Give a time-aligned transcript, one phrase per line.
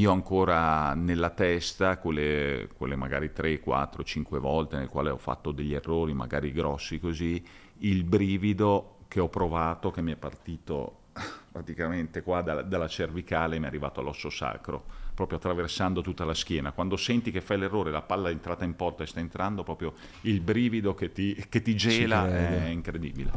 [0.00, 5.52] io ancora nella testa quelle, quelle magari 3, 4, 5 volte nel quale ho fatto
[5.52, 7.44] degli errori, magari grossi così,
[7.78, 11.00] il brivido che ho provato, che mi è partito
[11.52, 16.72] praticamente qua dalla, dalla cervicale, mi è arrivato all'osso sacro, proprio attraversando tutta la schiena.
[16.72, 19.92] Quando senti che fai l'errore, la palla è entrata in porta e sta entrando, proprio
[20.22, 23.32] il brivido che ti, che ti gela è incredibile.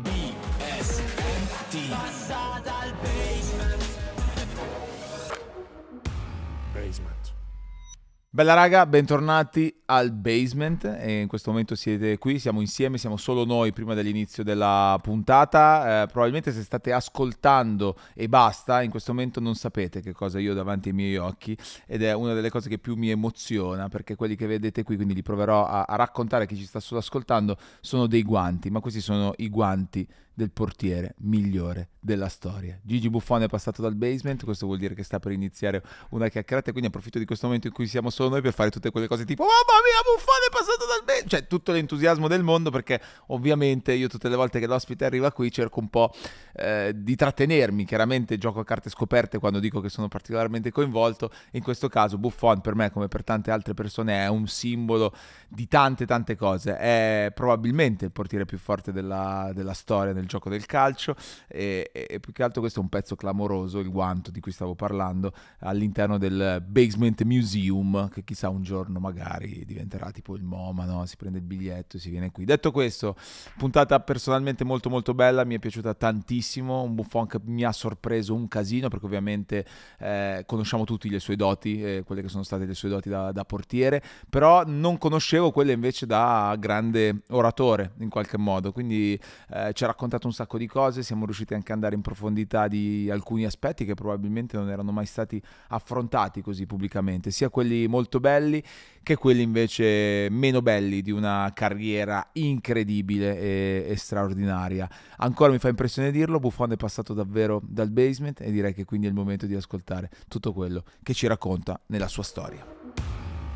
[8.36, 10.86] Bella raga, bentornati al basement.
[10.86, 16.02] E in questo momento siete qui, siamo insieme, siamo solo noi prima dell'inizio della puntata,
[16.02, 20.54] eh, probabilmente se state ascoltando e basta, in questo momento non sapete che cosa io
[20.54, 24.16] ho davanti ai miei occhi ed è una delle cose che più mi emoziona perché
[24.16, 27.02] quelli che vedete qui, quindi li proverò a, a raccontare a chi ci sta solo
[27.02, 32.78] ascoltando, sono dei guanti, ma questi sono i guanti del portiere migliore della storia.
[32.82, 36.72] Gigi Buffon è passato dal basement, questo vuol dire che sta per iniziare una chiacchierata,
[36.72, 39.26] quindi approfitto di questo momento in cui siamo solo noi per fare tutte quelle cose
[39.26, 43.94] tipo mamma mia Buffon è passato dal basement, cioè tutto l'entusiasmo del mondo perché ovviamente
[43.94, 46.14] io tutte le volte che l'ospite arriva qui cerco un po'
[46.54, 51.64] eh, di trattenermi, chiaramente gioco a carte scoperte quando dico che sono particolarmente coinvolto, in
[51.64, 55.14] questo caso Buffon per me come per tante altre persone è un simbolo
[55.48, 60.50] di tante tante cose, è probabilmente il portiere più forte della, della storia del gioco
[60.50, 61.16] del calcio
[61.48, 64.76] e, e, più che altro questo è un pezzo clamoroso, il guanto di cui stavo
[64.76, 71.06] parlando, all'interno del Basement Museum, che chissà un giorno magari diventerà tipo il MoMA, no?
[71.06, 72.46] si prende il biglietto e si viene qui.
[72.46, 73.16] Detto questo,
[73.58, 78.34] puntata personalmente molto molto bella, mi è piaciuta tantissimo, un Buffon che mi ha sorpreso
[78.34, 79.66] un casino perché ovviamente
[80.00, 83.32] eh, conosciamo tutti le sue doti, eh, quelle che sono state le sue doti da,
[83.32, 89.72] da portiere, però non conoscevo quelle invece da grande oratore in qualche modo, quindi eh,
[89.74, 92.68] ci ha raccontato raccontato un sacco di cose, siamo riusciti anche ad andare in profondità
[92.68, 98.20] di alcuni aspetti che probabilmente non erano mai stati affrontati così pubblicamente, sia quelli molto
[98.20, 98.64] belli
[99.02, 104.90] che quelli invece meno belli di una carriera incredibile e, e straordinaria.
[105.18, 109.08] Ancora mi fa impressione dirlo, Buffon è passato davvero dal basement e direi che quindi
[109.08, 112.66] è il momento di ascoltare tutto quello che ci racconta nella sua storia.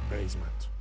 [0.09, 0.76] Basement.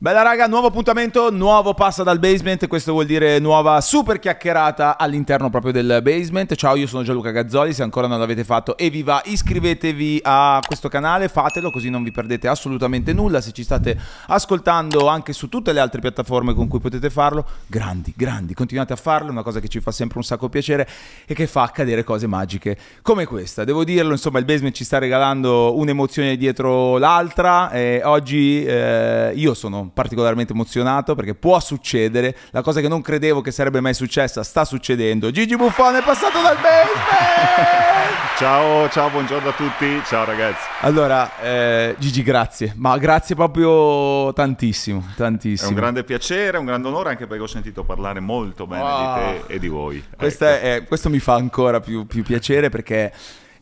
[0.00, 5.50] Bella raga, nuovo appuntamento, nuovo passa dal basement, questo vuol dire nuova super chiacchierata all'interno
[5.50, 6.54] proprio del basement.
[6.54, 10.60] Ciao, io sono Gianluca Gazzoli, se ancora non l'avete fatto e vi va iscrivetevi a
[10.64, 13.40] questo canale, fatelo così non vi perdete assolutamente nulla.
[13.40, 13.98] Se ci state
[14.28, 18.96] ascoltando anche su tutte le altre piattaforme con cui potete farlo, grandi, grandi, continuate a
[18.96, 20.88] farlo, è una cosa che ci fa sempre un sacco piacere
[21.26, 23.64] e che fa accadere cose magiche come questa.
[23.64, 29.54] Devo dirlo, insomma, il basement ci sta regalando un'emozione dietro l'altra e oggi eh, io
[29.54, 34.42] sono particolarmente emozionato perché può succedere, la cosa che non credevo che sarebbe mai successa
[34.42, 35.30] sta succedendo.
[35.30, 38.36] Gigi Buffon è passato dal basement!
[38.38, 40.66] ciao, ciao, buongiorno a tutti, ciao ragazzi.
[40.80, 45.68] Allora, eh, Gigi, grazie, ma grazie proprio tantissimo, tantissimo.
[45.68, 49.14] È un grande piacere, un grande onore anche perché ho sentito parlare molto bene wow.
[49.14, 50.04] di te e di voi.
[50.16, 50.44] Ecco.
[50.44, 53.12] È, questo mi fa ancora più, più piacere perché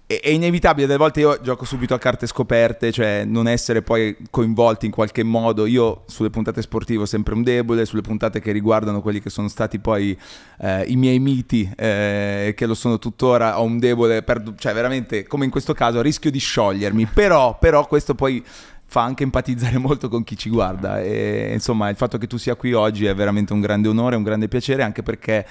[0.07, 4.87] è inevitabile, delle volte io gioco subito a carte scoperte, cioè non essere poi coinvolti
[4.87, 5.67] in qualche modo.
[5.67, 9.49] Io sulle puntate sportive ho sempre un debole, sulle puntate che riguardano quelli che sono
[9.49, 10.17] stati poi
[10.61, 15.27] eh, i miei miti, eh, che lo sono tuttora, ho un debole, per, cioè veramente
[15.27, 18.45] come in questo caso rischio di sciogliermi, però, però questo poi
[18.89, 22.55] fa anche empatizzare molto con chi ci guarda e insomma il fatto che tu sia
[22.55, 25.45] qui oggi è veramente un grande onore, un grande piacere anche perché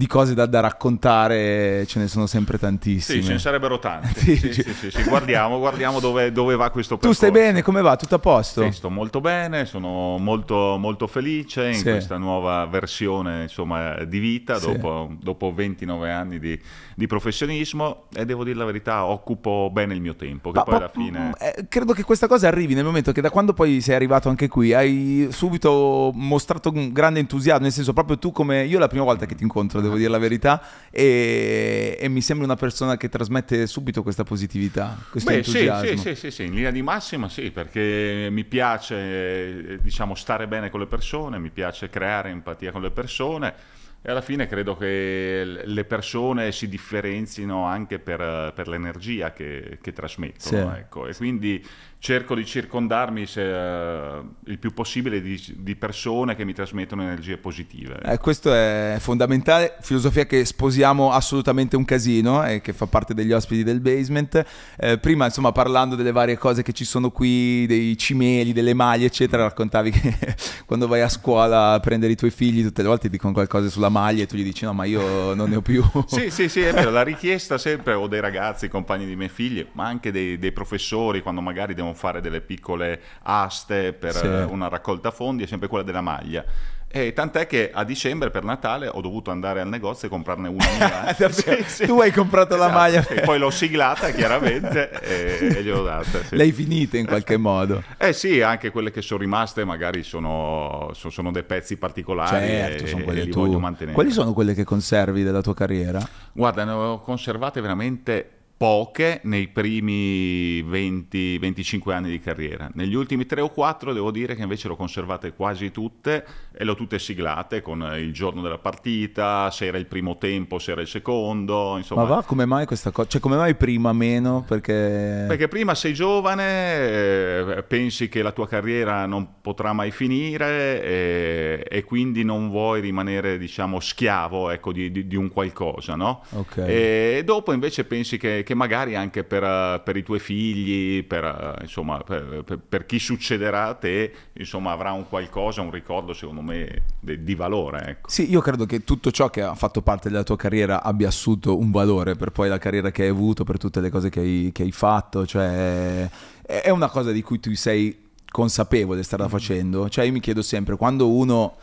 [0.00, 3.20] di cose da, da, raccontare ce ne sono sempre tantissime.
[3.20, 4.08] Sì, ce ne sarebbero tante.
[4.16, 7.20] sì, sì, sì, sì, Guardiamo, guardiamo dove, dove, va questo percorso.
[7.20, 7.60] Tu stai bene?
[7.60, 7.96] Come va?
[7.96, 8.62] Tutto a posto?
[8.62, 14.58] Sì, sto molto bene, sono molto, molto felice in questa nuova versione insomma, di vita,
[14.58, 16.58] dopo, dopo 29 anni di,
[16.94, 20.76] di, professionismo e devo dire la verità, occupo bene il mio tempo, che ma, poi
[20.76, 21.32] alla fine...
[21.38, 24.48] Eh, credo che questa cosa arrivi nel momento che da quando poi sei arrivato anche
[24.48, 28.64] qui hai subito mostrato un grande entusiasmo, nel senso proprio tu come...
[28.64, 32.46] Io la prima volta che ti incontro, devo dire la verità, e, e, mi sembra
[32.46, 35.88] una persona che trasmette subito questa positività, questo Beh, entusiasmo.
[35.88, 40.70] Sì, sì, sì, sì, in linea di massima sì, perché mi piace diciamo, stare bene
[40.70, 45.62] con le persone, mi piace creare empatia con le persone e alla fine credo che
[45.62, 50.72] le persone si differenzino anche per, per l'energia che, che trasmettono.
[50.72, 50.78] Sì.
[50.78, 51.06] Ecco.
[51.06, 51.62] E quindi
[52.00, 57.36] cerco di circondarmi se, uh, il più possibile di, di, persone che mi trasmettono energie
[57.36, 58.00] positive.
[58.02, 63.32] Eh, questo è fondamentale, filosofia che sposiamo assolutamente un casino e che fa parte degli
[63.32, 64.44] ospiti del basement.
[64.78, 69.04] Eh, prima, insomma, parlando delle varie cose che ci sono qui, dei cimeli, delle maglie,
[69.04, 73.10] eccetera, raccontavi che quando vai a scuola a prendere i tuoi figli tutte le volte
[73.10, 75.84] dicono qualcosa sulla maglia e tu gli dici no ma io non ne ho più.
[76.08, 79.66] sì, sì, sì, è vero, la richiesta sempre o dei ragazzi, compagni di miei figli,
[79.72, 84.26] ma anche dei, dei professori quando magari devono fare delle piccole aste per sì.
[84.26, 86.44] una raccolta fondi è sempre quella della maglia.
[86.92, 90.66] E tant'è che a dicembre per Natale ho dovuto andare al negozio e comprarne una
[90.76, 91.14] mia.
[91.30, 91.86] sì, sì.
[91.86, 92.68] Tu hai comprato esatto.
[92.68, 93.06] la maglia.
[93.06, 96.24] E poi l'ho siglata chiaramente e, e gliel'ho data.
[96.24, 96.34] Sì.
[96.34, 97.80] L'hai finita in qualche modo.
[97.96, 102.86] Eh sì, anche quelle che sono rimaste magari sono, sono dei pezzi particolari certo, e,
[102.88, 103.38] sono quelle e li tu.
[103.38, 103.94] voglio mantenere.
[103.94, 106.00] Quali sono quelle che conservi della tua carriera?
[106.32, 112.68] Guarda, ne ho conservate veramente poche nei primi 20-25 anni di carriera.
[112.74, 116.72] Negli ultimi 3 o 4 devo dire che invece l'ho conservate quasi tutte e le
[116.72, 120.82] ho tutte siglate con il giorno della partita, se era il primo tempo, se era
[120.82, 122.02] il secondo, insomma.
[122.02, 123.08] Ma va, come mai questa cosa?
[123.08, 124.44] Cioè come mai prima meno?
[124.46, 125.24] Perché...
[125.26, 131.66] Perché prima sei giovane, eh, pensi che la tua carriera non potrà mai finire e,
[131.66, 136.24] e quindi non vuoi rimanere, diciamo, schiavo ecco, di, di, di, un qualcosa, no?
[136.30, 136.68] Okay.
[136.68, 141.98] E dopo invece pensi che che magari anche per, per i tuoi figli, per, insomma,
[141.98, 147.22] per, per, chi succederà a te, insomma, avrà un qualcosa, un ricordo secondo me di,
[147.22, 147.86] di valore.
[147.86, 148.10] Ecco.
[148.10, 151.56] Sì, io credo che tutto ciò che ha fatto parte della tua carriera abbia assunto
[151.56, 154.50] un valore per poi la carriera che hai avuto, per tutte le cose che hai,
[154.52, 156.10] che hai fatto, cioè
[156.42, 160.74] è una cosa di cui tu sei consapevole strada facendo, cioè io mi chiedo sempre
[160.74, 161.54] quando uno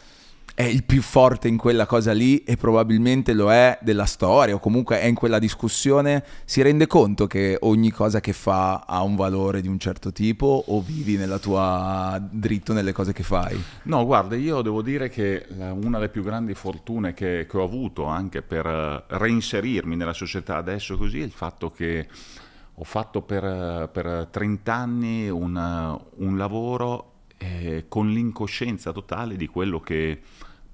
[0.57, 4.59] è il più forte in quella cosa lì e probabilmente lo è della storia o
[4.59, 9.15] comunque è in quella discussione, si rende conto che ogni cosa che fa ha un
[9.15, 13.56] valore di un certo tipo o vivi nella tua dritto nelle cose che fai?
[13.83, 18.06] No, guarda, io devo dire che una delle più grandi fortune che, che ho avuto
[18.06, 22.07] anche per eh, reinserirmi nella società adesso così è il fatto che
[22.74, 29.80] ho fatto per, per 30 anni un, un lavoro eh, con l'incoscienza totale di quello
[29.80, 30.19] che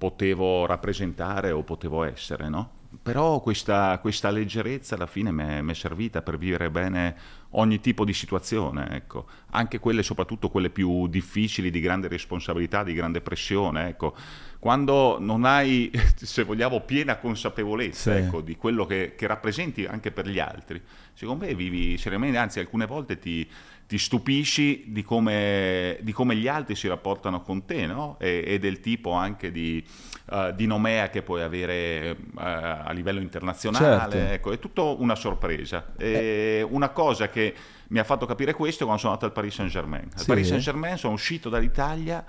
[0.03, 2.81] potevo rappresentare o potevo essere, no?
[3.01, 7.15] Però questa, questa, leggerezza alla fine mi è servita per vivere bene
[7.51, 9.25] ogni tipo di situazione, ecco.
[9.51, 13.87] anche quelle, soprattutto quelle più difficili, di grande responsabilità, di grande pressione.
[13.87, 14.13] Ecco.
[14.59, 18.23] Quando non hai, se vogliamo, piena consapevolezza sì.
[18.23, 20.81] ecco, di quello che, che rappresenti anche per gli altri,
[21.13, 23.49] secondo me vivi seriamente, anzi alcune volte ti,
[23.93, 28.15] ti stupisci di come, di come, gli altri si rapportano con te, no?
[28.19, 29.85] e, e, del tipo anche di,
[30.31, 34.33] uh, di, nomea che puoi avere uh, a livello internazionale, certo.
[34.33, 35.93] ecco, è tutto una sorpresa.
[35.95, 36.65] Eh.
[36.67, 37.53] Una cosa che
[37.89, 40.09] mi ha fatto capire questo quando sono andato al Paris Saint-Germain.
[40.11, 40.25] Al sì.
[40.25, 42.25] Paris Saint-Germain sono uscito dall'Italia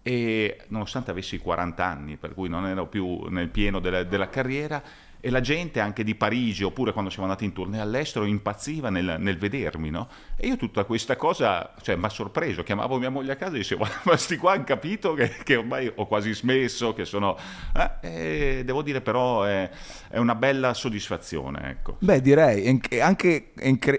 [0.00, 4.82] e nonostante avessi 40 anni, per cui non ero più nel pieno della, della carriera,
[5.24, 9.18] e la gente anche di Parigi oppure quando siamo andati in tournée all'estero impazziva nel,
[9.20, 10.08] nel vedermi, no?
[10.36, 13.58] E io tutta questa cosa, cioè, mi ha sorpreso, chiamavo mia moglie a casa e
[13.58, 17.38] dicevo, ma sti qua hanno capito che, che, ormai ho quasi smesso, che sono...
[17.72, 19.70] Eh, e devo dire però è,
[20.08, 21.98] è, una bella soddisfazione, ecco.
[22.00, 23.52] Beh, direi, anche,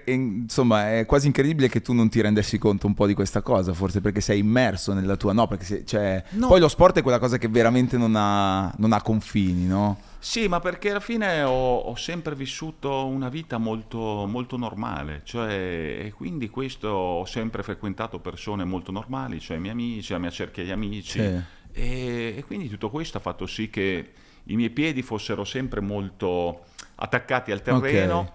[0.08, 3.72] insomma, è quasi incredibile che tu non ti rendessi conto un po' di questa cosa,
[3.72, 5.32] forse perché sei immerso nella tua...
[5.32, 6.48] No, perché sei, cioè, no.
[6.48, 10.12] poi lo sport è quella cosa che veramente non ha, non ha confini, no?
[10.24, 16.00] Sì, ma perché alla fine ho, ho sempre vissuto una vita molto, molto normale, cioè,
[16.06, 20.30] e quindi questo ho sempre frequentato persone molto normali, cioè i miei amici, la mia
[20.30, 21.42] cerchia di amici, sì.
[21.74, 24.12] e, e quindi tutto questo ha fatto sì che
[24.46, 28.20] i miei piedi fossero sempre molto attaccati al terreno.
[28.20, 28.32] Okay.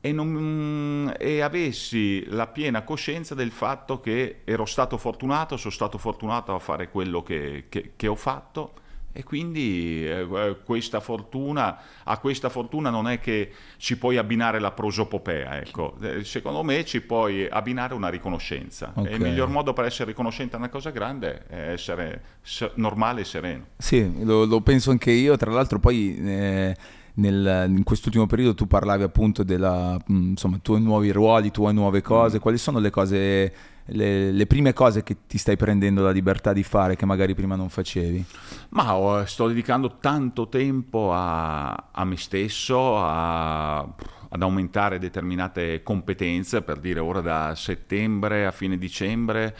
[0.00, 5.98] E, non, e, avessi la piena coscienza del fatto che ero stato fortunato, sono stato
[5.98, 12.18] fortunato a fare quello che, che, che ho fatto e quindi eh, questa fortuna, a
[12.18, 15.96] questa fortuna non è che ci puoi abbinare la prosopopea, ecco.
[16.00, 18.92] Eh, secondo me ci puoi abbinare una riconoscenza.
[18.94, 19.12] Okay.
[19.12, 22.22] E il miglior modo per essere riconoscente a una cosa grande è essere
[22.74, 23.66] normale e sereno.
[23.76, 26.16] Sì, lo, lo penso anche io, tra l'altro poi...
[26.18, 26.76] Eh
[27.18, 32.00] nel, in quest'ultimo periodo tu parlavi appunto della, mm, insomma, tuoi nuovi ruoli, tue nuove
[32.00, 32.40] cose, mm.
[32.40, 33.54] quali sono le cose,
[33.86, 37.56] le, le, prime cose che ti stai prendendo la libertà di fare che magari prima
[37.56, 38.24] non facevi?
[38.70, 46.62] Ma oh, sto dedicando tanto tempo a, a me stesso, a, ad aumentare determinate competenze,
[46.62, 49.56] per dire ora da settembre a fine dicembre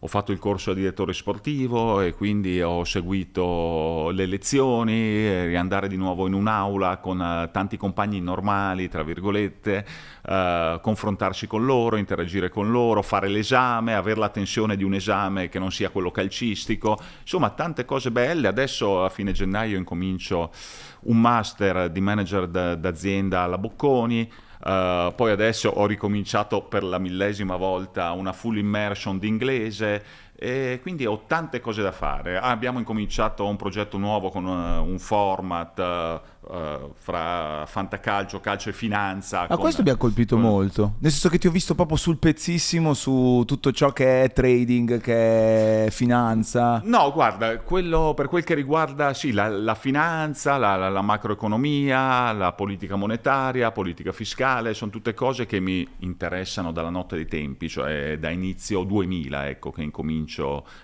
[0.00, 5.96] ho fatto il corso da direttore sportivo e quindi ho seguito le lezioni, riandare di
[5.96, 9.84] nuovo in un'aula con uh, tanti compagni normali, tra virgolette,
[10.22, 15.48] uh, confrontarsi con loro, interagire con loro, fare l'esame, avere la tensione di un esame
[15.48, 18.46] che non sia quello calcistico, insomma tante cose belle.
[18.46, 20.52] Adesso a fine gennaio incomincio
[21.00, 24.30] un master di manager d'azienda alla Bocconi,
[24.64, 31.04] Uh, poi adesso ho ricominciato per la millesima volta una full immersion d'inglese e quindi
[31.06, 32.36] ho tante cose da fare.
[32.36, 38.72] Ah, abbiamo incominciato un progetto nuovo con uh, un format uh, fra fantacalcio, calcio e
[38.72, 39.42] finanza.
[39.42, 40.44] A con, questo mi ha colpito con...
[40.44, 44.32] molto, nel senso che ti ho visto proprio sul pezzissimo su tutto ciò che è
[44.32, 46.80] trading, che è finanza.
[46.84, 52.32] No, guarda, quello, per quel che riguarda sì, la, la finanza, la, la, la macroeconomia,
[52.32, 57.68] la politica monetaria, politica fiscale, sono tutte cose che mi interessano dalla notte dei tempi,
[57.68, 59.82] cioè da inizio 2000, ecco, che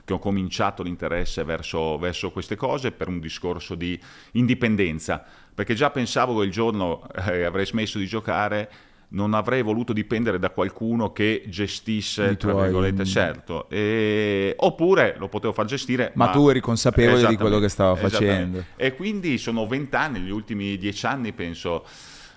[0.04, 3.98] che ho cominciato l'interesse verso, verso queste cose per un discorso di
[4.32, 8.70] indipendenza, perché già pensavo che il giorno eh, avrei smesso di giocare
[9.14, 13.68] non avrei voluto dipendere da qualcuno che gestisse, tra virgolette, certo.
[13.68, 14.54] E...
[14.58, 16.10] Oppure lo potevo far gestire.
[16.14, 16.30] Ma, ma...
[16.32, 18.64] tu eri consapevole di quello che stava facendo.
[18.76, 21.84] E quindi sono vent'anni, negli ultimi dieci anni penso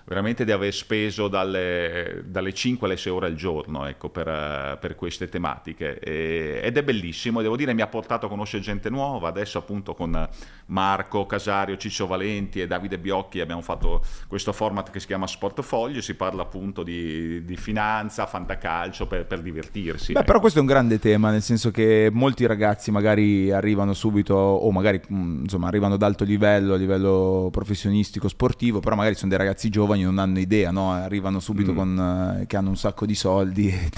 [0.08, 4.94] veramente di aver speso dalle, dalle 5 alle 6 ore al giorno ecco, per, per,
[4.94, 9.28] queste tematiche e, ed è bellissimo, devo dire mi ha portato a conoscere gente nuova,
[9.28, 10.28] adesso appunto con
[10.66, 16.00] Marco Casario, Ciccio Valenti e Davide Biocchi abbiamo fatto questo format che si chiama Sportfolio,
[16.00, 20.12] si parla appunto di, di finanza, fantacalcio per, per divertirsi.
[20.12, 20.26] Beh, ecco.
[20.26, 24.70] però questo è un grande tema, nel senso che molti ragazzi magari arrivano subito o
[24.70, 29.38] magari mm, insomma arrivano ad alto livello, a livello professionistico, sportivo, però magari sono dei
[29.38, 30.92] ragazzi giovani giovani non hanno idea, no?
[30.92, 31.76] arrivano subito mm.
[31.76, 33.90] con, eh, che hanno un sacco di soldi e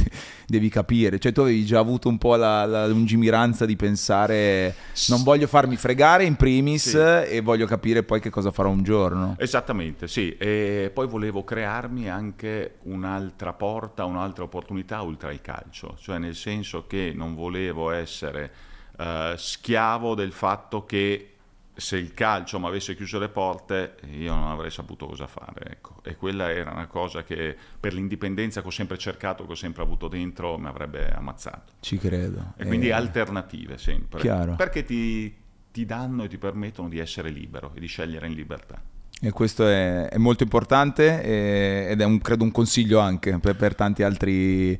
[0.46, 1.18] devi capire.
[1.18, 4.74] Cioè tu avevi già avuto un po' la, la lungimiranza di pensare
[5.08, 6.96] non voglio farmi fregare in primis sì.
[7.32, 9.36] e voglio capire poi che cosa farò un giorno.
[9.38, 10.36] Esattamente, sì.
[10.36, 15.96] E poi volevo crearmi anche un'altra porta, un'altra opportunità oltre al calcio.
[16.00, 18.50] Cioè nel senso che non volevo essere
[18.98, 21.26] uh, schiavo del fatto che
[21.74, 25.70] se il calcio mi avesse chiuso le porte io non avrei saputo cosa fare.
[25.70, 26.02] Ecco.
[26.02, 29.82] E quella era una cosa che per l'indipendenza che ho sempre cercato, che ho sempre
[29.82, 31.72] avuto dentro, mi avrebbe ammazzato.
[31.80, 32.54] Ci credo.
[32.56, 32.92] E quindi eh...
[32.92, 34.20] alternative sempre.
[34.20, 34.56] Chiaro.
[34.56, 35.34] Perché ti,
[35.70, 38.80] ti danno e ti permettono di essere libero e di scegliere in libertà.
[39.22, 43.54] E questo è, è molto importante e, ed è un, credo un consiglio anche per,
[43.54, 44.78] per tanti altri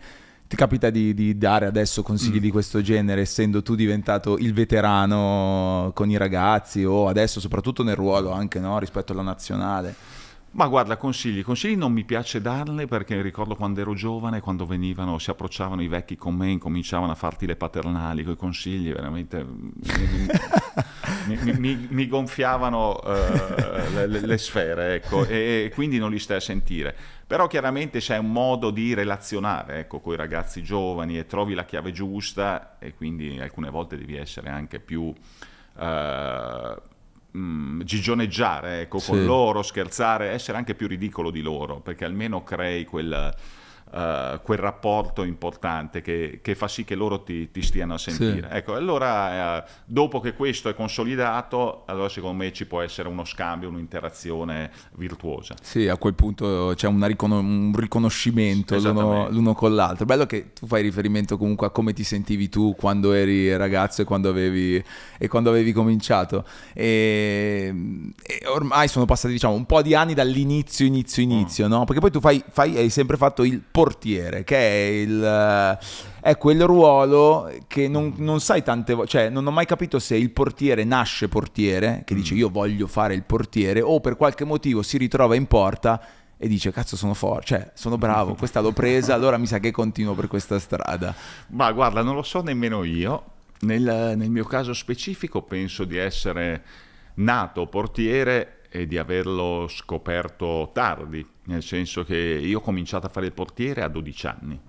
[0.50, 2.42] ti capita di, di, dare adesso consigli mm.
[2.42, 7.94] di questo genere, essendo tu diventato il veterano con i ragazzi o adesso soprattutto nel
[7.94, 9.94] ruolo anche no, rispetto alla nazionale?
[10.52, 15.16] Ma guarda, consigli, consigli non mi piace darli perché ricordo quando ero giovane, quando venivano,
[15.18, 19.46] si approcciavano i vecchi con me, incominciavano a farti le paternali con i consigli, veramente
[21.26, 26.18] mi, mi, mi, mi gonfiavano uh, le, le, sfere, ecco, e, e, quindi non li
[26.18, 26.96] stai a sentire.
[27.28, 31.64] Però chiaramente c'è un modo di relazionare ecco, con i ragazzi giovani e trovi la
[31.64, 35.14] chiave giusta e quindi alcune volte devi essere anche più...
[35.76, 36.88] Uh,
[37.36, 39.10] mm, gigioneggiare ecco, sì.
[39.10, 43.34] con loro, scherzare, essere anche più ridicolo di loro, perché almeno crei quel,
[43.90, 48.48] uh, quel rapporto importante che, che, fa sì che loro ti, ti stiano a sentire.
[48.50, 48.56] Sì.
[48.56, 53.24] Ecco, allora uh, dopo che questo è consolidato, allora secondo me ci può essere uno
[53.24, 55.54] scambio, un'interazione virtuosa.
[55.60, 60.04] Sì, a quel punto c'è ricon- un riconoscimento l'uno, l'uno, con l'altro.
[60.04, 64.04] Bello che tu fai riferimento comunque a come ti sentivi tu quando eri ragazzo e
[64.04, 64.82] quando avevi,
[65.18, 66.44] e quando avevi cominciato.
[66.72, 67.74] E,
[68.22, 71.70] e, ormai sono passati diciamo un po' di anni dall'inizio, inizio, inizio, mm.
[71.70, 71.84] no?
[71.84, 75.78] Perché poi tu fai, fai, hai sempre fatto il portiere, che è, il,
[76.20, 80.16] è quel ruolo che non, non sai tante volte, cioè non ho mai capito se
[80.16, 82.36] il portiere nasce portiere, che dice mm.
[82.36, 85.98] io voglio fare il portiere, o per qualche motivo si ritrova in porta
[86.36, 89.70] e dice cazzo sono forte, cioè sono bravo, questa l'ho presa, allora mi sa che
[89.70, 91.14] continuo per questa strada.
[91.48, 93.24] Ma guarda, non lo so nemmeno io,
[93.60, 96.62] nel, nel mio caso specifico penso di essere
[97.14, 103.26] nato portiere e di averlo scoperto tardi, nel senso che io ho cominciato a fare
[103.26, 104.60] il portiere a 12 anni,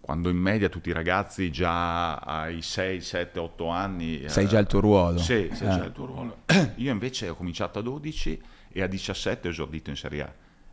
[0.00, 4.28] quando in media tutti i ragazzi già ai 6, 7, 8 anni...
[4.28, 5.18] Sai già il tuo ruolo.
[5.18, 5.78] Sì, sai eh.
[5.78, 6.38] già il tuo ruolo.
[6.76, 10.32] Io invece ho cominciato a 12 e a 17 ho esordito in Serie A.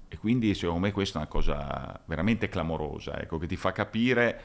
[0.10, 4.42] E quindi secondo me questa è una cosa veramente clamorosa, ecco, che ti fa capire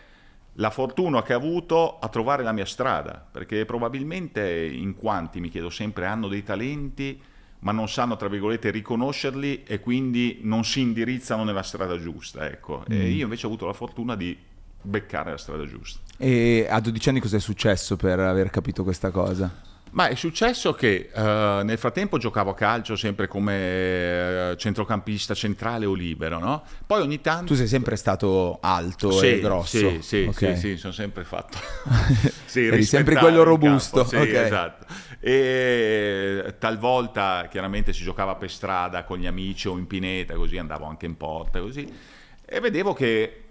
[0.59, 5.49] la fortuna che ho avuto a trovare la mia strada, perché probabilmente in quanti, mi
[5.49, 7.21] chiedo sempre, hanno dei talenti
[7.67, 12.47] ma non sanno, tra virgolette, riconoscerli e quindi non si indirizzano nella strada giusta.
[12.47, 12.85] Ecco.
[12.89, 12.93] Mm.
[12.93, 14.39] E io invece ho avuto la fortuna di
[14.81, 15.99] beccare la strada giusta.
[16.17, 19.53] E a 12 anni cosa è successo per aver capito questa cosa?
[19.93, 21.21] Ma è successo che uh,
[21.65, 26.65] nel frattempo giocavo a calcio sempre come uh, centrocampista centrale o libero, no?
[26.87, 27.47] Poi ogni tanto...
[27.47, 29.79] Tu sei sempre stato alto sì, e grosso.
[29.79, 30.55] Sì, sì, okay.
[30.55, 31.59] sì, sì, sono sempre fatto...
[32.45, 34.05] sì, Eri sempre quello robusto.
[34.05, 34.45] Sì, okay.
[34.45, 34.87] esatto.
[35.19, 40.85] E talvolta chiaramente si giocava per strada con gli amici o in pineta, così andavo
[40.85, 42.15] anche in porta, così
[42.49, 43.43] e vedevo che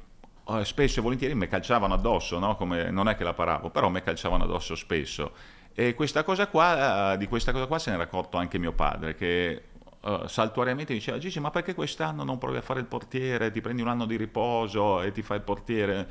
[0.48, 2.56] eh, spesso e volentieri mi calciavano addosso, no?
[2.56, 5.34] Come, non è che la paravo, però mi calciavano addosso spesso.
[5.78, 8.72] E questa cosa qua, eh, di questa cosa qua se ne era accorto anche mio
[8.72, 9.64] padre, che
[10.00, 13.82] uh, saltuariamente diceva Gigi ma perché quest'anno non provi a fare il portiere, ti prendi
[13.82, 16.08] un anno di riposo e ti fai il portiere?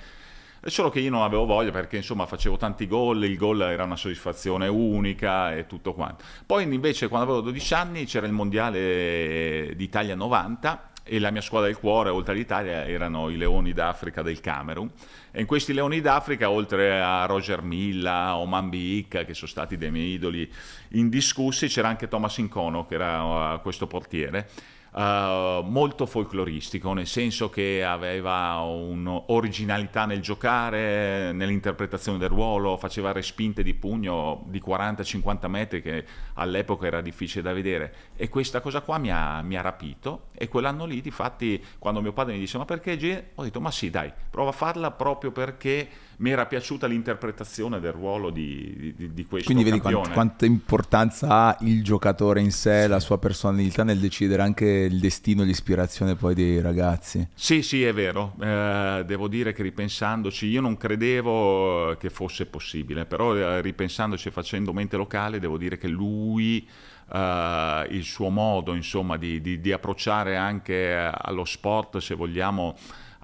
[0.66, 3.96] Solo che io non avevo voglia perché insomma facevo tanti gol, il gol era una
[3.96, 6.24] soddisfazione unica e tutto quanto.
[6.44, 11.68] Poi invece quando avevo 12 anni c'era il mondiale d'Italia 90 e la mia squadra
[11.68, 14.90] del cuore, oltre all'Italia, erano i Leoni d'Africa del Camerun.
[15.30, 19.90] E in questi Leoni d'Africa, oltre a Roger Milla, Oman Bicca, che sono stati dei
[19.90, 20.50] miei idoli
[20.88, 24.48] indiscussi, c'era anche Thomas Incono, che era uh, questo portiere
[24.94, 33.62] uh, molto folcloristico, nel senso che aveva un'originalità nel giocare, nell'interpretazione del ruolo, faceva respinte
[33.62, 38.98] di pugno di 40-50 metri che all'epoca era difficile da vedere e questa cosa qua
[38.98, 42.64] mi ha, mi ha rapito e quell'anno lì, difatti, quando mio padre mi disse ma
[42.64, 43.22] perché G?
[43.34, 47.92] Ho detto ma sì dai, prova a farla proprio perché mi era piaciuta l'interpretazione del
[47.92, 52.82] ruolo di, di, di questo Quindi vedi quant, quanta importanza ha il giocatore in sé,
[52.82, 52.88] sì.
[52.88, 57.26] la sua personalità nel decidere anche il destino, l'ispirazione poi dei ragazzi.
[57.34, 58.34] Sì, sì, è vero.
[58.40, 64.30] Eh, devo dire che ripensandoci, io non credevo che fosse possibile, però eh, ripensandoci e
[64.30, 66.66] facendo mente locale, devo dire che lui...
[67.06, 72.74] Uh, il suo modo insomma di, di, di approcciare anche allo sport se vogliamo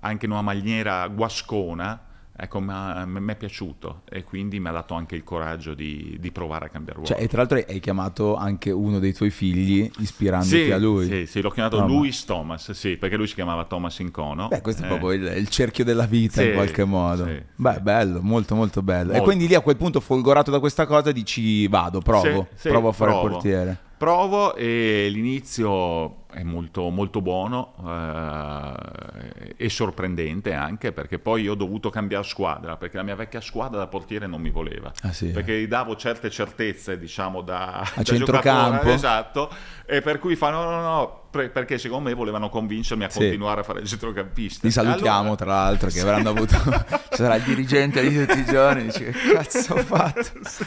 [0.00, 1.98] anche in una maniera guascona
[2.42, 6.66] ecco, mi è piaciuto e quindi mi ha dato anche il coraggio di, di provare
[6.66, 7.14] a cambiare ruolo.
[7.14, 11.06] Cioè, e tra l'altro hai chiamato anche uno dei tuoi figli ispirandoti sì, a lui.
[11.06, 12.34] Sì, sì, l'ho chiamato no, Louis ma...
[12.34, 14.48] Thomas, sì, perché lui si chiamava Thomas Incono.
[14.48, 14.84] Beh, questo eh.
[14.86, 17.26] è proprio il, il, cerchio della vita sì, in qualche modo.
[17.26, 19.12] Sì, Beh, bello, molto molto bello.
[19.12, 19.20] Molto.
[19.20, 22.92] E quindi lì a quel punto folgorato da questa cosa dici vado, provo, provo a
[22.92, 23.26] fare provo.
[23.26, 23.78] il portiere.
[23.96, 31.56] Provo e l'inizio è molto, molto buono eh, e sorprendente anche perché poi io ho
[31.56, 35.28] dovuto cambiare squadra perché la mia vecchia squadra da portiere non mi voleva ah, sì,
[35.28, 39.50] perché gli davo certe certezze diciamo da, a da centrocampo esatto
[39.86, 43.18] e per cui fanno no no no perché secondo me volevano convincermi a sì.
[43.18, 44.66] continuare a fare il centrocampista.
[44.66, 45.36] Li salutiamo allora...
[45.36, 46.56] tra l'altro che avranno avuto,
[47.10, 50.22] sarà il dirigente di tutti i giorni, dice che cazzo ho fatto?
[50.42, 50.64] sì.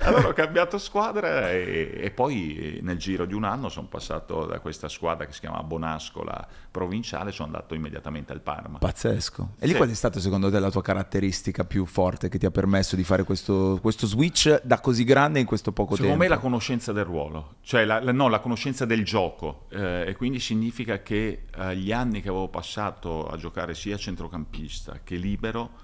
[0.00, 4.60] allora ho cambiato squadra e, e, poi nel giro di un anno sono passato da
[4.60, 8.78] questa squadra che si chiama Bonascola provinciale, sono andato immediatamente al Parma.
[8.78, 9.54] Pazzesco.
[9.58, 9.76] E lì sì.
[9.78, 13.04] qual è stata secondo te la tua caratteristica più forte che ti ha permesso di
[13.04, 16.22] fare questo, questo switch da così grande in questo poco secondo tempo?
[16.22, 19.66] Secondo me la conoscenza del ruolo, cioè la, la, no, la conoscenza del gioco gioco
[19.70, 25.00] eh, e quindi significa che eh, gli anni che avevo passato a giocare sia centrocampista
[25.04, 25.83] che libero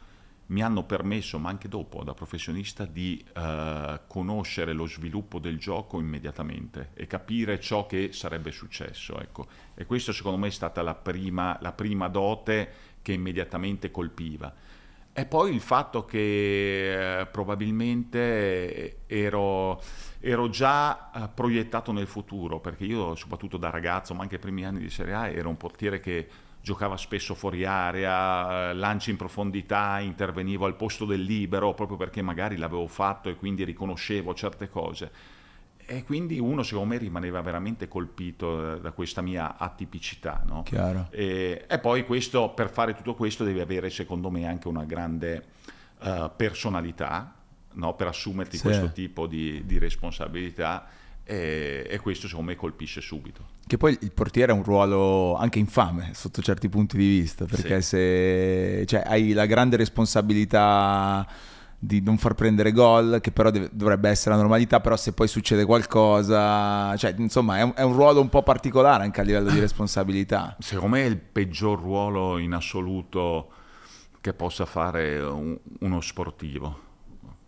[0.50, 5.98] mi hanno permesso, ma anche dopo da professionista, di eh, conoscere lo sviluppo del gioco
[5.98, 9.20] immediatamente e capire ciò che sarebbe successo.
[9.20, 9.46] Ecco.
[9.74, 14.52] E questo secondo me è stata la prima, la prima dote che immediatamente colpiva.
[15.12, 19.80] E poi il fatto che eh, probabilmente ero
[20.20, 24.64] ero già eh, proiettato nel futuro, perché io soprattutto da ragazzo, ma anche ai primi
[24.64, 26.28] anni di Serie A, ero un portiere che
[26.62, 32.23] giocava spesso fuori area, eh, lanci in profondità, intervenivo al posto del libero, proprio perché
[32.23, 35.38] magari l'avevo fatto e quindi riconoscevo certe cose.
[35.87, 40.42] E quindi uno secondo me rimaneva veramente colpito eh, da questa mia atipicità.
[40.46, 40.62] No?
[41.11, 45.44] E, e, poi questo, per fare tutto questo devi avere secondo me anche una grande
[45.99, 47.35] uh, personalità,
[47.73, 47.94] no?
[47.94, 48.62] per assumerti sì.
[48.62, 50.87] questo tipo di, di responsabilità
[51.25, 53.59] e, e, questo secondo me colpisce subito.
[53.70, 57.80] Che poi il portiere ha un ruolo anche infame sotto certi punti di vista, perché
[57.83, 57.88] sì.
[57.88, 61.24] se cioè, hai la grande responsabilità
[61.78, 65.28] di non far prendere gol, che però deve, dovrebbe essere la normalità, però se poi
[65.28, 69.50] succede qualcosa, cioè insomma è un, è un, ruolo un po' particolare anche a livello
[69.52, 70.56] di responsabilità.
[70.59, 73.50] Secondo me è il peggior ruolo in assoluto
[74.20, 76.88] che possa fare un, uno sportivo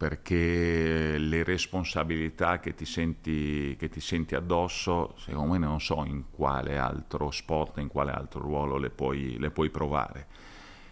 [0.02, 6.24] perché le responsabilità che ti, senti, che ti senti addosso, secondo me non so in
[6.28, 10.26] quale altro sport, in quale altro ruolo le puoi, le puoi provare.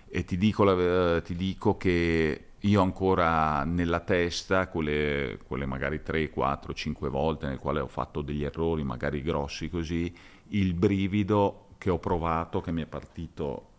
[0.08, 6.72] E ti dico, ti dico, che io ancora nella testa, quelle, quelle magari 3, 4,
[6.72, 10.16] 5 volte nel quale ho fatto degli errori, magari grossi così,
[10.50, 13.70] il brivido che ho provato, che mi è partito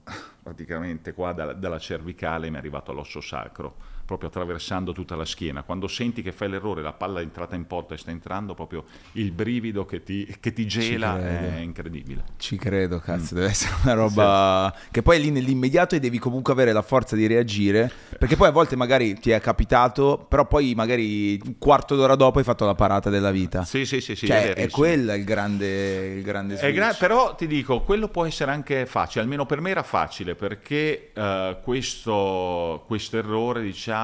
[0.44, 5.64] praticamente qua dalla, dalla cervicale, mi è arrivato all'osso sacro proprio attraversando tutta la schiena.
[5.64, 8.84] Quando senti che fai l'errore, la palla è entrata in porta e sta entrando, proprio
[9.14, 12.24] il brivido che ti, che ti gela è incredibile.
[12.38, 13.38] Ci credo, cazzo, mm.
[13.38, 14.88] deve essere una roba sì.
[14.92, 18.52] che poi lì nell'immediato e devi comunque avere la forza di reagire Perché poi a
[18.52, 22.76] volte magari ti è capitato, però poi magari un quarto d'ora dopo hai fatto la
[22.76, 23.64] parata della vita.
[23.64, 26.72] Sì, sì, sì, sì cioè, è, è quella il grande, il grande.
[26.72, 31.12] Gra- però ti dico, quello può essere anche facile, almeno per me era facile, perché
[31.16, 34.01] uh, questo, questo errore, diciamo,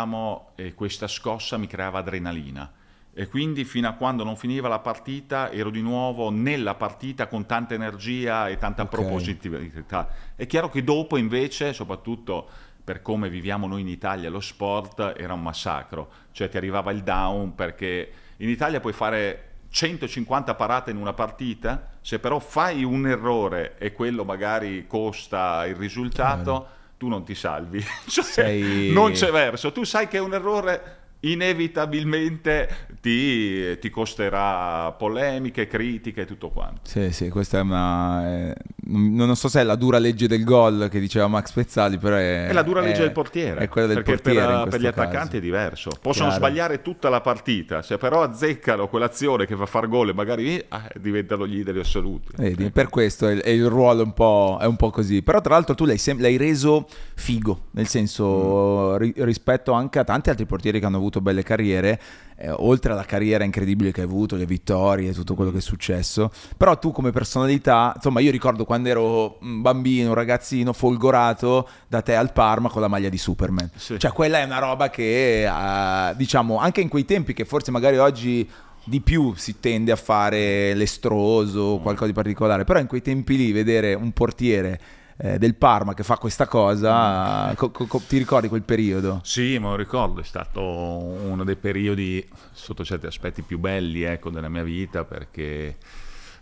[0.56, 2.72] e questa scossa mi creava adrenalina
[3.20, 7.48] e quindi fino a quando non finiva la partita ero di nuovo nella partita con
[7.48, 8.96] tanta energia e tanta okay.
[8.96, 10.08] propositività.
[10.36, 12.48] È chiaro che dopo invece, soprattutto
[12.84, 17.02] per come viviamo noi in Italia, lo sport era un massacro, cioè ti arrivava il
[17.02, 23.08] down perché in Italia puoi fare 150 parate in una partita, se però fai un
[23.08, 28.92] errore e quello magari costa il risultato, tu non ti salvi, cioè, Sei...
[28.92, 36.22] non c'è verso, tu sai che è un errore inevitabilmente ti, ti, costerà polemiche, critiche
[36.22, 36.82] e tutto quanto.
[36.84, 38.50] Sì, sì, questa è una...
[38.50, 38.56] Eh,
[38.90, 42.48] non so se è la dura legge del gol che diceva Max Pezzali, però è...
[42.48, 43.62] È la dura legge del portiere.
[43.62, 45.38] È quella del perché portiere per, per gli attaccanti caso.
[45.38, 45.90] è diverso.
[46.02, 46.46] Possono Chiaro.
[46.46, 50.68] sbagliare tutta la partita, se però azzeccano quell'azione che fa far gol e magari eh,
[51.00, 52.34] diventano gli idoli assoluti.
[52.36, 52.72] Vedi, eh.
[52.72, 55.22] per questo è, è il ruolo un po', è un po', così.
[55.22, 58.96] Però tra l'altro tu l'hai, sem- l'hai reso figo, nel senso mm.
[58.96, 62.00] ri- rispetto anche a tanti altri portieri che hanno avuto belle carriere,
[62.38, 66.32] eh, oltre alla carriera incredibile che hai avuto, le vittorie, tutto quello che è successo,
[66.56, 72.02] però tu come personalità, insomma io ricordo quando ero un bambino, un ragazzino folgorato da
[72.02, 73.70] te al Parma con la maglia di Superman.
[73.76, 73.98] Sì.
[73.98, 77.98] Cioè quella è una roba che, eh, diciamo, anche in quei tempi che forse magari
[77.98, 78.48] oggi
[78.88, 83.36] di più si tende a fare l'estroso o qualcosa di particolare, però in quei tempi
[83.36, 84.80] lì vedere un portiere
[85.18, 89.22] eh, del Parma che fa questa cosa, co- co- ti ricordi quel periodo?
[89.24, 94.30] Sì, me lo ricordo, è stato uno dei periodi sotto certi aspetti più belli ecco,
[94.30, 95.76] della mia vita perché,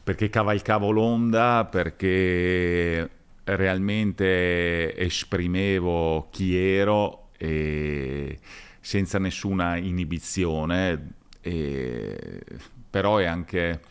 [0.03, 3.09] perché cavalcavo l'onda, perché
[3.45, 8.37] realmente esprimevo chi ero e
[8.79, 12.43] senza nessuna inibizione, e,
[12.89, 13.81] però è anche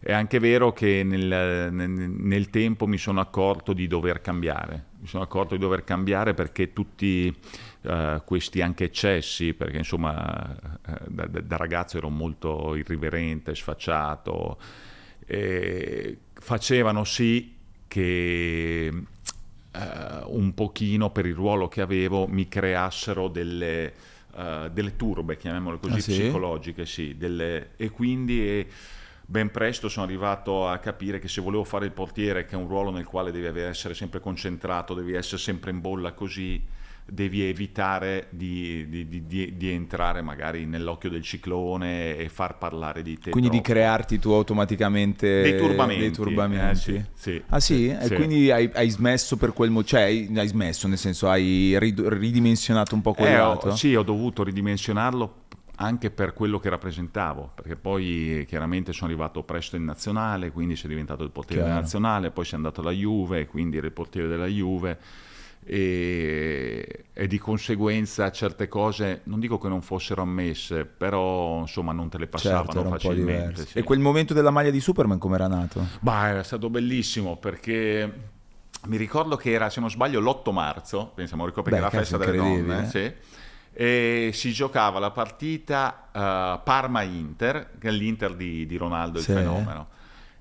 [0.00, 5.24] è anche vero che nel, nel, tempo mi sono accorto di dover cambiare, mi sono
[5.24, 7.34] accorto di dover cambiare perché tutti
[7.82, 10.56] uh, questi anche eccessi, perché insomma
[10.86, 14.58] uh, da, da, ragazzo ero molto irriverente, sfacciato,
[16.34, 17.56] facevano sì
[17.88, 19.78] che uh,
[20.26, 23.92] un pochino per il ruolo che avevo mi creassero delle,
[24.70, 26.12] delle turbe, chiamiamole così, ah, sì?
[26.12, 28.46] psicologiche, sì, delle, e quindi...
[28.46, 28.66] Eh,
[29.30, 32.66] ben presto sono arrivato a capire che se volevo fare il portiere, che è un
[32.66, 36.64] ruolo nel quale devi essere sempre concentrato, devi essere sempre in bolla così,
[37.04, 43.18] devi evitare di, di, di, di entrare magari nell'occhio del ciclone e far parlare di
[43.18, 43.30] te.
[43.30, 43.66] Quindi troppo.
[43.66, 46.00] di crearti tu automaticamente dei turbamenti.
[46.00, 46.94] Dei turbamenti.
[46.94, 47.74] Eh, sì, sì, ah sì?
[47.74, 47.88] sì?
[47.90, 52.94] E quindi hai, hai, smesso per quel motivo, cioè hai, smesso nel senso hai ridimensionato
[52.94, 53.68] un po' quel eh, lato?
[53.68, 55.44] Ho, sì, ho dovuto ridimensionarlo
[55.80, 60.88] anche per quello che rappresentavo, perché poi chiaramente sono arrivato presto in nazionale, quindi sei
[60.88, 61.80] diventato il portiere Chiaro.
[61.80, 64.98] nazionale, poi sei andato alla Juve, quindi eri il portiere della Juve
[65.64, 72.08] e, e, di conseguenza certe cose non dico che non fossero ammesse, però insomma non
[72.08, 73.66] te le passavano certo, facilmente.
[73.66, 73.78] Sì.
[73.78, 75.86] E quel momento della maglia di Superman come era nato?
[76.00, 78.12] Bah, era stato bellissimo perché
[78.86, 82.16] mi ricordo che era, se non sbaglio, l'8 marzo, pensiamo, ricordo perché Beh, la festa
[82.16, 82.86] delle donne, eh?
[82.86, 83.36] sì
[83.80, 89.30] e si giocava la partita uh, Parma-Inter, l'Inter di, di Ronaldo, sì.
[89.30, 89.88] il fenomeno.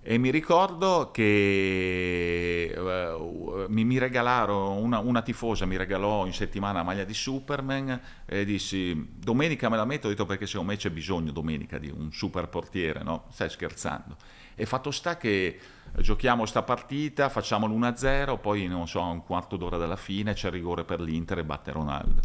[0.02, 6.80] E mi ricordo che uh, mi, mi, regalarono, una, una, tifosa mi regalò in settimana
[6.80, 10.78] la maglia di Superman e dissi domenica me la metto, ho detto perché secondo me
[10.80, 13.26] c'è bisogno domenica di un super portiere, no?
[13.30, 14.18] Stai scherzando.
[14.56, 15.60] E fatto sta che
[15.96, 20.48] giochiamo sta partita, facciamo l'1-0, poi non so, a un quarto d'ora dalla fine c'è
[20.48, 22.22] il rigore per l'Inter e batte Ronaldo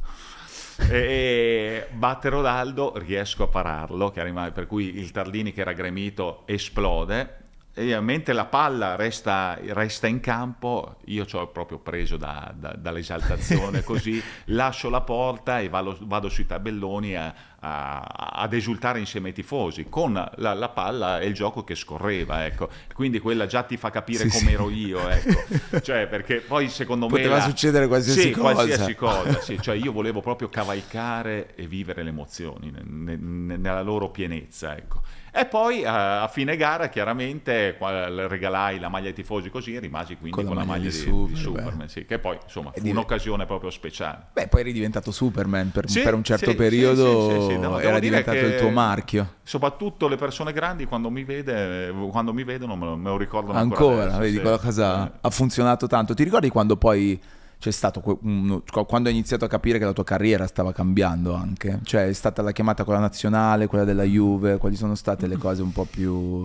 [0.88, 4.10] e batte Rodaldo, riesco a pararlo,
[4.52, 7.41] per cui il Tardini che era gremito esplode
[7.74, 12.74] e mentre la palla resta, resta, in campo, io ci ho proprio preso da, da,
[12.76, 19.28] dall'esaltazione così, lascio la porta e vado, vado sui tabelloni a, a, ad esultare insieme
[19.28, 22.68] ai tifosi, con la, la, palla e il gioco che scorreva, ecco.
[22.92, 24.52] Quindi quella già ti fa capire sì, come sì.
[24.52, 25.80] ero io, ecco.
[25.80, 27.34] Cioè, perché poi secondo Poteva me...
[27.36, 28.52] Poteva succedere qualsiasi sì, cosa.
[28.52, 29.58] qualsiasi cosa, sì.
[29.58, 35.00] Cioè io volevo proprio cavalcare e vivere le emozioni nella loro pienezza, ecco.
[35.34, 40.16] E poi a, a fine gara chiaramente regalai la maglia ai tifosi così e rimasi
[40.16, 42.82] quindi con, con la, maglia, maglia di, di, di Superman, sì, che poi insomma fu
[42.82, 42.92] div...
[42.92, 44.26] un'occasione proprio speciale.
[44.34, 47.98] Beh, poi eri diventato Superman per, sì, per un certo sì, periodo, sì, no, era
[47.98, 49.36] diventato il tuo marchio.
[49.42, 53.58] Soprattutto le persone grandi quando mi, vede, quando mi vedono me lo, me lo ricordano
[53.58, 54.02] ancora.
[54.02, 56.12] ancora vedi, quella cosa ha funzionato tanto.
[56.12, 57.18] Ti ricordi quando poi
[57.62, 61.78] c'è stato un, quando hai iniziato a capire che la tua carriera stava cambiando anche?
[61.84, 65.36] Cioè è stata la chiamata con la nazionale, quella della Juve, quali sono state le
[65.36, 66.42] cose un po' più...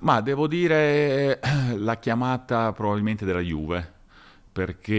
[0.00, 1.40] Ma devo dire
[1.74, 3.92] la chiamata probabilmente della Juve
[4.52, 4.92] perché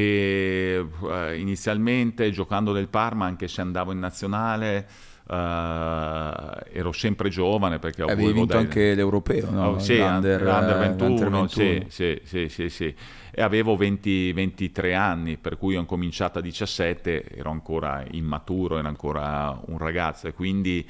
[0.80, 4.88] eh, inizialmente giocando del Parma, anche se andavo in nazionale,
[5.30, 8.64] Uh, ero sempre giovane perché ho Avevi vinto dai...
[8.64, 9.68] anche l'europeo, no?
[9.68, 11.48] Oh, sì, l'under, l'under 21, 21.
[11.48, 12.96] Sì, sì, sì, sì, sì,
[13.40, 18.90] e avevo 20, 23 anni, per cui ho incominciato a 17, ero ancora immaturo, ero
[18.90, 20.86] ancora un ragazzo e quindi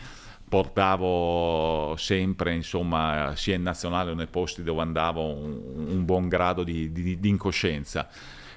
[0.49, 6.63] portavo sempre, insomma, sia in nazionale che nei posti dove andavo, un, un buon grado
[6.63, 8.09] di, di, di incoscienza.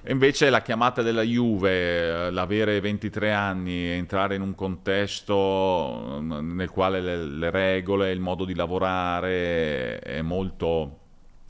[0.06, 7.26] Invece la chiamata della Juve, l'avere 23 anni, entrare in un contesto nel quale le,
[7.26, 11.00] le regole, il modo di lavorare è molto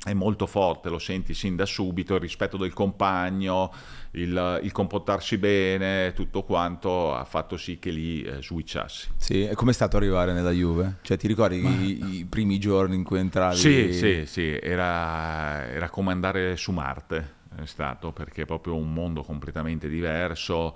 [0.04, 3.72] è molto forte, lo senti sin da subito, il rispetto del compagno,
[4.12, 9.10] il, il comportarsi bene, tutto quanto ha fatto sì che lì eh, switchassi.
[9.16, 10.96] Sì, e com'è stato arrivare nella Juve?
[11.02, 11.70] Cioè ti ricordi Ma...
[11.70, 13.56] i, i, primi giorni in cui entravi?
[13.56, 18.92] Sì, sì, sì, era, era come andare su Marte è stato perché è proprio un
[18.92, 20.74] mondo completamente diverso,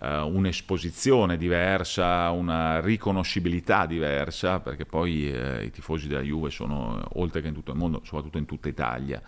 [0.00, 7.40] eh, un'esposizione diversa, una riconoscibilità diversa, perché poi eh, i tifosi della Juve sono, oltre
[7.40, 9.22] che in tutto il mondo, soprattutto in tutta Italia.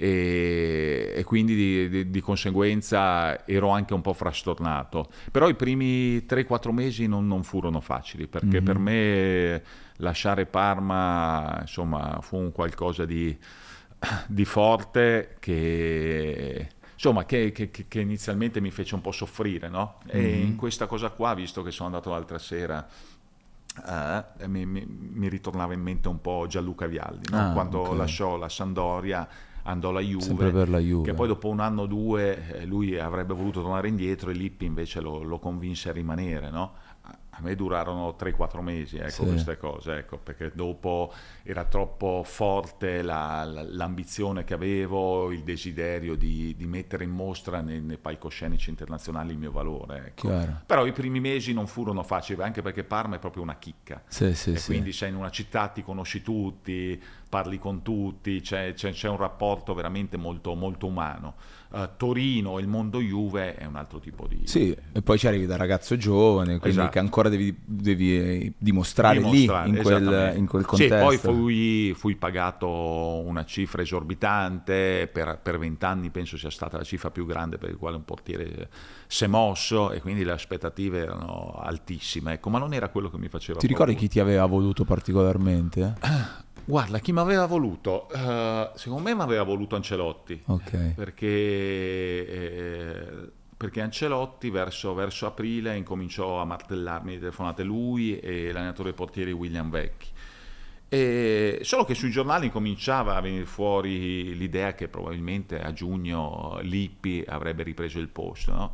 [0.00, 5.08] E, e, quindi di, di, di, conseguenza ero anche un po' frastornato.
[5.32, 8.64] Però i primi 3-4 mesi non, non, furono facili perché mm-hmm.
[8.64, 9.62] per me
[9.96, 13.36] lasciare Parma insomma, fu un qualcosa di,
[14.28, 19.98] di forte che insomma che, che, che, inizialmente mi fece un po' soffrire no?
[20.06, 20.46] e mm-hmm.
[20.46, 22.84] in questa cosa qua visto che sono andato l'altra sera
[23.86, 27.50] uh, mi, mi, mi, ritornava in mente un po' Gianluca Vialdi no?
[27.50, 27.96] ah, quando okay.
[27.96, 29.28] lasciò la Sandoria
[29.62, 33.32] andò alla Juve, la Juve, che poi dopo un anno o due eh, lui avrebbe
[33.32, 36.72] voluto tornare indietro e Lippi invece lo, lo convinse a rimanere no?
[37.38, 39.24] A me durarono 3-4 mesi ecco, sì.
[39.24, 41.12] queste cose, ecco, perché dopo
[41.44, 47.60] era troppo forte la, la, l'ambizione che avevo, il desiderio di, di mettere in mostra
[47.60, 50.06] nei, nei, palcoscenici internazionali il mio valore.
[50.08, 50.28] Ecco.
[50.66, 54.02] Però i primi mesi non furono facili, anche perché Parma è proprio una chicca.
[54.08, 58.72] Sì, sì, e quindi sei in una città, ti conosci tutti, parli con tutti, c'è,
[58.74, 61.34] c'è, c'è un rapporto veramente molto, molto umano
[61.70, 64.42] uh, Torino, il mondo Juve è un altro tipo di...
[64.44, 66.90] Sì, e poi ci arrivi da ragazzo giovane, quindi esatto.
[66.90, 70.94] che ancora devi, devi eh, dimostrare, dimostrare, lì, in quel, in quel contesto.
[70.96, 77.10] Sì, poi fui, fui, pagato una cifra esorbitante, per vent'anni penso sia stata la cifra
[77.10, 78.68] più grande per il quale un portiere
[79.06, 83.18] si è mosso e quindi le aspettative erano altissime, ecco, ma non era quello che
[83.18, 83.58] mi faceva...
[83.58, 85.94] Ti ricordi chi ti aveva voluto particolarmente?
[86.68, 88.08] Guarda, chi mi aveva voluto?
[88.12, 90.42] Uh, secondo me mi aveva voluto Ancelotti.
[90.44, 90.92] Okay.
[90.92, 98.92] Perché, eh, perché, Ancelotti verso, verso, aprile incominciò a martellarmi le telefonate lui e l'allenatore
[98.92, 100.08] portieri William Vecchi.
[100.90, 107.24] E solo che sui giornali cominciava a venire fuori l'idea che probabilmente a giugno Lippi
[107.26, 108.52] avrebbe ripreso il posto.
[108.52, 108.72] No?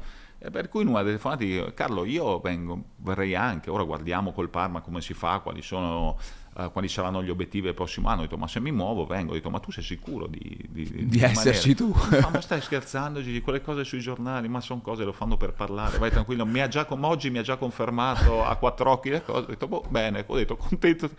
[0.50, 4.80] Per cui in una delle telefonate Carlo, io vengo, verrei anche, ora guardiamo col Parma
[4.80, 6.18] come si fa, quali sono
[6.56, 8.20] uh, quali saranno gli obiettivi del prossimo anno.
[8.20, 9.32] Ho detto, ma se mi muovo vengo.
[9.32, 11.94] Ho detto, ma tu sei sicuro di, di, di, di esserci tu?
[12.20, 15.52] Ma, ma stai scherzando, Gigi, quelle cose sui giornali, ma sono cose, lo fanno per
[15.52, 15.98] parlare.
[15.98, 19.44] Vai tranquillo, mi ha già, oggi mi ha già confermato a quattro occhi le cose.
[19.44, 21.10] Ho detto, boh, bene, ho detto, contento.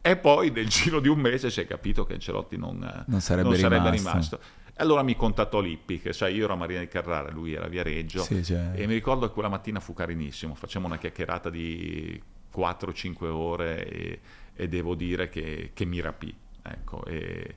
[0.00, 3.48] E poi nel giro di un mese si è capito che Ancelotti non, non sarebbe,
[3.48, 4.08] non sarebbe rimasto.
[4.10, 4.40] rimasto.
[4.78, 7.68] Allora mi contattò Lippi, che sai, io ero a Marina di Carrara, lui era a
[7.68, 8.72] Viareggio, sì, cioè...
[8.74, 12.22] e mi ricordo che quella mattina fu carinissimo, facciamo una chiacchierata di
[12.54, 14.20] 4-5 ore e,
[14.56, 16.34] e devo dire che, che mi rapì.
[16.62, 17.54] Ecco, e,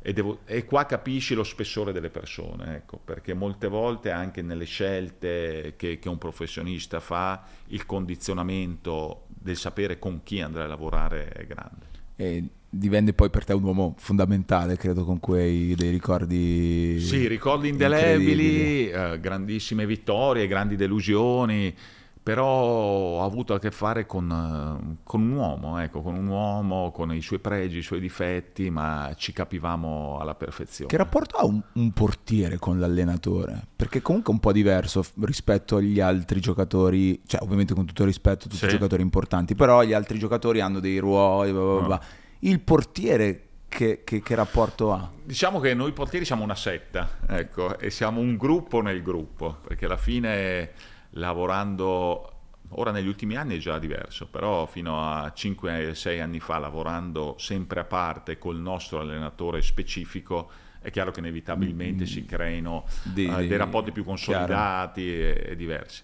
[0.00, 4.64] e, devo, e, qua capisci lo spessore delle persone, ecco, perché molte volte anche nelle
[4.64, 11.28] scelte che, che, un professionista fa, il condizionamento del sapere con chi andrai a lavorare
[11.28, 11.90] è grande.
[12.16, 16.98] E divenne poi per te un uomo fondamentale, credo, con quei dei ricordi.
[17.00, 21.74] Sì, ricordi indelebili, eh, grandissime vittorie, grandi delusioni
[22.22, 26.92] però ho avuto a che fare con, eh, con un uomo, ecco, con un uomo,
[26.92, 30.88] con i suoi pregi, i suoi difetti, ma ci capivamo alla perfezione.
[30.88, 33.66] Che rapporto ha un, un portiere con l'allenatore?
[33.74, 38.08] Perché comunque è un po' diverso rispetto agli altri giocatori, cioè ovviamente con tutto il
[38.08, 38.68] rispetto, tutti sì.
[38.68, 41.96] giocatori importanti, però gli altri giocatori hanno dei ruoli, blah blah blah.
[41.96, 42.02] Ah.
[42.40, 45.10] il portiere che, che, che, rapporto ha?
[45.24, 49.86] Diciamo che noi portieri siamo una setta, ecco, e siamo un gruppo nel gruppo, perché
[49.86, 50.70] alla fine
[51.12, 52.32] lavorando,
[52.70, 57.80] ora negli ultimi anni è già diverso, però fino a 5-6 anni fa lavorando sempre
[57.80, 62.06] a parte col nostro allenatore specifico, è chiaro che inevitabilmente mm.
[62.06, 66.02] si creino di, uh, dei rapporti più consolidati e, e, diversi.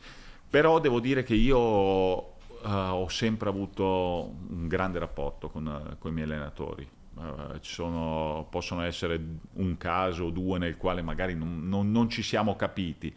[0.48, 6.14] Però devo dire che io uh, ho sempre avuto un grande rapporto con, con i
[6.14, 6.88] miei allenatori.
[7.14, 9.20] Uh, sono, possono essere
[9.54, 13.12] un caso o due nel quale magari non, non, non ci siamo capiti,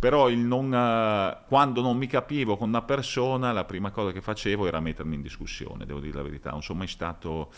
[0.00, 4.66] però non, uh, quando non mi capivo con una persona la prima cosa che facevo
[4.66, 7.52] era mettermi in discussione, devo dire la verità, non sono mai stato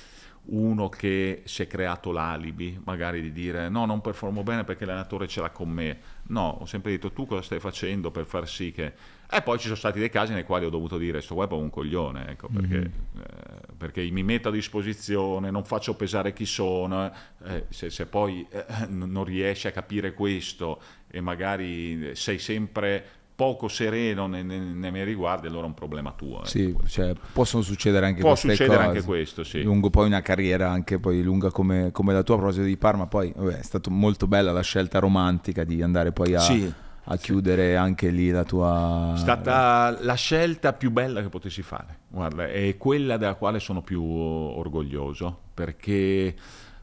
[0.45, 5.29] uno che si è creato l'alibi, magari di dire no, non performo bene perché l'allenatore
[5.29, 5.99] ce l'ha con me.
[6.25, 8.93] No, ho sempre detto tu cosa stai facendo per far sì che...
[9.35, 11.55] E poi ci sono stati dei casi nei quali ho dovuto dire sto web è
[11.55, 13.21] un coglione, ecco, perché, mm-hmm.
[13.21, 17.11] eh, perché, mi metto a disposizione, non faccio pesare chi sono,
[17.45, 20.83] eh, se, se, poi eh, non riesci a capire questo
[21.15, 26.13] e magari sei sempre poco sereno nei, nei, nei, miei riguardi, allora è un problema
[26.13, 26.43] tuo.
[26.43, 26.47] Eh.
[26.47, 28.89] Sì, cioè, possono succedere anche Può queste succedere cose.
[28.89, 29.63] anche questo, sì.
[29.63, 33.07] Lungo poi una carriera anche poi lunga come, come la tua, a proposito di Parma,
[33.07, 36.41] poi vabbè, è stata molto bella la scelta romantica di andare poi a...
[36.41, 36.73] Sì.
[37.05, 39.15] A chiudere anche lì la tua...
[39.17, 43.83] È stata la scelta più bella che potessi fare, guarda, è quella della quale sono
[43.83, 46.33] più orgoglioso, perché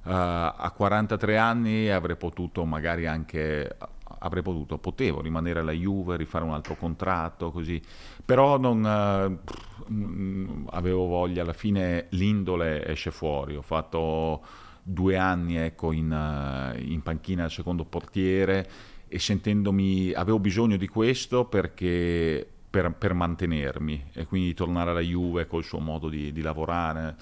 [0.03, 3.77] uh, a 43 anni avrei potuto magari anche
[4.19, 7.81] avrei potuto, potevo rimanere alla Juve, rifare un altro contratto, così,
[8.23, 14.41] però non eh, avevo voglia, alla fine l'indole esce fuori, ho fatto
[14.81, 18.69] due anni ecco, in, eh, in panchina al secondo portiere
[19.07, 25.47] e sentendomi, avevo bisogno di questo perché per, per, mantenermi e quindi tornare alla Juve
[25.47, 27.15] col suo modo di, di lavorare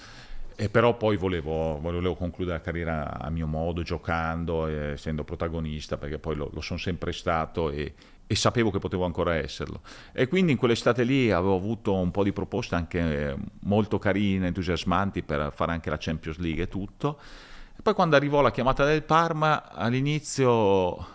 [0.60, 6.18] e però poi volevo, volevo, concludere la carriera a mio modo, giocando, essendo protagonista, perché
[6.18, 7.94] poi lo, lo sono sempre stato e,
[8.26, 9.82] e, sapevo che potevo ancora esserlo.
[10.12, 15.22] E quindi in quell'estate lì avevo avuto un po' di proposte anche molto carine, entusiasmanti
[15.22, 17.20] per fare anche la Champions League e tutto.
[17.76, 21.06] E poi quando arrivò la chiamata del Parma, all'inizio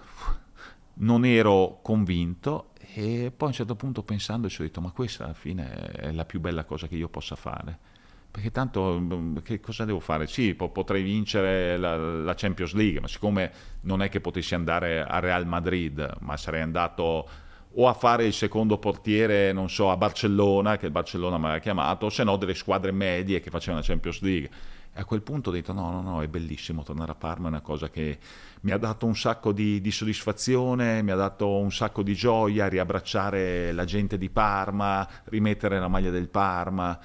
[0.99, 5.25] non ero convinto e poi a un certo punto pensando ci ho detto ma questa
[5.25, 7.91] alla fine è la più bella cosa che io possa fare
[8.33, 10.25] perché tanto mm, che cosa devo fare?
[10.25, 15.03] Sì, po- potrei vincere la, la, Champions League, ma siccome non è che potessi andare
[15.03, 17.29] a Real Madrid, ma sarei andato
[17.75, 21.59] o a fare il secondo portiere, non so, a Barcellona, che il Barcellona mi aveva
[21.59, 24.49] chiamato, o se no delle squadre medie che facevano la Champions League.
[24.95, 27.49] E a quel punto ho detto no, no, no, è bellissimo tornare a Parma, è
[27.49, 28.17] una cosa che
[28.61, 32.67] mi ha dato un sacco di, di soddisfazione, mi ha dato un sacco di gioia,
[32.67, 36.99] riabbracciare la gente di Parma, rimettere la maglia del Parma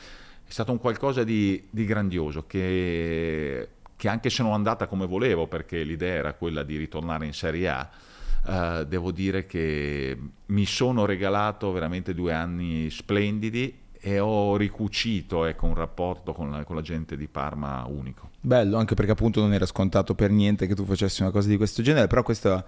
[0.48, 5.06] è stato un qualcosa di, di grandioso che, che, anche se non è andata come
[5.06, 7.90] volevo, perché l'idea era quella di ritornare in Serie A,
[8.40, 15.66] Uh, devo dire che mi sono regalato veramente due anni splendidi e ho ricucito ecco,
[15.66, 18.30] un rapporto con la, con la, gente di Parma unico.
[18.40, 21.56] Bello, anche perché appunto non era scontato per niente che tu facessi una cosa di
[21.56, 22.64] questo genere, però questa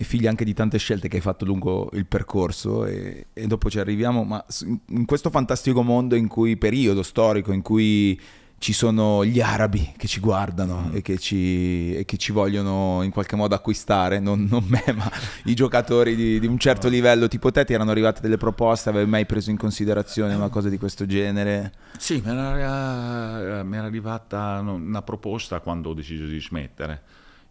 [0.00, 3.68] è figlia anche di tante scelte che hai fatto lungo il percorso e, e, dopo
[3.68, 4.42] ci arriviamo, ma
[4.86, 8.18] in questo fantastico mondo in cui, periodo storico in cui
[8.56, 10.96] ci sono gli arabi che ci guardano mm.
[10.96, 15.12] e, che ci, e, che ci, vogliono in qualche modo acquistare, non, non me, ma
[15.44, 19.10] i giocatori di, di, un certo livello tipo te ti erano arrivate delle proposte, avevi
[19.10, 21.72] mai preso in considerazione una cosa di questo genere?
[21.98, 27.02] Sì, mi era, mi era arrivata una proposta quando ho deciso di smettere.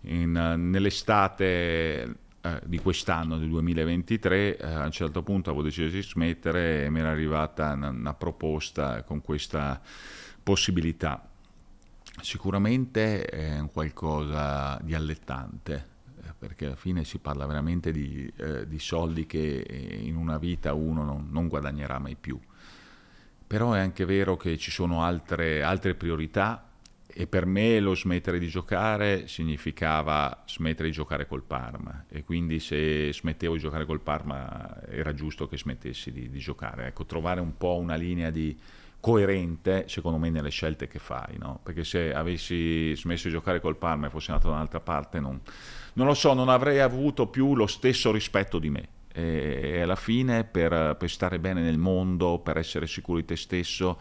[0.02, 6.02] In, nell'estate eh, di quest'anno, del 2023, eh, a un certo punto avevo deciso di
[6.02, 9.82] smettere e mi era arrivata una, una proposta con questa
[10.42, 11.28] possibilità.
[12.22, 15.88] Sicuramente è qualcosa di allettante,
[16.24, 20.74] eh, perché alla fine si parla veramente di, eh, di soldi che in una vita
[20.74, 22.40] uno non, non, guadagnerà mai più.
[23.48, 26.69] Però è anche vero che ci sono altre, altre priorità
[27.12, 32.60] e per me lo smettere di giocare significava smettere di giocare col Parma e quindi
[32.60, 36.88] se smettevo di giocare col Parma era giusto che smettessi di, di giocare.
[36.88, 38.58] Ecco, trovare un po' una linea di
[39.00, 41.60] coerente secondo me nelle scelte che fai, no?
[41.64, 45.40] perché se avessi smesso di giocare col Parma e fossi andato da un'altra parte non,
[45.94, 50.44] non lo so, non avrei avuto più lo stesso rispetto di me e alla fine
[50.44, 54.00] per, per stare bene nel mondo, per essere sicuro di te stesso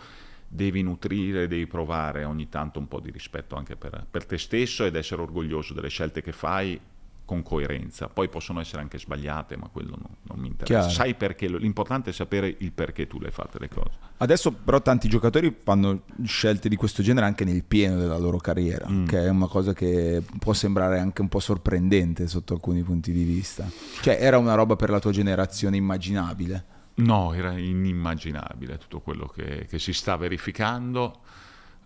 [0.48, 4.84] devi nutrire, devi provare ogni tanto un po' di rispetto anche per, per te stesso
[4.84, 6.80] ed essere orgoglioso delle scelte che fai
[7.28, 8.08] con coerenza.
[8.08, 10.88] Poi possono essere anche sbagliate, ma quello non, non mi interessa.
[10.88, 10.94] Chiaro.
[10.94, 13.90] Sai perché, l'importante è sapere il perché tu le hai fatte le cose.
[14.16, 18.88] Adesso però tanti giocatori fanno scelte di questo genere anche nel pieno della loro carriera,
[18.88, 19.04] mm.
[19.04, 23.24] che è una cosa che può sembrare anche un po' sorprendente sotto alcuni punti di
[23.24, 23.68] vista.
[24.00, 26.76] Cioè era una roba per la tua generazione immaginabile.
[26.98, 31.20] No, era inimmaginabile tutto quello che, che si sta verificando.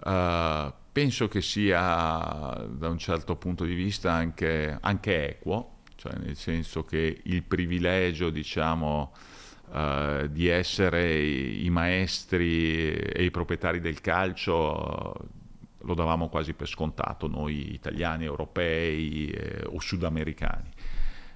[0.04, 6.36] Uh, penso che sia da un certo punto di vista anche, anche equo, cioè nel
[6.36, 9.12] senso che il privilegio, diciamo,
[9.68, 15.14] uh, di essere i, i, maestri e i proprietari del calcio
[15.84, 20.70] lo davamo quasi per scontato noi italiani, europei eh, o sudamericani.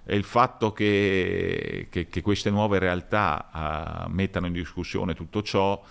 [0.07, 5.83] E il fatto che, che, che queste nuove realtà uh, mettano in discussione tutto ciò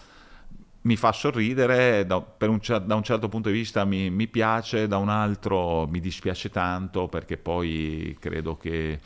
[0.85, 4.97] mi fa sorridere, da un, da un, certo punto di vista mi, mi, piace, da
[4.97, 8.99] un altro mi dispiace tanto perché poi credo che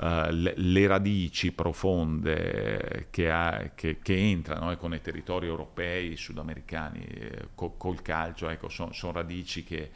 [0.00, 7.04] uh, le, le, radici profonde che, ha, che, che entrano ecco, nei territori europei, sudamericani,
[7.04, 9.90] eh, col, col calcio, ecco, sono son radici che, eh,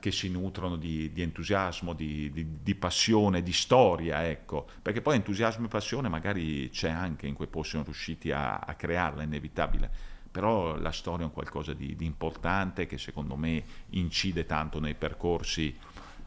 [0.00, 4.66] che si nutrono di, di entusiasmo, di, di, di, passione, di storia, ecco.
[4.82, 8.74] perché poi entusiasmo e passione magari c'è anche in quei posti, sono riusciti a, a
[8.74, 13.62] crearla, è inevitabile però la storia è un qualcosa di, di importante che secondo me
[13.90, 15.72] incide tanto nei percorsi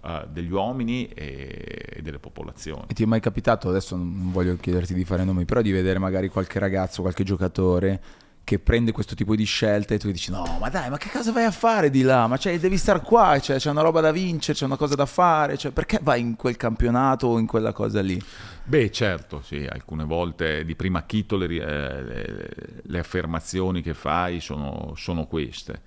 [0.02, 2.86] uh, degli uomini e, e, delle popolazioni.
[2.88, 6.00] E ti è mai capitato, adesso non voglio chiederti di fare nomi, però di vedere
[6.00, 8.02] magari qualche ragazzo, qualche giocatore
[8.48, 11.34] che prende questo tipo di scelte e tu dici no ma dai ma che cosa
[11.34, 12.28] vai a fare di là?
[12.28, 15.06] Ma cioè, devi stare qua cioè, c'è una roba da vincere c'è una cosa da
[15.06, 18.18] fare cioè, perché vai in quel campionato o in quella cosa lì?
[18.64, 22.50] Beh certo sì alcune volte di prima acchito le, le,
[22.84, 25.82] le affermazioni che fai sono, sono, queste.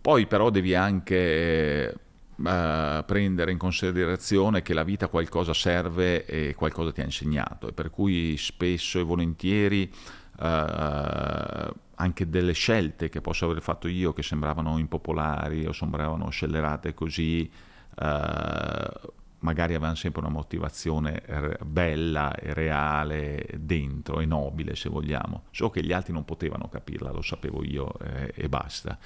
[0.00, 1.94] Poi però devi anche
[2.34, 7.72] uh, prendere in considerazione che la vita qualcosa serve e qualcosa ti ha insegnato e
[7.72, 9.88] per cui spesso e volentieri
[10.38, 16.94] uh, anche delle scelte che posso aver fatto io che sembravano impopolari o sembravano scellerate
[16.94, 17.50] così,
[17.96, 21.22] uh, magari avevano sempre una motivazione
[21.64, 27.12] bella e reale dentro e nobile se vogliamo, solo che gli altri non potevano capirla,
[27.12, 28.98] lo sapevo io eh, e basta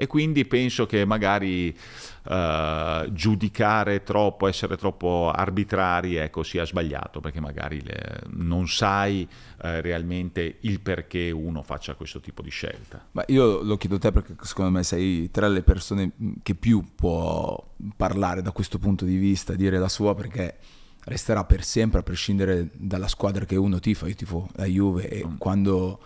[0.00, 1.76] e quindi penso che magari
[2.24, 9.56] uh, giudicare troppo, essere troppo arbitrari, ecco, sia sbagliato, perché magari le, non sai uh,
[9.82, 13.08] realmente il perché uno faccia questo tipo di scelta.
[13.10, 16.82] Ma io lo chiedo a te perché secondo me sei tra le persone che più
[16.94, 17.62] può
[17.94, 20.56] parlare da questo punto di vista, dire la sua, perché
[21.04, 25.26] resterà per sempre a prescindere dalla squadra che uno tifa, io tifo la Juve e
[25.26, 25.36] mm.
[25.36, 26.00] quando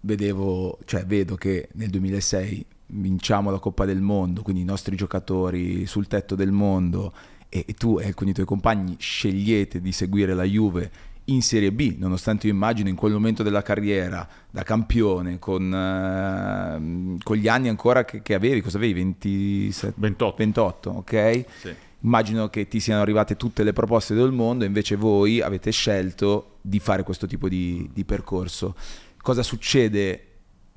[0.00, 5.86] vedevo, cioè vedo che nel 2006 vinciamo la Coppa del Mondo, quindi i nostri giocatori
[5.86, 7.12] sul tetto del mondo
[7.48, 10.90] e, e tu e alcuni tuoi compagni scegliete di seguire la Juve
[11.28, 17.18] in Serie B, nonostante io immagino in quel momento della carriera da campione, con, uh,
[17.22, 18.94] con gli anni ancora che, che, avevi, cosa avevi?
[18.94, 20.36] 27, 28.
[20.36, 21.44] 28, ok?
[21.60, 21.74] Sì.
[22.00, 26.78] Immagino che ti siano arrivate tutte le proposte del mondo, invece voi avete scelto di
[26.78, 28.74] fare questo tipo di, di percorso.
[29.20, 30.27] Cosa succede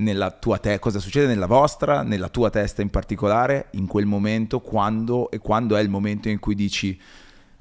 [0.01, 4.59] nella tua te- cosa succede nella vostra, nella tua testa in particolare, in quel momento,
[4.59, 6.99] quando e quando è il momento in cui dici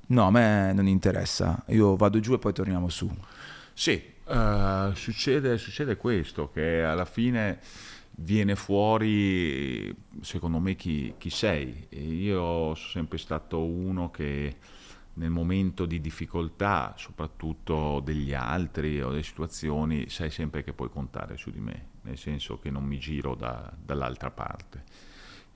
[0.09, 3.09] no, a me non interessa, io vado giù e poi torniamo su.
[3.73, 7.61] Sì, uh, succede, succede questo, che alla fine
[8.17, 11.87] viene fuori, secondo me, chi, chi sei.
[11.89, 14.57] E io sono sempre stato uno che
[15.15, 21.37] nel momento di difficoltà, soprattutto degli altri o delle situazioni, sai sempre che puoi contare
[21.37, 24.85] su di me, nel senso che non mi giro da, dall'altra parte.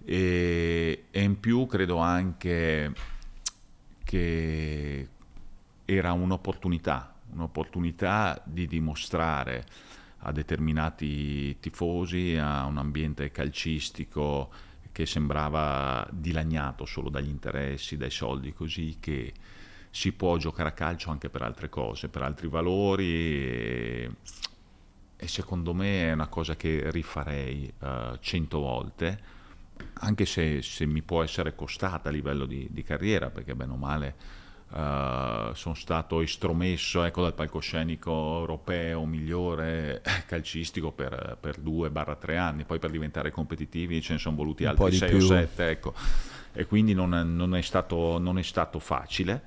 [0.05, 2.93] E, e, in più credo anche
[4.03, 5.09] che
[5.85, 9.65] era un'opportunità, un'opportunità di dimostrare
[10.27, 14.51] a determinati tifosi, a un ambiente calcistico
[14.93, 19.33] che sembrava dilaniato solo dagli interessi, dai soldi, così che
[19.91, 24.11] si può giocare a calcio anche per altre cose, per altri valori e,
[25.17, 29.19] e secondo me è una cosa che rifarei uh, cento volte,
[29.95, 33.77] anche se, se, mi può essere costata a livello di, di carriera, perché bene o
[33.77, 34.43] male
[34.75, 42.81] Uh, sono stato estromesso ecco, dal palcoscenico europeo migliore calcistico per, per 2-3 anni, poi
[42.81, 45.95] per diventare competitivi ce ne sono voluti altri 6 o 7, ecco.
[46.53, 49.43] e quindi non, non, è stato, non, è stato, facile.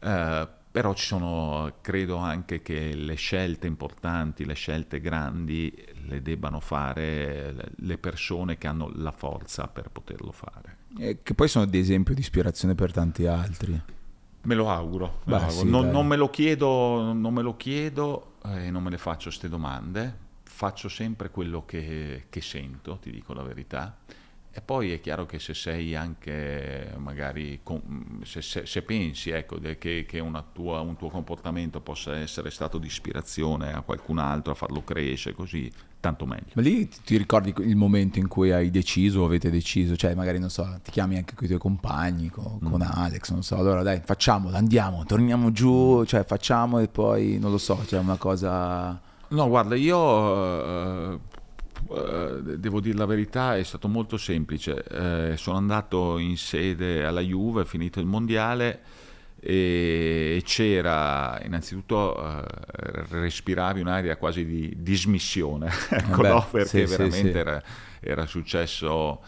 [0.00, 5.72] Uh, però ci sono, credo anche che le scelte importanti, le scelte grandi
[6.08, 10.78] le debbano fare le persone che hanno la forza per poterlo fare.
[10.98, 13.80] E che poi sono di esempio di ispirazione per tanti altri.
[14.42, 15.64] Me lo auguro, me Beh, lo auguro.
[15.64, 18.98] Sì, non, non, me lo chiedo, non me lo chiedo e eh, non me le
[18.98, 20.12] faccio queste domande,
[20.42, 23.96] faccio sempre quello che, che, sento, ti dico la verità,
[24.56, 27.60] e poi è chiaro che se sei anche magari,
[28.22, 32.86] se, se, se pensi ecco, che, che tua, un tuo comportamento possa essere stato di
[32.86, 36.52] ispirazione a qualcun altro, a farlo crescere, così, tanto meglio.
[36.52, 40.38] Ma lì ti ricordi il momento in cui hai deciso o avete deciso, cioè magari
[40.38, 42.70] non so, ti chiami anche con i tuoi compagni, con, mm.
[42.70, 47.50] con Alex, non so, allora dai, facciamolo, andiamo, torniamo giù, cioè facciamo e poi, non
[47.50, 49.00] lo so, c'è una cosa...
[49.30, 49.98] No, guarda, io...
[49.98, 51.20] Uh,
[52.56, 54.82] devo dire la verità, è stato molto semplice.
[54.84, 58.80] Eh, sono andato in sede alla Juve, finito il mondiale
[59.46, 62.42] e c'era innanzitutto uh,
[63.10, 66.46] respiravi un'aria quasi di dismissione, ecco, Beh, no?
[66.50, 67.36] perché sì, veramente sì, sì.
[67.36, 67.62] Era,
[68.00, 69.20] era, successo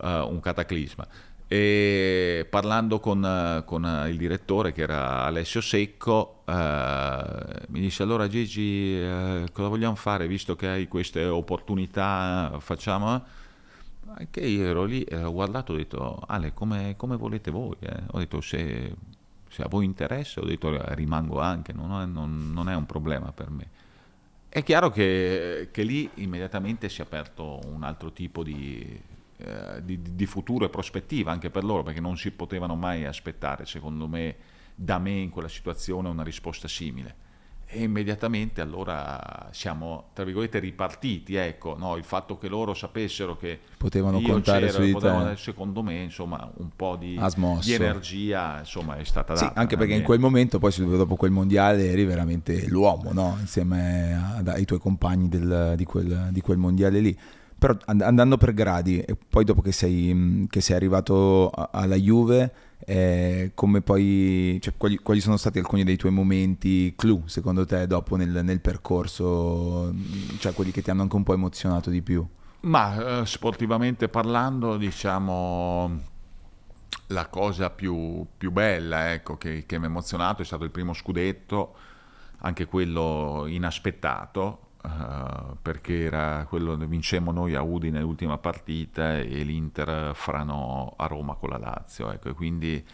[0.00, 1.06] uh, un cataclisma
[1.48, 8.98] e parlando con, con, il direttore che era Alessio Secco eh, mi disse allora Gigi
[9.00, 10.26] eh, cosa vogliamo fare?
[10.26, 13.24] Visto che hai queste opportunità facciamo
[14.08, 18.02] anche io ero lì e ho guardato ho detto Ale come, come volete voi eh?
[18.10, 18.92] ho detto se,
[19.48, 23.30] se, a voi interessa ho detto rimango anche non è, non, non è un problema
[23.30, 23.68] per me.
[24.48, 30.00] È chiaro che, che lì immediatamente si è aperto un altro tipo di eh, di,
[30.14, 34.34] di, futuro e prospettiva anche per loro, perché non si potevano mai aspettare, secondo me,
[34.74, 37.24] da me in quella situazione una risposta simile.
[37.68, 41.96] E immediatamente allora siamo, tra virgolette, ripartiti, ecco, no?
[41.96, 45.36] il fatto che loro sapessero che potevano contare su di potevano, te.
[45.36, 47.20] Secondo me, insomma, un po' di,
[47.62, 49.46] di energia insomma, è stata data.
[49.48, 53.36] Sì, anche perché in quel momento, poi dopo quel mondiale, eri veramente l'uomo, no?
[53.40, 57.18] insieme ai tuoi compagni del, di, quel, di quel mondiale lì.
[57.66, 62.52] Però andando per gradi, e poi dopo che sei, che sei arrivato alla Juve,
[62.84, 67.88] eh, come poi, cioè, quali, quali, sono stati alcuni dei tuoi momenti clou secondo te
[67.88, 69.92] dopo nel, nel, percorso,
[70.38, 72.24] cioè quelli che ti hanno anche un po' emozionato di più?
[72.60, 76.02] Ma eh, sportivamente parlando, diciamo,
[77.08, 80.92] la cosa più, più bella ecco, che, che mi ha emozionato è stato il primo
[80.92, 81.74] scudetto,
[82.38, 90.14] anche quello inaspettato, Uh, perché era quello vincemmo noi a Udine l'ultima partita e l'Inter
[90.14, 92.12] franò a Roma con la Lazio.
[92.12, 92.86] Ecco, e quindi,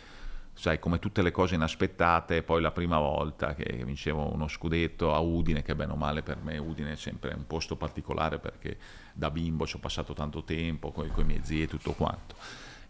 [0.54, 5.18] sai, come tutte le cose inaspettate, poi la prima volta che vincevo uno scudetto a
[5.18, 8.78] Udine, che bene o male per me Udine è sempre un posto particolare perché
[9.12, 12.36] da bimbo ci ho passato tanto tempo con i miei zii e tutto quanto.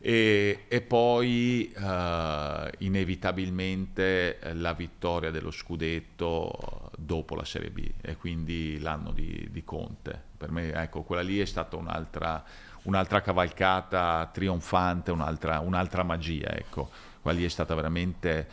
[0.05, 8.80] E, e poi uh, inevitabilmente la vittoria dello scudetto dopo la Serie B e quindi
[8.80, 10.20] l'anno di, di Conte.
[10.36, 12.42] Per me ecco, quella lì è stata un'altra,
[12.82, 16.50] un'altra cavalcata trionfante, un'altra, un'altra magia.
[16.50, 16.90] Ecco.
[17.20, 18.48] Quella lì è stata veramente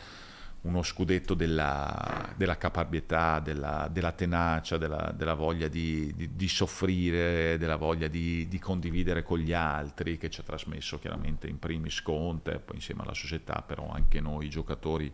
[0.62, 7.56] uno scudetto della, della caparbietà, della, della tenacia, della, della voglia di, di, di, soffrire,
[7.56, 12.02] della voglia di, di, condividere con gli altri, che ci ha trasmesso chiaramente in primis
[12.02, 15.10] Conte, poi insieme alla società, però anche noi giocatori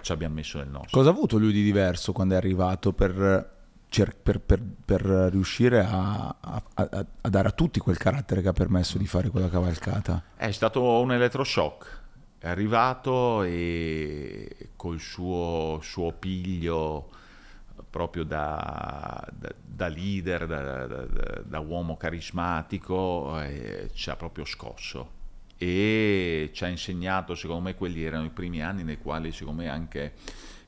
[0.00, 0.90] ci abbiamo messo nel nostro.
[0.90, 3.48] Cosa ha avuto lui di diverso quando è arrivato per,
[3.88, 8.52] per, per, per riuscire a, a, a, a dare a tutti quel carattere che ha
[8.52, 10.24] permesso di fare quella cavalcata?
[10.34, 11.98] È stato un elettroshock
[12.40, 17.10] è arrivato e col suo, suo piglio
[17.90, 20.86] proprio da, da, da leader, da,
[21.42, 25.18] da, uomo carismatico, eh, ci ha proprio scosso.
[25.58, 29.68] E ci ha insegnato, secondo me quelli erano i primi anni nei quali secondo me
[29.68, 30.14] anche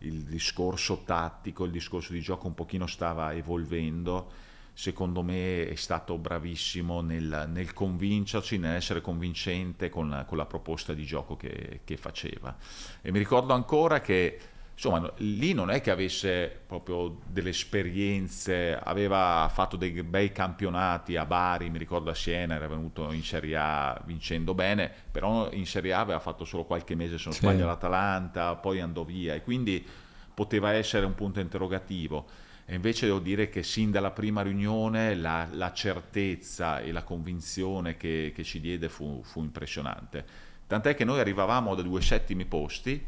[0.01, 4.42] il discorso tattico, il discorso di gioco un pochino stava evolvendo
[4.75, 10.95] secondo me è stato bravissimo nel, nel convincerci, nell'essere convincente con la, con la proposta
[10.95, 12.57] di gioco che, che, faceva.
[13.01, 14.39] E mi ricordo ancora che
[14.75, 21.27] insomma, lì non è che avesse proprio delle esperienze, aveva fatto dei bei campionati a
[21.27, 25.93] Bari, mi ricordo a Siena, era venuto in Serie A vincendo bene, però in Serie
[25.93, 27.41] A aveva fatto solo qualche mese, se non sì.
[27.41, 29.87] sbaglio, l'Atalanta, poi andò via e quindi
[30.35, 32.27] poteva essere un punto interrogativo
[32.65, 37.97] e invece devo dire che sin dalla prima riunione la, la certezza e la convinzione
[37.97, 40.25] che, che ci diede fu, fu, impressionante.
[40.67, 43.05] Tant'è che noi arrivavamo da due settimi posti,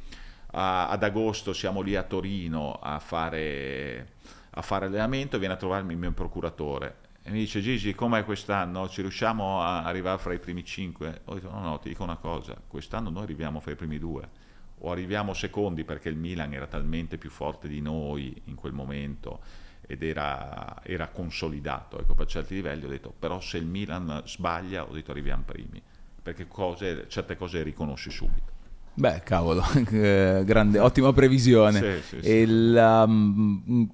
[0.52, 4.09] a, ad agosto siamo lì a Torino a fare,
[4.50, 8.86] a fare allenamento viene a trovarmi il mio procuratore e mi dice Gigi com'è quest'anno?
[8.86, 11.22] Ci riusciamo a arrivare fra i primi cinque?
[11.24, 14.43] Ho detto no no ti dico una cosa, quest'anno noi arriviamo fra i primi due
[14.85, 19.41] o arriviamo secondi perché il Milan era talmente più forte di noi in quel momento
[19.87, 24.85] ed era, era consolidato ecco, per certi livelli, ho detto però se il Milan sbaglia
[24.85, 25.80] ho detto arriviamo primi,
[26.22, 28.53] perché cose, certe cose le riconosci subito.
[28.97, 32.01] Beh, cavolo, grande, ottima previsione.
[32.01, 32.30] Sì, sì, sì.
[32.30, 33.89] Il, um,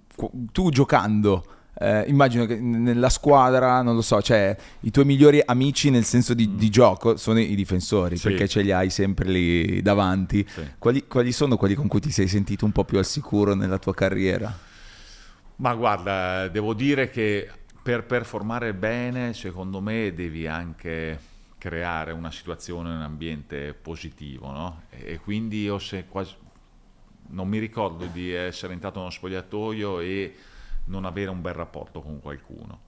[0.52, 1.44] tu giocando
[1.82, 6.34] eh, immagino che nella squadra, non lo so, cioè i tuoi migliori amici nel senso
[6.34, 6.58] di, mm.
[6.58, 8.28] di gioco sono i difensori, sì.
[8.28, 10.46] perché ce li hai sempre lì davanti.
[10.46, 10.72] Sì.
[10.76, 13.78] Quali, quali sono quelli con cui ti sei sentito un po' più al sicuro nella
[13.78, 14.54] tua carriera?
[15.56, 17.48] Ma guarda, devo dire che
[17.82, 21.18] per performare bene, secondo me, devi anche
[21.56, 24.82] creare una situazione, un ambiente positivo, no?
[24.90, 26.34] E quindi io se quasi...
[27.28, 30.34] non mi ricordo di essere entrato in uno spogliatoio e
[30.86, 32.80] non avere un bel rapporto con qualcuno.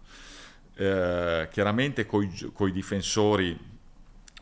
[0.74, 3.70] Eh, chiaramente con i difensori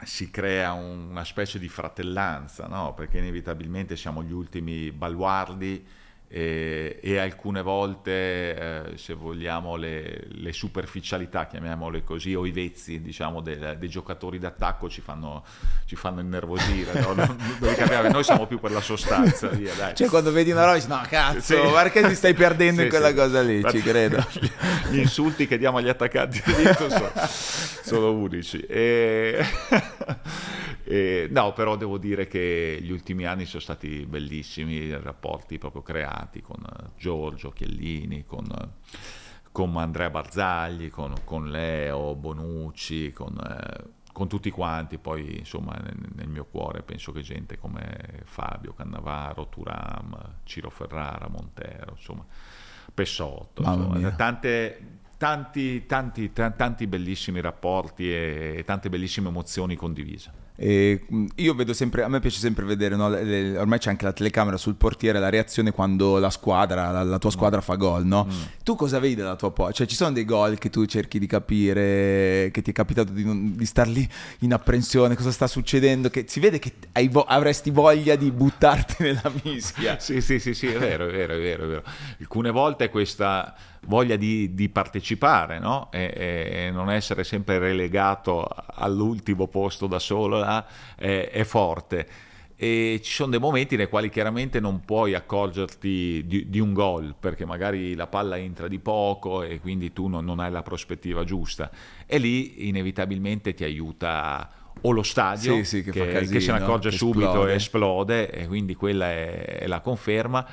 [0.02, 2.94] si crea una specie di fratellanza, no?
[2.94, 5.86] perché inevitabilmente siamo gli ultimi baluardi
[6.32, 13.02] e, e alcune volte, eh, se vogliamo, le, le, superficialità, chiamiamole così, o i vezzi
[13.02, 15.44] diciamo, del, dei giocatori d'attacco ci fanno,
[15.86, 17.00] ci fanno innervosire.
[17.00, 17.14] no?
[17.14, 19.48] non, non Noi siamo più per la sostanza.
[19.48, 19.92] Via.
[19.92, 21.72] Cioè, quando vedi una roba, dici, no, cazzo, sì.
[21.72, 23.14] perché ti stai perdendo sì, in quella sì.
[23.14, 23.64] cosa lì?
[23.68, 24.24] Ci credo.
[24.88, 26.40] Gli insulti che diamo agli attaccanti
[26.76, 27.10] sono,
[27.82, 28.60] sono unici.
[28.60, 29.44] E...
[30.84, 36.18] e, no, però devo dire che gli ultimi anni sono stati bellissimi, rapporti proprio creati
[36.20, 38.68] impegnati con eh, Giorgio Chiellini, con, eh,
[39.50, 45.96] con Andrea Barzagli, con, con Leo Bonucci, con, eh, con, tutti quanti, poi insomma nel,
[46.14, 52.24] nel, mio cuore penso che gente come Fabio Cannavaro, Turam, Ciro Ferrara, Montero, insomma
[52.92, 60.48] Pessotto, insomma, tante, tanti, tanti, tanti, bellissimi rapporti e tante bellissime emozioni condivise.
[60.62, 61.00] E
[61.36, 64.58] io vedo sempre, a me piace sempre vedere, no, le, ormai c'è anche la telecamera
[64.58, 68.26] sul portiere, la reazione quando la squadra, la, la tua squadra fa gol, no?
[68.30, 68.40] Mm.
[68.62, 69.72] Tu cosa vedi dalla tua porta?
[69.72, 73.54] Cioè ci sono dei gol che tu cerchi di capire, che ti è capitato di,
[73.56, 74.06] di star lì
[74.40, 76.74] in apprensione, cosa sta succedendo, che si vede che
[77.08, 79.96] vo- avresti voglia di buttarti nella mischia.
[79.98, 81.82] sì, sì, sì, sì, è vero, è vero, è vero, è vero.
[82.18, 83.54] Alcune volte questa
[83.86, 85.88] voglia di, di partecipare no?
[85.90, 90.64] e, e, non essere sempre relegato all'ultimo posto da solo eh,
[90.96, 92.06] è, è, forte.
[92.56, 97.14] E ci sono dei momenti nei quali chiaramente non puoi accorgerti di, di un gol
[97.18, 101.24] perché magari la palla entra di poco e quindi tu non, non hai la prospettiva
[101.24, 101.70] giusta
[102.04, 104.50] e lì inevitabilmente ti aiuta
[104.82, 107.52] o lo stadio sì, sì, che, che, casino, che, se ne accorge subito esplode.
[107.52, 110.46] e esplode e quindi quella è, è la conferma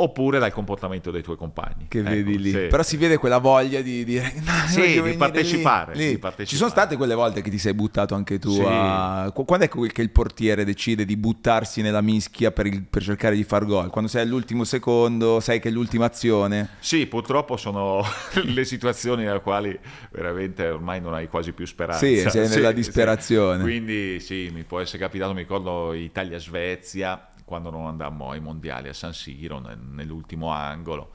[0.00, 1.86] oppure dal comportamento dei tuoi compagni.
[1.88, 2.50] Che ecco, vedi lì.
[2.50, 2.66] Sì.
[2.68, 4.32] Però si vede quella voglia di dire
[4.66, 6.10] sì, di, partecipare, lì, lì.
[6.10, 8.64] di, partecipare, Ci sono state quelle volte che ti sei buttato anche tu sì.
[8.64, 9.32] a...
[9.34, 13.44] Quando è che il portiere decide di buttarsi nella mischia per, il, per, cercare di
[13.44, 13.90] far gol?
[13.90, 16.70] Quando sei all'ultimo secondo, sai che è l'ultima azione?
[16.78, 18.04] Sì, purtroppo sono
[18.44, 19.78] le situazioni nelle quali
[20.10, 22.04] veramente ormai non hai quasi più speranza.
[22.04, 23.62] Sì, sei nella disperazione.
[23.62, 28.92] Quindi sì, mi può essere capitato, mi ricordo Italia-Svezia quando non andammo ai mondiali a
[28.92, 31.10] San Siro nel, nell'ultimo angolo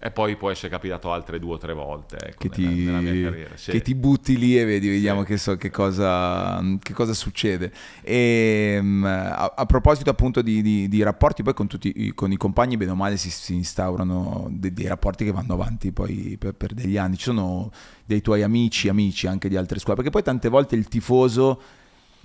[0.00, 3.30] e poi può essere capitato altre due o tre volte ecco, che, ti, nella, nella
[3.30, 3.72] carriera, sì.
[3.72, 5.26] che, ti, butti lì e vedi, vediamo sì.
[5.26, 7.72] che, so, che, cosa, che, cosa, succede.
[8.02, 12.36] E, ehm, a, a, proposito appunto di, di, di rapporti, poi con, tutti, con, i
[12.36, 16.54] compagni, bene o male, si, si instaurano dei, dei, rapporti che vanno avanti poi per,
[16.54, 17.16] per, degli anni.
[17.16, 17.72] Ci sono
[18.04, 21.60] dei tuoi amici, amici anche di altre squadre, perché poi tante volte il tifoso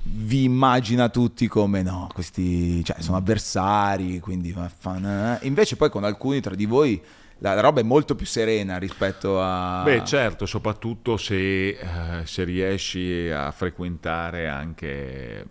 [0.05, 5.45] vi immagina tutti come no, questi cioè, sono avversari, quindi fan, eh.
[5.47, 7.01] invece poi con alcuni tra di voi
[7.37, 9.81] la, roba è molto più serena rispetto a...
[9.83, 15.45] Beh certo, soprattutto se, eh, se riesci a frequentare anche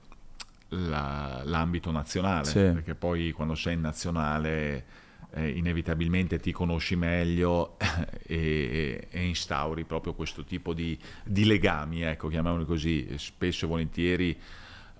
[0.69, 2.61] la, l'ambito nazionale, sì.
[2.61, 4.85] perché poi quando sei in nazionale
[5.35, 7.77] eh, inevitabilmente ti conosci meglio
[8.27, 14.39] e, e, instauri proprio questo tipo di, di legami, ecco, chiamiamoli così, spesso e volentieri.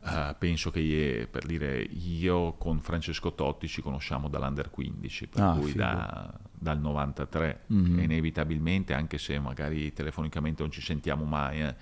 [0.05, 5.53] Uh, penso che per dire io con Francesco Totti ci conosciamo dall'Under 15, per ah,
[5.53, 7.99] cui da, dal 93, mm-hmm.
[8.01, 11.75] inevitabilmente, anche se magari telefonicamente non ci sentiamo mai, eh,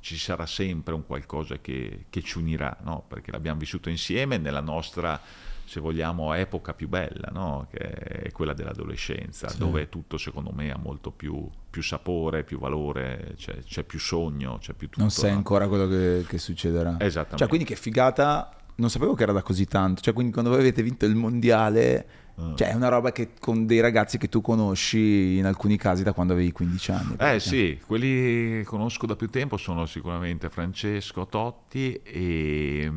[0.00, 3.04] ci sarà sempre un qualcosa che, che ci unirà, no?
[3.06, 5.20] perché l'abbiamo vissuto insieme nella nostra
[5.68, 7.66] se vogliamo, epoca più bella, no?
[7.70, 9.58] che è quella dell'adolescenza, sì.
[9.58, 14.56] dove tutto secondo me ha molto più, più sapore, più valore, c'è, c'è, più sogno,
[14.58, 15.02] c'è più tutto.
[15.02, 15.36] Non sai no?
[15.36, 16.96] ancora quello che, che, succederà.
[16.98, 17.36] Esattamente.
[17.36, 20.60] Cioè, quindi che figata, non sapevo che era da così tanto, cioè quindi quando voi
[20.60, 22.06] avete vinto il mondiale...
[22.38, 22.54] Uh.
[22.54, 26.12] Cioè, è una roba che con dei ragazzi che tu conosci in alcuni casi da
[26.12, 27.16] quando avevi 15 anni.
[27.16, 27.34] Perché...
[27.34, 32.92] Eh sì, quelli che conosco da più tempo sono sicuramente Francesco Totti e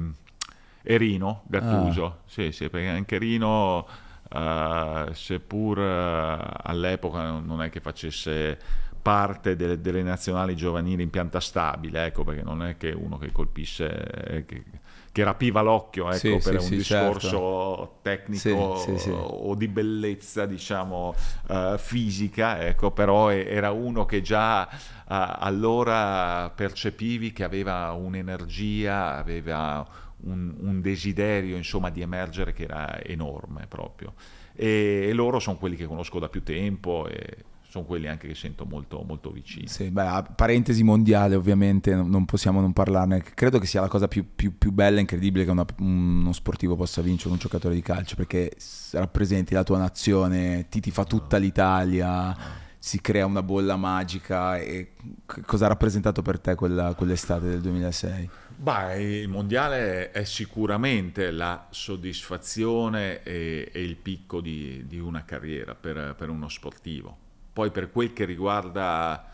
[0.83, 2.17] e Rino Gattuso, ah.
[2.25, 3.87] sì, sì, perché anche Rino,
[4.31, 8.57] uh, seppur uh, all'epoca non è che facesse
[9.01, 13.31] parte delle, delle, nazionali giovanili in pianta stabile, ecco, perché non è che uno che
[13.31, 13.89] colpisce,
[14.27, 14.63] eh, che,
[15.11, 17.97] che, rapiva l'occhio ecco, sì, per sì, un sì, discorso certo.
[18.03, 21.15] tecnico o di bellezza, diciamo,
[21.47, 30.09] uh, fisica, ecco, però era uno che già uh, allora percepivi che aveva un'energia, aveva
[30.23, 34.13] un, un desiderio, insomma, di emergere che era enorme proprio.
[34.53, 37.37] E, e loro sono quelli che conosco da più tempo e
[37.71, 39.65] sono quelli anche che sento molto, molto vicini.
[39.67, 44.25] Sì, beh, parentesi mondiale ovviamente, non possiamo non parlarne, credo che sia la cosa più,
[44.35, 48.15] più, più bella e incredibile che una, uno sportivo possa vincere un giocatore di calcio,
[48.17, 48.51] perché
[48.91, 52.35] rappresenti la tua nazione, ti, ti fa tutta l'Italia,
[52.77, 54.91] si crea una bolla magica e
[55.45, 58.29] cosa ha rappresentato per te quella, quell'estate del 2006?
[58.61, 65.73] Beh, il mondiale è sicuramente la soddisfazione e, e il picco di, di una carriera
[65.73, 69.29] per, per uno sportivo poi per quel che riguarda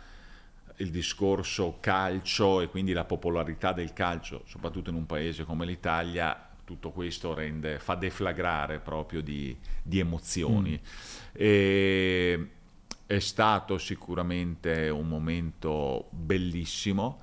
[0.78, 6.50] il discorso calcio e quindi la popolarità del calcio, soprattutto in un paese come l'Italia,
[6.64, 10.72] tutto questo rende, fa deflagrare proprio di, di emozioni.
[10.72, 10.86] Mm.
[11.32, 12.50] E,
[13.06, 17.22] è stato sicuramente un momento bellissimo,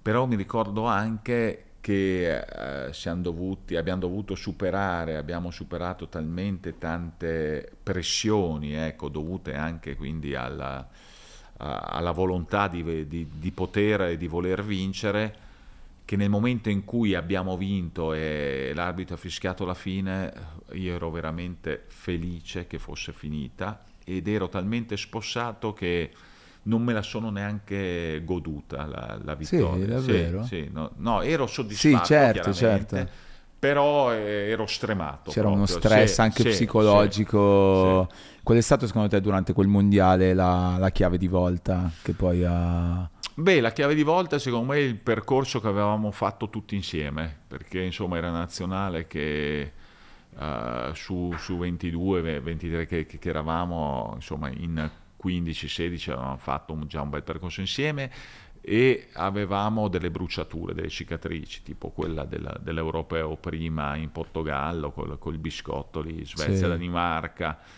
[0.00, 8.74] però mi ricordo anche che eh, dovuti, abbiamo dovuto superare, abbiamo superato talmente tante pressioni,
[8.74, 10.86] ecco, dovute anche quindi alla,
[11.56, 15.46] alla volontà di, di, di poter e di voler vincere,
[16.04, 20.32] che nel momento in cui abbiamo vinto e l'arbitro ha fischiato la fine,
[20.72, 26.10] io ero veramente felice che fosse finita ed ero talmente spossato che
[26.68, 29.84] non me la sono neanche goduta la, la vittoria.
[29.84, 30.42] Sì, davvero?
[30.44, 33.08] Sì, sì, no, no, ero soddisfatto, sì, certo, certo.
[33.58, 35.30] però eh, ero stremato.
[35.30, 35.56] C'era proprio.
[35.56, 38.08] uno stress sì, anche psicologico.
[38.42, 42.44] Qual è stato secondo te durante quel mondiale la, la, chiave di volta che poi
[42.44, 43.08] ha...
[43.34, 47.34] Beh, la chiave di volta secondo me è il percorso che avevamo fatto tutti insieme,
[47.46, 49.72] perché insomma era nazionale che...
[50.38, 54.88] Uh, su, su, 22, 23 che, che, eravamo insomma in
[55.22, 58.10] 15-16 avevamo fatto già un bel percorso insieme
[58.60, 65.38] e avevamo delle bruciature, delle cicatrici, tipo quella della, dell'europeo prima in Portogallo, col, col
[65.38, 67.58] biscotto lì, Svezia-Danimarca.
[67.60, 67.77] Sì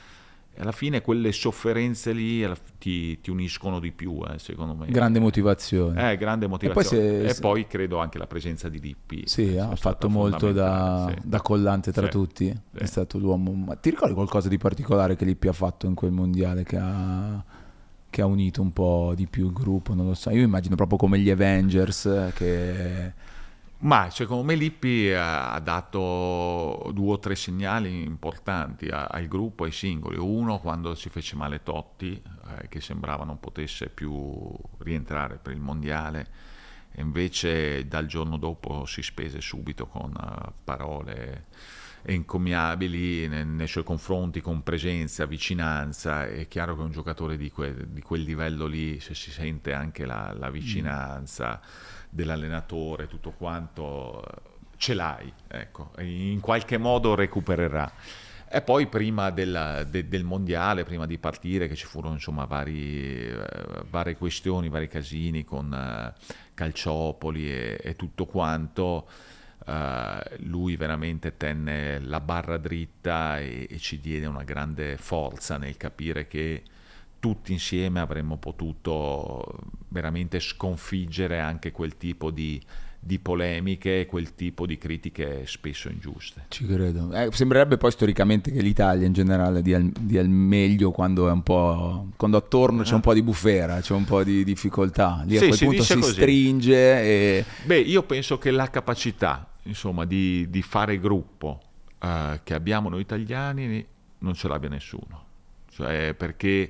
[0.59, 2.47] alla fine quelle sofferenze lì
[2.79, 4.87] ti, ti uniscono di più, eh, secondo me.
[4.91, 6.13] Grande motivazione.
[6.13, 7.03] Eh, grande motivazione.
[7.03, 9.23] E poi, se, e poi, credo anche la presenza di Lippi.
[9.27, 11.29] Sì, ha fatto molto da, sì.
[11.29, 12.11] da, collante tra sì.
[12.11, 12.47] tutti.
[12.47, 12.79] Sì.
[12.79, 13.53] È stato l'uomo.
[13.53, 17.43] Ma ti ricordi qualcosa di particolare che Lippi ha fatto in quel mondiale che ha,
[18.11, 19.95] che ha unito un po' di più il gruppo?
[19.95, 20.31] Non lo so.
[20.31, 23.13] Io immagino proprio come gli Avengers che
[23.81, 30.19] ma secondo me Lippi ha dato due o tre segnali importanti al gruppo, ai singoli.
[30.19, 32.23] Uno quando si fece male Totti,
[32.59, 36.27] eh, che sembrava non potesse più rientrare per il mondiale,
[36.93, 41.47] e invece dal giorno dopo si spese subito con uh, parole
[42.03, 46.27] encomiabili nei, nei, suoi confronti, con presenza, vicinanza.
[46.27, 50.05] È chiaro che un giocatore di, que, di quel livello lì, se si sente anche
[50.05, 51.61] la, la vicinanza.
[51.63, 54.23] Mm dell'allenatore, tutto quanto,
[54.77, 57.91] ce l'hai, ecco, in qualche modo recupererà.
[58.53, 63.29] E poi prima della, de, del mondiale, prima di partire, che ci furono insomma vari,
[63.29, 63.37] eh,
[63.89, 66.13] varie questioni, vari casini con eh,
[66.53, 69.07] Calciopoli e, e, tutto quanto,
[69.65, 75.77] eh, lui veramente tenne la barra dritta e, e ci diede una grande forza nel
[75.77, 76.65] capire che
[77.21, 79.45] tutti insieme avremmo potuto
[79.89, 82.61] veramente sconfiggere anche quel tipo di,
[82.99, 86.47] di polemiche e quel tipo di critiche spesso ingiuste.
[86.49, 87.13] Ci credo.
[87.13, 91.43] Eh, sembrerebbe poi storicamente che l'Italia in generale dia, dia il meglio quando è un
[91.43, 92.09] po'.
[92.17, 95.23] quando attorno c'è un po' di bufera, c'è un po' di difficoltà.
[95.27, 96.13] Lì sì, a quel si punto si così.
[96.13, 97.03] stringe.
[97.03, 97.45] E...
[97.65, 101.61] Beh, io penso che la capacità insomma, di, di fare gruppo
[102.01, 103.87] uh, che abbiamo noi italiani
[104.19, 105.27] non ce l'abbia nessuno.
[105.71, 106.69] Cioè, perché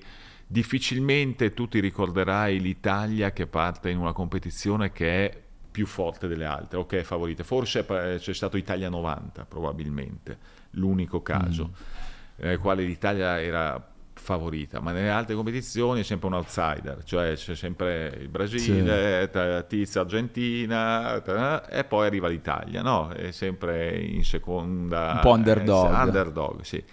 [0.51, 6.45] difficilmente tu ti ricorderai l'Italia che parte in una competizione che è più forte delle
[6.45, 7.45] altre, ok, favorite.
[7.45, 10.39] Forse c'è stato Italia 90, probabilmente,
[10.71, 12.45] l'unico caso, mm.
[12.47, 17.55] nel quale l'Italia era favorita, ma nelle altre competizioni è sempre un outsider, cioè c'è
[17.55, 19.67] sempre il Brasile, sì.
[19.69, 21.23] Tizia Argentina
[21.69, 23.11] e poi arriva l'Italia, no?
[23.11, 25.13] È sempre in seconda...
[25.15, 25.93] Un po' underdog.
[25.93, 26.85] Eh, underdog, sì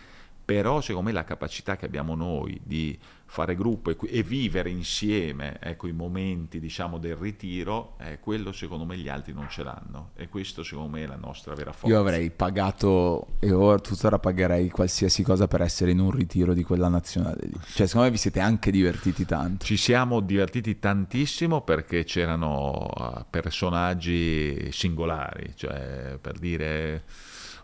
[0.47, 2.97] però secondo me la capacità che abbiamo noi di
[3.27, 8.85] fare gruppo e, e vivere insieme ecco, i momenti diciamo, del ritiro, eh, quello secondo
[8.85, 11.93] me gli altri non ce l'hanno e questo secondo me è la nostra vera forza.
[11.93, 16.63] Io avrei pagato e ora tuttora pagherei qualsiasi cosa per essere in un ritiro di
[16.63, 17.59] quella nazionale lì.
[17.73, 19.65] Cioè secondo me vi siete anche divertiti tanto.
[19.65, 27.03] Ci siamo divertiti tantissimo perché c'erano uh, personaggi singolari, cioè per dire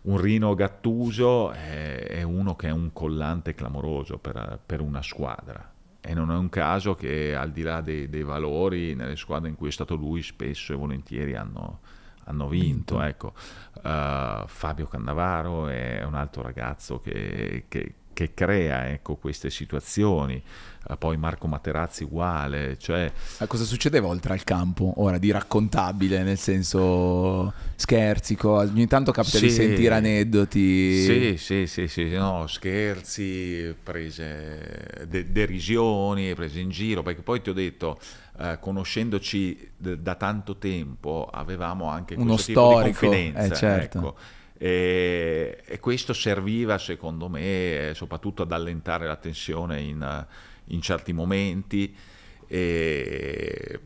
[0.04, 5.72] un Rino Gattuso è, è, uno che è un collante clamoroso per, per, una squadra
[6.02, 9.56] e non è un caso che al di là dei, dei, valori nelle squadre in
[9.56, 11.80] cui è stato lui spesso e volentieri hanno,
[12.26, 13.02] hanno vinto.
[13.02, 13.34] Ecco.
[13.82, 20.42] Uh, Fabio Cannavaro è un altro ragazzo che, che, che crea ecco, queste situazioni.
[20.86, 22.78] Uh, poi Marco Materazzi uguale.
[22.78, 23.12] Cioè...
[23.40, 24.94] Ma cosa succedeva oltre al campo?
[24.98, 28.72] Ora di raccontabile, nel senso scherzi, cose.
[28.72, 31.04] ogni tanto capita sì, di sentire aneddoti.
[31.04, 37.50] Sì, sì, sì, sì, no, scherzi, prese de- derisioni, prese in giro, perché poi ti
[37.50, 38.00] ho detto,
[38.38, 43.54] uh, conoscendoci d- da tanto tempo, avevamo anche uno storico, di confidenza.
[43.54, 43.98] Eh, certo.
[43.98, 44.18] ecco
[44.58, 50.26] e, e, questo serviva secondo me soprattutto ad allentare la tensione in,
[50.66, 51.94] in certi momenti
[52.48, 53.80] e,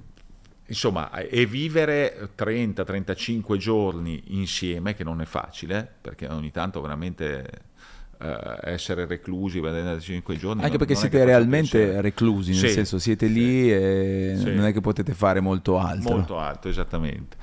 [0.66, 7.76] insomma e vivere 30-35 giorni insieme che non è facile perché ogni tanto veramente
[8.20, 10.64] Uh, essere reclusi per 35 giorni.
[10.64, 12.02] Anche perché siete realmente piacere.
[12.02, 14.56] reclusi, nel sì, senso siete sì, lì e sì.
[14.56, 16.16] non è che potete fare molto altro.
[16.16, 17.38] Molto altro, esattamente.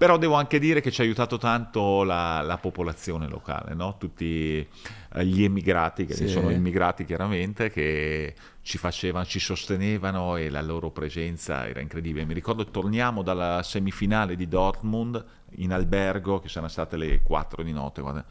[0.00, 3.98] Però devo anche dire che ci ha aiutato tanto la, la popolazione locale, no?
[3.98, 4.66] tutti
[5.12, 6.26] eh, gli emigrati, che sì.
[6.26, 12.24] sono immigrati chiaramente, che ci facevano, ci sostenevano e la loro presenza era incredibile.
[12.24, 15.22] Mi ricordo torniamo dalla semifinale di Dortmund
[15.56, 18.00] in albergo, che sono state le 4 di notte.
[18.00, 18.24] Guarda.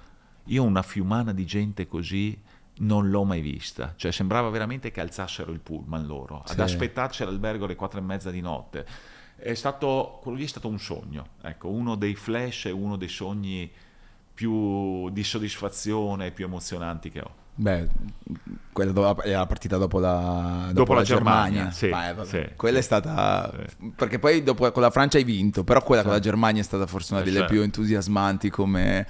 [0.46, 2.36] Io una fiumana di gente così
[2.78, 6.54] non l'ho mai vista, cioè sembrava veramente che alzassero il pullman loro, sì.
[6.54, 8.86] ad aspettarci all'albergo alle 4 e mezza di notte
[9.54, 13.72] stato, quello lì è stato un sogno, ecco, uno dei flash e uno dei sogni
[14.34, 17.32] più di soddisfazione, più emozionanti che ho.
[17.56, 17.88] Beh,
[18.72, 21.70] quella è la partita dopo la, dopo dopo la, la Germania.
[21.70, 21.72] Germania.
[21.72, 23.54] Sì, Vai, sì, quella sì, è stata.
[23.96, 26.88] Perché poi dopo con la Francia hai vinto, però quella con la Germania è stata
[26.88, 27.54] forse una eh, delle certo.
[27.54, 29.06] più entusiasmanti come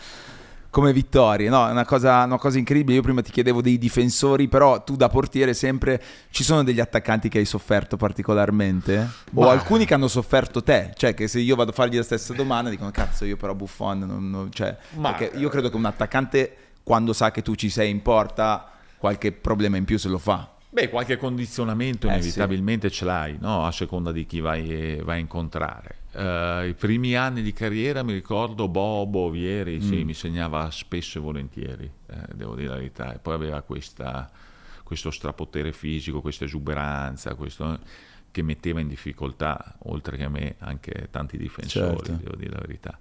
[0.70, 1.68] come vittorie, no?
[1.68, 2.98] È una cosa, una cosa, incredibile.
[2.98, 7.30] Io prima ti chiedevo dei difensori, però tu da portiere sempre ci sono degli attaccanti
[7.30, 9.10] che hai sofferto particolarmente?
[9.34, 9.52] O Ma...
[9.52, 10.92] alcuni che hanno sofferto te?
[10.96, 14.00] Cioè, che se io vado a fargli la stessa domanda dicono cazzo, io però Buffon
[14.00, 15.14] non, non cioè, Ma...
[15.14, 19.32] perché io credo che un attaccante quando sa che tu ci sei in porta qualche
[19.32, 20.50] problema in più se lo fa.
[20.72, 22.96] Beh, qualche condizionamento eh, inevitabilmente sì.
[22.96, 23.66] ce l'hai, no?
[23.66, 25.99] a seconda di chi vai, vai a incontrare.
[26.12, 29.82] Uh, I primi anni di carriera mi ricordo Bobo Vieri, mm.
[29.82, 34.30] sì, mi segnava spesso e volentieri, eh, devo dire la verità, e poi aveva questa,
[34.84, 37.80] questo strapotere fisico, questa esuberanza, questo,
[38.32, 42.24] che metteva in difficoltà, oltre che a me, anche tanti difensori, certo.
[42.24, 43.00] devo dire la verità.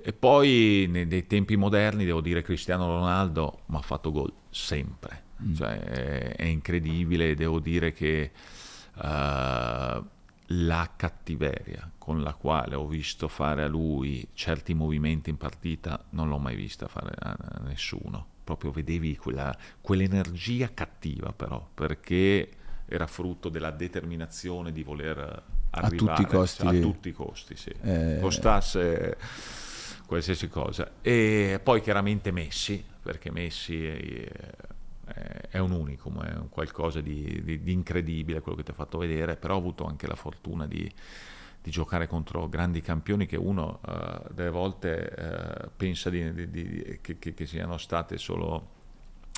[0.00, 5.22] E poi nei, nei tempi moderni, devo dire, Cristiano Ronaldo mi ha fatto gol sempre
[5.42, 5.54] mm.
[5.54, 8.30] cioè, è, è, incredibile, devo dire che
[8.94, 16.02] uh, la cattiveria con la quale ho visto fare a lui certi movimenti in partita
[16.12, 22.48] non l'ho mai vista fare a, nessuno, proprio vedevi quella, quell'energia cattiva però, perché
[22.86, 25.18] era frutto della determinazione di voler
[25.68, 27.74] arrivare a tutti i costi, a tutti i costi sì.
[27.82, 28.16] eh...
[28.22, 29.18] costasse
[30.06, 30.92] qualsiasi cosa.
[31.02, 34.30] E poi chiaramente Messi, perché Messi è,
[35.50, 38.96] è un unicum, è un qualcosa di, di, di, incredibile quello che ti ha fatto
[38.96, 40.90] vedere, però ho avuto anche la fortuna di,
[41.62, 47.46] di giocare contro grandi campioni che uno uh, delle volte uh, pensa che, che, che
[47.46, 48.76] siano state solo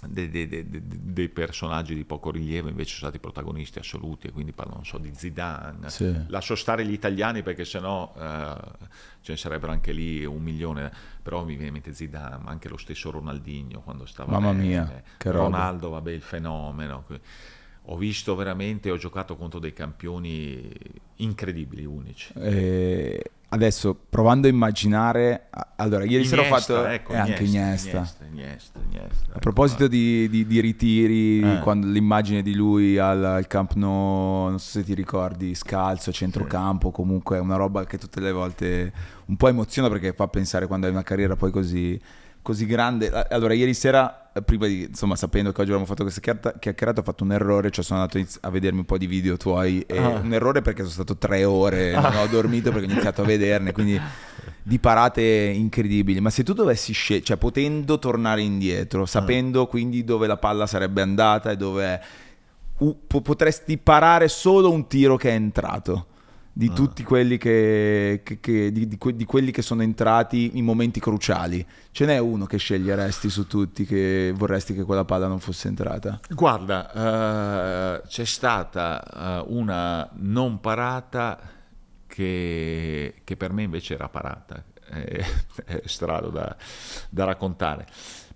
[0.06, 4.52] dei, dei, dei, dei, personaggi di poco rilievo invece sono stati protagonisti assoluti e quindi
[4.52, 6.24] parlo non so di Zidane sì.
[6.28, 8.54] lascio stare gli italiani perché sennò eh,
[9.20, 10.90] ce ne sarebbero anche lì un milione
[11.22, 14.66] però mi viene in mente Zidane ma anche lo stesso Ronaldinho quando stava mamma bene,
[14.66, 15.96] mia Ronaldo roba.
[15.96, 17.04] vabbè il fenomeno
[17.82, 20.70] ho visto veramente ho giocato contro dei campioni
[21.16, 23.22] incredibili unici e
[23.52, 27.96] Adesso provando a immaginare, allora ieri Iniesta, sera ho fatto ecco, eh, anche Iniesta.
[27.96, 31.58] Iniesta, Iniesta, Iniesta a proposito di, di, di, ritiri, eh.
[31.58, 36.90] quando l'immagine di lui al, al, Camp Nou, non so se ti ricordi, scalzo, centrocampo,
[36.90, 36.94] sì.
[36.94, 38.92] comunque è una roba che tutte le volte
[39.26, 42.00] un po' emoziona perché fa pensare quando hai una carriera poi così
[42.42, 43.10] così grande.
[43.30, 47.24] Allora, ieri sera, prima di, insomma, sapendo che oggi abbiamo fatto questa chiacchierata, ho fatto
[47.24, 49.84] un errore, cioè sono andato a vedermi un po' di video tuoi.
[49.88, 50.08] Ah.
[50.08, 53.72] Un errore perché sono stato tre ore, non ho dormito perché ho iniziato a vederne,
[53.72, 54.00] quindi
[54.62, 60.26] di parate incredibili, ma se tu dovessi scegliere, cioè potendo tornare indietro, sapendo quindi dove
[60.26, 62.00] la palla sarebbe andata e dove
[63.06, 66.06] potresti parare solo un tiro che è entrato
[66.60, 66.74] di Ah.
[66.74, 71.00] tutti quelli che, che- che- di, di que- di quelli che sono entrati in momenti
[71.00, 71.66] cruciali.
[71.90, 76.20] Ce n'è uno che sceglieresti su tutti che vorresti che quella palla non fosse entrata?
[76.28, 76.92] Guarda,
[78.02, 81.38] eh, c'è stata eh, una non parata
[82.06, 85.24] che, che per me invece era parata, è,
[85.64, 86.54] è strano da,
[87.08, 87.86] da raccontare,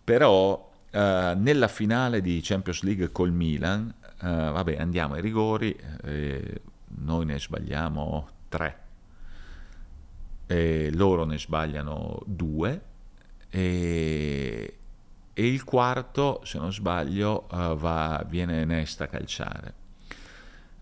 [0.02, 6.60] però eh, nella finale di Champions League col Milan, eh, vabbè andiamo ai rigori, eh,
[6.98, 8.82] noi ne sbagliamo tre,
[10.46, 12.82] e loro ne sbagliano due
[13.48, 14.78] e,
[15.32, 19.74] e il quarto, se non sbaglio, eh, va- viene Nesta a calciare.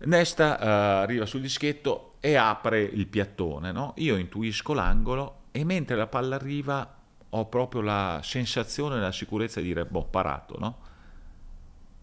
[0.05, 0.67] Nesta eh,
[1.03, 3.93] arriva sul dischetto e apre il piattone, no?
[3.97, 6.97] Io intuisco l'angolo e mentre la palla arriva
[7.29, 10.77] ho proprio la sensazione la sicurezza di dire, boh, parato, no?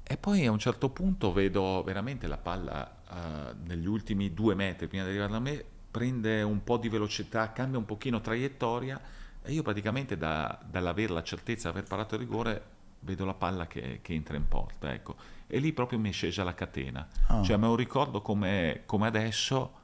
[0.03, 4.87] E poi a un certo punto vedo veramente la palla eh, negli ultimi due metri
[4.87, 9.01] prima di arrivare da me, prende un po' di velocità, cambia un pochino traiettoria
[9.43, 12.63] e io praticamente da- dall'avere la certezza di aver parato il rigore
[13.01, 15.17] vedo la palla che, che entra in porta, ecco.
[15.47, 17.07] E lì proprio mi è scesa la catena.
[17.27, 17.43] Ah.
[17.43, 19.79] Cioè me lo ricordo come, come adesso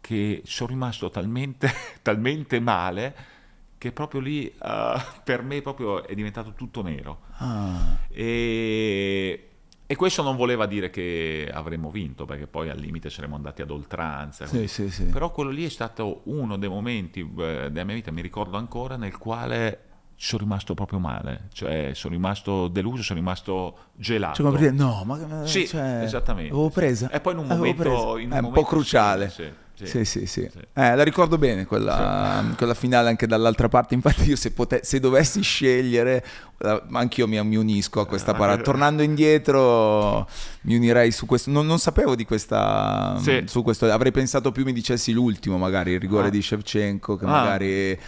[0.00, 1.70] che sono rimasto talmente,
[2.02, 3.38] talmente male
[3.76, 7.20] che proprio lì eh, per me proprio è diventato tutto nero.
[7.36, 7.96] Ah.
[8.08, 9.49] E,
[9.90, 13.70] e questo non voleva dire che avremmo vinto, perché poi al limite saremmo andati ad
[13.72, 14.46] oltranza.
[14.46, 15.06] Sì, sì, sì.
[15.06, 18.94] Però quello lì è stato uno dei momenti eh, della mia vita, mi ricordo ancora,
[18.94, 19.89] nel quale
[20.22, 21.48] sono rimasto proprio male.
[21.50, 24.34] Cioè, sono rimasto deluso, sono rimasto gelato.
[24.34, 26.52] Cioè, come dire, no, ma Sì, cioè, esattamente.
[26.52, 27.08] Avevo presa.
[27.10, 29.30] E poi in un momento, in un è un momento po' cruciale.
[29.30, 29.50] Sì,
[29.86, 30.42] sì, Sì, sì.
[30.74, 33.94] Eh, la ricordo bene quella, quella finale anche dall'altra parte.
[33.94, 36.22] Infatti, io se, pote- se dovessi scegliere,
[36.58, 38.60] eh, anch'io mi, mi unisco a questa parata.
[38.60, 40.28] Tornando indietro,
[40.64, 41.50] mi unirei su questo.
[41.50, 43.16] Non, non sapevo di questa.
[43.22, 43.44] Sì.
[43.46, 43.90] Su questo.
[43.90, 46.30] Avrei pensato più mi dicessi l'ultimo, magari il rigore Ah.
[46.30, 47.28] di Shevchenko, che Ah.
[47.28, 47.98] magari.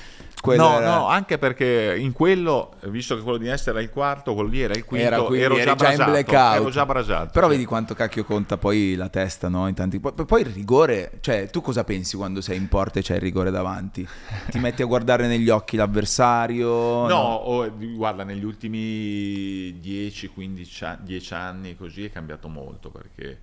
[0.42, 3.90] Quello No, era- no, anche perché in quello, visto che quello di Nesta era il
[3.90, 6.54] quarto, quello lì era il quinto, Era qui- ero, già in brasato, blackout.
[6.60, 7.30] ero già brasato.
[7.32, 7.52] Però sì.
[7.52, 9.68] vedi quanto cacchio conta poi la testa, no?
[9.68, 10.00] In tanti...
[10.00, 13.20] poi, poi il rigore, cioè tu cosa pensi quando sei in porta e c'è il
[13.20, 14.06] rigore davanti?
[14.50, 17.06] Ti metti a guardare negli occhi l'avversario?
[17.06, 23.38] No, o- guarda, negli ultimi 10-15 a- 10 anni così è cambiato molto perché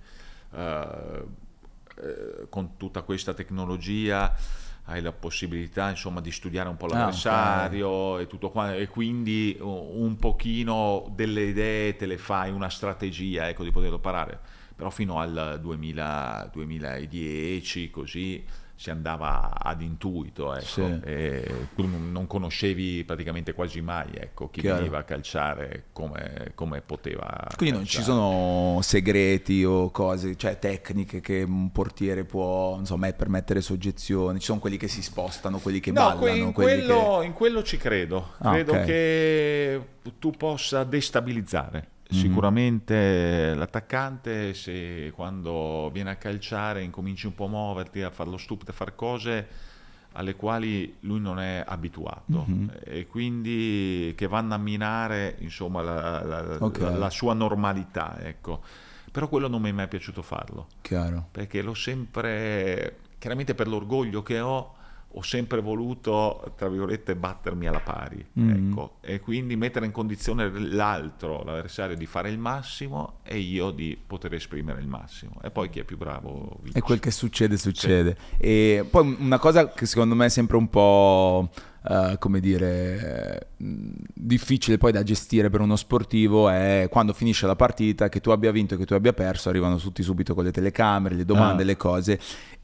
[0.54, 1.24] eh,
[2.48, 4.34] con tutta questa tecnologia
[4.84, 9.56] hai la possibilità insomma di studiare un po' Ah, l'avversario e tutto qua e quindi
[9.60, 14.38] un pochino delle idee te le fai, una strategia ecco di poterlo parare.
[14.74, 18.42] Però fino al 2000, 2010 così
[18.80, 21.00] si andava ad intuito ecco, Sì.
[21.04, 24.78] e tu non conoscevi praticamente quasi mai ecco, chi Chiaro.
[24.78, 28.16] veniva a calciare come, come poteva Quindi non ci calciare.
[28.18, 34.38] sono segreti o cose, cioè tecniche che un portiere può, insomma, permettere soggezioni.
[34.38, 37.62] Ci sono quelli che si spostano, quelli che No, ballano, que- in, quello, in quello
[37.62, 38.32] ci credo.
[38.38, 38.84] Ah, credo ok.
[38.86, 39.80] che
[40.18, 41.88] tu possa destabilizzare.
[42.12, 42.18] Mhm.
[42.18, 48.36] Sicuramente l'attaccante, se quando viene a calciare incominci un po' a muoverti, a fare lo
[48.36, 49.46] stupido, a fare cose
[50.14, 52.72] alle quali lui non è abituato Mhm.
[52.84, 56.80] e quindi che vanno a minare insomma, la, la- Ok.
[56.80, 58.18] la- la sua normalità.
[58.20, 58.60] Ecco.
[59.12, 60.66] Però quello non mi è mai piaciuto farlo.
[60.82, 61.28] Chiaro.
[61.30, 64.74] perché l'ho sempre, chiaramente per l'orgoglio che ho,
[65.12, 68.70] ho sempre voluto, tra virgolette, battermi alla pari, Mm.
[68.70, 73.98] ecco, e quindi mettere in condizione l'altro, l'avversario, di fare il massimo e io di
[74.06, 75.40] poter esprimere il massimo.
[75.42, 76.78] E poi chi è più bravo vince.
[76.78, 78.16] E quel che succede, succede.
[78.38, 81.50] E poi una cosa che secondo me è sempre un po',
[81.88, 88.08] eh, come dire, difficile poi da gestire per uno sportivo è quando finisce la partita,
[88.08, 91.14] che tu abbia vinto e che tu abbia perso, arrivano tutti subito con le telecamere,
[91.14, 91.66] le domande, Ah.
[91.66, 92.20] le cose.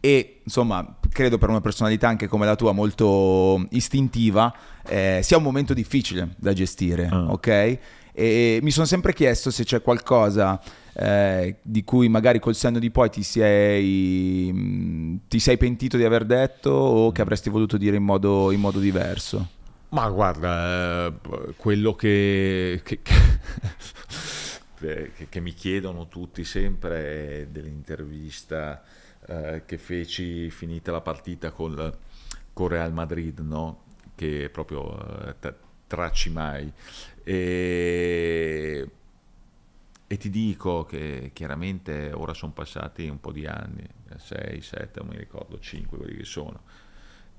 [0.07, 4.55] E insomma, credo per una personalità anche come la tua, molto istintiva,
[4.87, 7.33] eh, sia un momento difficile da gestire, Ah.
[7.33, 7.79] ok?
[8.13, 10.61] E mi sono sempre chiesto se c'è qualcosa
[10.95, 16.05] eh, di cui magari col senno di poi ti sei, mh, ti sei pentito di
[16.05, 19.45] aver detto o che avresti voluto dire in modo, in modo diverso.
[19.89, 21.13] Ma guarda, eh,
[21.57, 23.41] quello che, che- che-
[25.17, 28.83] che- che mi chiedono tutti sempre è dell'intervista
[29.27, 31.97] eh, che feci finita la partita col,
[32.53, 33.85] con Real Madrid, no?
[34.15, 35.55] che proprio eh,
[35.87, 36.73] tracci mai.
[37.23, 38.91] E,
[40.07, 45.09] e ti dico che chiaramente ora sono passati un po' di anni, 6, 7, non
[45.11, 46.63] mi ricordo, 5 quelli che sono.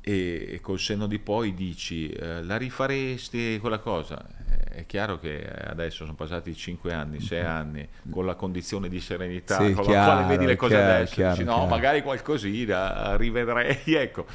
[0.07, 4.25] E, e col senno di poi dici eh, la rifaresti quella cosa?
[4.69, 7.49] È chiaro che adesso sono passati 5 anni, 6 mm-hmm.
[7.49, 10.93] anni, con la condizione di serenità sì, con chiaro, la quale vedi le cose chiaro,
[10.93, 14.25] adesso, chiaro, dici no, magari qualcosina rivedrei, ecco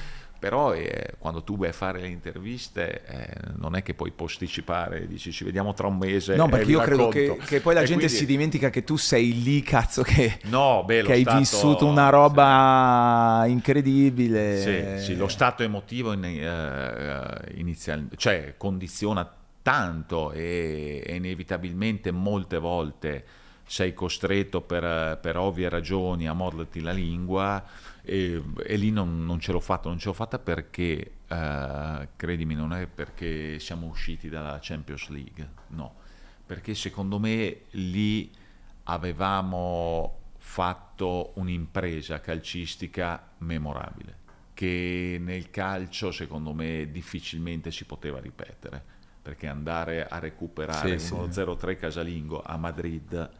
[0.43, 3.29] però eh, quando tu vai a fare le interviste eh,
[3.59, 6.35] non è che puoi posticipare, dici ci vediamo tra un mese.
[6.35, 8.19] No, perché io credo che, che, poi la e gente quindi...
[8.19, 11.39] si dimentica che tu sei lì, cazzo, che, no, beh, che hai stato...
[11.39, 13.53] vissuto una roba sì.
[13.53, 14.99] incredibile.
[14.99, 18.09] Sì, sì, lo stato emotivo in, uh, inizial...
[18.17, 19.33] cioè, condiziona
[19.63, 23.25] tanto e, e inevitabilmente molte volte
[23.65, 27.65] sei costretto per, per ovvie ragioni a morderti la lingua
[28.03, 32.55] e, e lì non, non, ce l'ho fatta, non ce l'ho fatta perché, uh, credimi,
[32.55, 35.95] non è perché siamo usciti dalla Champions League, no,
[36.45, 38.31] perché secondo me lì
[38.85, 44.19] avevamo fatto un'impresa calcistica memorabile,
[44.53, 48.85] che nel calcio secondo me difficilmente si poteva ripetere,
[49.23, 51.77] perché andare a recuperare sì, 1-0-3 sì.
[51.77, 53.31] casalingo a Madrid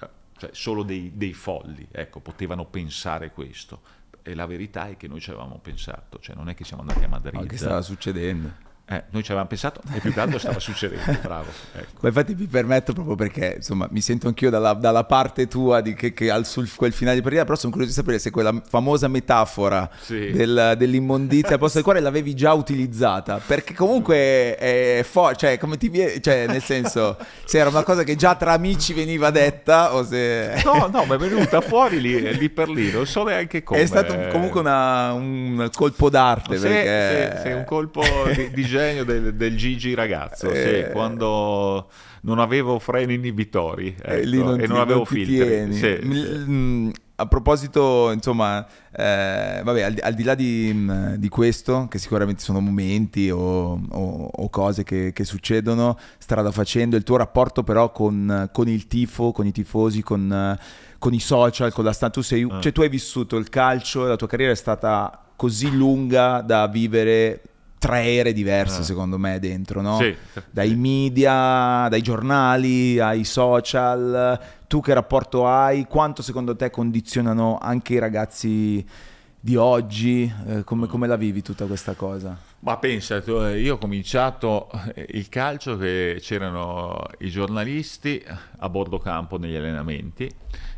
[0.00, 5.06] eh, cioè solo dei, dei, folli ecco, potevano pensare questo e la verità è che
[5.06, 7.34] noi ci avevamo pensato, cioè non è che siamo andati a Madrid.
[7.34, 8.63] Ma che stava succedendo?
[8.86, 11.50] Eh, noi ci avevamo pensato e più che altro stava succedendo, bravo.
[11.72, 12.00] Ecco.
[12.00, 15.94] Ma infatti mi permetto proprio perché insomma mi sento anch'io dalla, dalla parte tua di
[15.94, 18.62] che, che al, sul quel finale di partita, però sono curioso di sapere se quella
[18.68, 20.32] famosa metafora sì.
[20.32, 25.78] del, dell'immondizia al posto del cuore l'avevi già utilizzata, perché comunque è forte, cioè come
[25.78, 27.16] ti viene, cioè nel senso
[27.46, 30.60] se era una cosa che già tra amici veniva detta o se...
[30.62, 33.80] No, no, ma è venuta fuori lì, lì per lì, non so neanche come.
[33.80, 36.58] È stato comunque una, un colpo d'arte.
[36.58, 37.52] Sì, perché...
[37.52, 38.02] un colpo
[38.34, 41.88] di, di genio del, del Gigi ragazzo, eh, sì, quando
[42.22, 45.72] non avevo freni inibitori ecco, e non, e non avevo non filtri.
[45.74, 45.98] Sì.
[46.02, 51.98] Mm, a proposito, insomma, eh, vabbè, al, al, di là di, mm, di, questo, che
[51.98, 57.62] sicuramente sono momenti o, o, o cose che, che, succedono strada facendo, il tuo rapporto
[57.62, 60.58] però con, con il tifo, con i tifosi, con,
[60.98, 62.60] con i social, con la stampa, tu, sei, ah.
[62.60, 67.42] cioè, tu hai vissuto il calcio, la tua carriera è stata così lunga da vivere
[67.84, 68.82] tre ere diverse, ah.
[68.84, 69.98] secondo me, dentro, no?
[69.98, 70.16] Sì,
[70.50, 74.40] dai media, dai giornali, ai social.
[74.66, 75.84] Tu che rapporto hai?
[75.84, 78.82] Quanto secondo te condizionano anche i ragazzi
[79.38, 80.32] di oggi?
[80.48, 82.34] Eh, come, come, la vivi tutta questa cosa?
[82.60, 88.24] Ma pensa, eh, io ho cominciato eh, il calcio che c'erano i giornalisti
[88.60, 90.26] a bordo campo negli allenamenti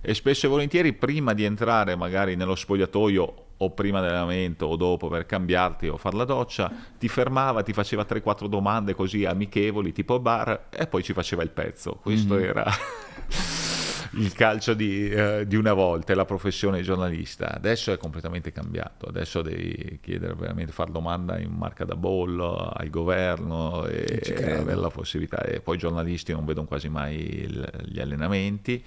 [0.00, 5.08] e spesso e volentieri prima di entrare magari nello spogliatoio o prima dell'allenamento o dopo
[5.08, 10.18] per cambiarti o fare la doccia, ti fermava, ti faceva 3-4 domande così amichevoli, tipo
[10.20, 11.94] bar, e poi ci faceva il pezzo.
[11.94, 12.44] Questo mm-hmm.
[12.44, 12.64] era
[14.16, 17.54] il calcio di, eh, di, una volta, la professione di giornalista.
[17.54, 22.90] Adesso è completamente cambiato, adesso devi chiedere veramente, fare domanda in marca da bollo al
[22.90, 25.42] governo e, e avere la possibilità.
[25.42, 28.84] E poi i giornalisti non vedono quasi mai il, gli allenamenti.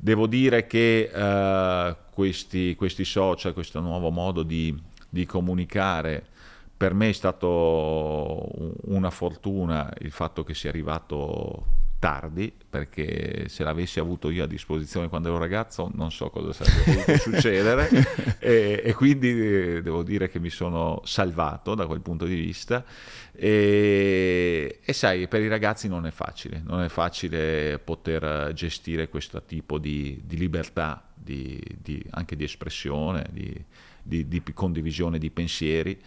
[0.00, 4.72] Devo dire che uh, questi, questi, social, questo nuovo modo di,
[5.08, 6.24] di comunicare,
[6.76, 8.48] per me è stato
[8.84, 15.08] una fortuna il fatto che sia arrivato tardi perché se l'avessi avuto io a disposizione
[15.08, 17.88] quando ero ragazzo non so cosa sarebbe potuto succedere.
[18.40, 22.84] E, e, quindi eh, devo dire che mi sono salvato da quel punto di vista.
[23.32, 29.42] E, e, sai per i ragazzi non è facile non è facile poter gestire questo
[29.42, 36.00] tipo di, di libertà di, di, anche di espressione di condivisione di pensieri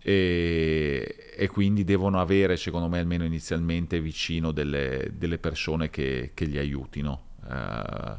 [0.00, 6.44] e, e, quindi devono avere, secondo me, almeno inizialmente vicino delle, delle persone che, che,
[6.44, 7.26] li aiutino.
[7.42, 8.16] Uh,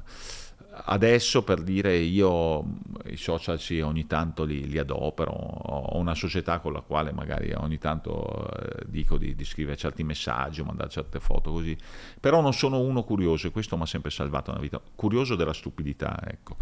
[0.85, 2.63] adesso per dire io
[3.05, 7.51] i social sì, ogni tanto li, li, adopero, ho una società con la quale magari
[7.53, 11.77] ogni tanto eh, dico di, di, scrivere certi messaggi o mandare certe foto così,
[12.19, 15.53] però non sono uno curioso e questo mi ha sempre salvato nella vita, curioso della
[15.53, 16.57] stupidità, ecco,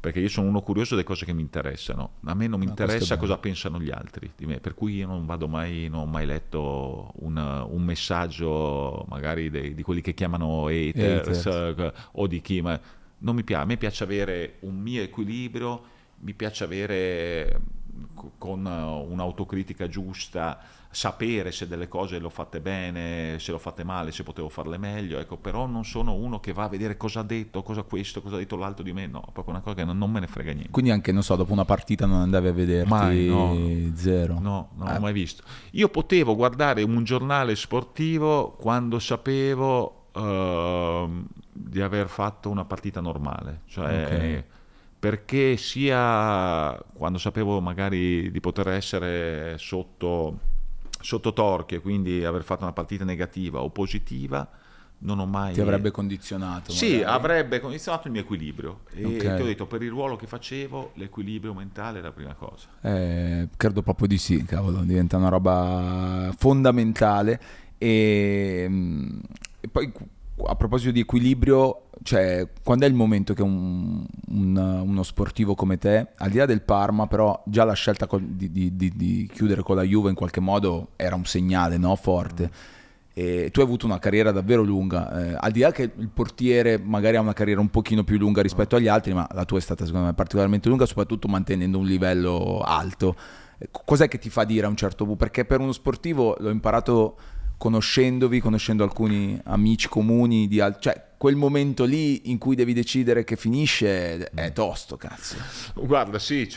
[0.00, 2.72] perché io sono uno curioso delle cose che mi interessano, a me non mi no,
[2.72, 6.06] interessa cosa pensano gli altri di me, per cui io non vado mai, non ho
[6.06, 11.92] mai letto un, un messaggio magari dei, di quelli che chiamano haters, haters.
[12.12, 12.60] o di chi...
[12.60, 12.80] Ma,
[13.22, 15.82] non mi piace, a me piace avere un mio equilibrio,
[16.20, 17.60] mi piace avere
[18.38, 20.60] con un'autocritica giusta,
[20.90, 24.48] sapere se delle cose le ho fatte bene, se le ho fatte male, se potevo
[24.48, 27.82] farle meglio, ecco, però non sono uno che va a vedere cosa ha detto, cosa
[27.82, 30.20] questo, cosa ha detto l'altro di me, no, proprio una cosa che non, non me
[30.20, 30.70] ne frega niente.
[30.70, 34.38] Quindi anche, non so, dopo una partita non andavi a vederti mai, no, zero?
[34.38, 34.94] No, non eh.
[34.94, 35.42] l'ho mai visto.
[35.72, 40.08] Io potevo guardare un giornale sportivo quando sapevo...
[40.12, 44.44] Uh, di aver fatto una partita normale, cioè okay.
[44.98, 50.38] perché sia quando sapevo magari di poter essere sotto,
[51.00, 54.48] sotto torchio, quindi aver fatto una partita negativa o positiva,
[55.02, 55.52] non ho mai...
[55.52, 56.72] Ti avrebbe condizionato?
[56.72, 57.12] Sì, magari.
[57.12, 58.80] avrebbe condizionato il mio equilibrio.
[58.94, 59.36] E okay.
[59.36, 62.68] ti ho detto, per il ruolo che facevo, l'equilibrio mentale è la prima cosa.
[62.80, 67.40] Eh, credo proprio di sì, cavolo, diventa una roba fondamentale.
[67.78, 69.18] E, mm,
[69.60, 69.92] e poi
[70.44, 75.78] a proposito di equilibrio, cioè, quando è il momento che un, un, uno sportivo come
[75.78, 79.62] te, al di là del Parma, però già la scelta di, di, di, di chiudere
[79.62, 81.94] con la Juve in qualche modo era un segnale no?
[81.96, 82.50] forte.
[83.14, 86.78] E tu hai avuto una carriera davvero lunga, eh, al di là che il portiere
[86.78, 89.60] magari ha una carriera un pochino più lunga rispetto agli altri, ma la tua è
[89.60, 93.14] stata secondo me particolarmente lunga, soprattutto mantenendo un livello alto.
[93.70, 95.18] Cos'è che ti fa dire a un certo punto?
[95.18, 97.16] Perché per uno sportivo l'ho imparato
[97.62, 103.22] conoscendovi, conoscendo alcuni amici comuni, di al- cioè quel momento lì in cui devi decidere
[103.22, 105.36] che finisce è tosto, cazzo.
[105.76, 106.52] Guarda, sì,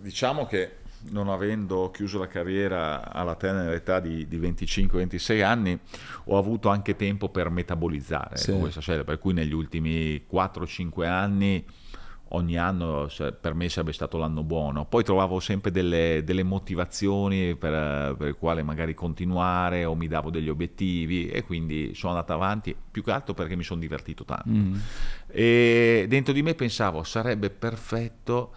[0.00, 0.78] diciamo che
[1.10, 5.78] non avendo chiuso la carriera alla tenera età di, di 25-26 anni,
[6.24, 8.50] ho avuto anche tempo per metabolizzare sì.
[8.58, 11.64] questa scelta, per cui negli ultimi 4-5 anni
[12.34, 13.08] ogni anno
[13.40, 14.84] per me sarebbe stato l'anno buono.
[14.84, 20.30] Poi trovavo sempre delle, delle motivazioni per, per le quali magari continuare o mi davo
[20.30, 24.48] degli obiettivi e quindi sono andato avanti più che altro perché mi sono divertito tanto.
[24.48, 24.74] Mm.
[25.28, 28.52] E dentro di me pensavo sarebbe perfetto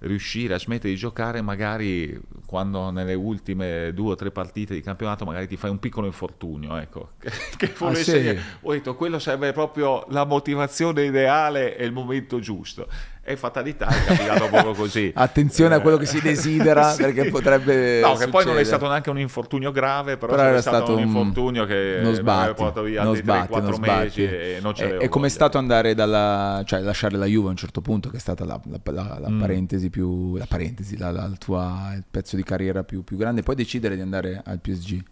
[0.00, 5.24] riuscire a smettere di giocare magari quando nelle ultime due o tre partite di campionato
[5.24, 7.12] magari ti fai un piccolo infortunio ecco
[7.56, 8.40] che, volesse ah, sì.
[8.62, 12.88] ho detto quello sarebbe proprio la motivazione ideale e il momento giusto
[13.22, 15.12] e fatalità è capitato proprio così.
[15.14, 17.02] Attenzione a quello che si desidera sì.
[17.02, 18.00] perché potrebbe.
[18.00, 18.30] No, che succedere.
[18.30, 21.98] poi non è stato neanche un infortunio grave, però, però era stato, un infortunio che
[22.02, 25.28] non sbatti, portato via non sbatti, 3, non mesi e non ce E, e com'è
[25.28, 28.60] stato andare dalla, cioè lasciare la Juve a un certo punto, che è stata la,
[28.68, 29.38] la, la, la mm.
[29.38, 30.36] parentesi più.
[30.36, 34.40] La parentesi, la, tua, il pezzo di carriera più, più, grande, poi decidere di andare
[34.44, 35.02] al PSG?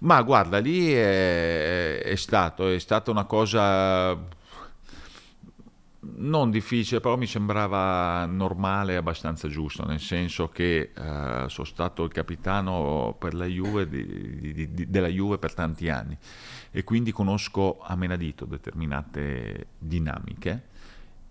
[0.00, 4.42] Ma guarda, lì è, è stato, è stata una cosa
[6.16, 12.04] non difficile, però mi sembrava normale e abbastanza giusto, nel senso che eh, sono stato
[12.04, 16.16] il capitano la Juve di, di, di, della Juve per tanti anni
[16.70, 20.72] e quindi conosco a menadito determinate dinamiche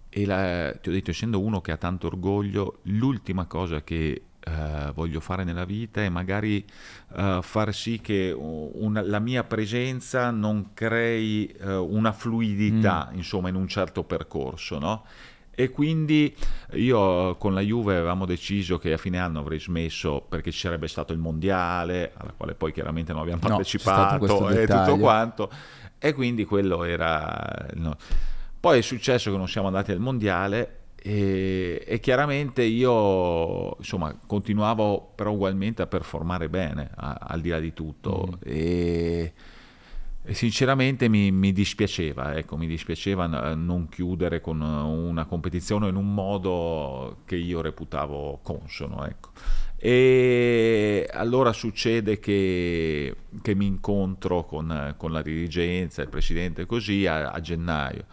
[0.10, 4.92] e la, ti ho detto, essendo uno che ha tanto orgoglio, l'ultima cosa che Uh,
[4.92, 6.66] voglio fare nella vita e magari
[7.14, 13.16] uh, far sì che una, la mia presenza non crei uh, una fluidità mm.
[13.16, 15.06] insomma in un certo percorso no?
[15.56, 16.36] e quindi
[16.74, 20.88] io con la Juve avevamo deciso che a fine anno avrei smesso perché ci sarebbe
[20.88, 25.50] stato il mondiale alla quale poi chiaramente non abbiamo partecipato no, e tutto quanto
[26.00, 27.96] e quindi quello era no.
[28.60, 35.12] poi è successo che non siamo andati al mondiale e, e, chiaramente io insomma continuavo
[35.16, 38.42] però ugualmente a performare bene a, al di là di tutto mm.
[38.42, 39.34] e,
[40.24, 46.14] e, sinceramente mi, mi dispiaceva ecco, mi dispiaceva non chiudere con una competizione in un
[46.14, 49.32] modo che io reputavo consono ecco.
[49.76, 57.32] e allora succede che, che mi incontro con, con, la dirigenza il presidente così a,
[57.32, 58.06] a gennaio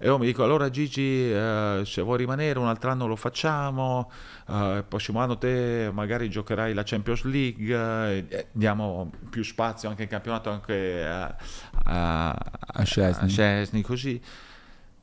[0.00, 4.08] e io mi dico allora Gigi eh, se vuoi rimanere un altro anno lo facciamo,
[4.48, 10.04] eh, il prossimo anno te magari giocherai la Champions League, eh, diamo più spazio anche
[10.04, 11.36] in campionato anche a,
[11.82, 13.82] a, a, Scesni.
[13.82, 14.22] così.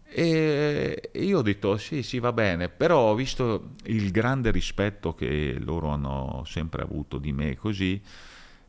[0.07, 5.57] E io ho detto sì, sì, va bene, però ho visto il grande rispetto che
[5.59, 8.01] loro hanno sempre avuto di me così,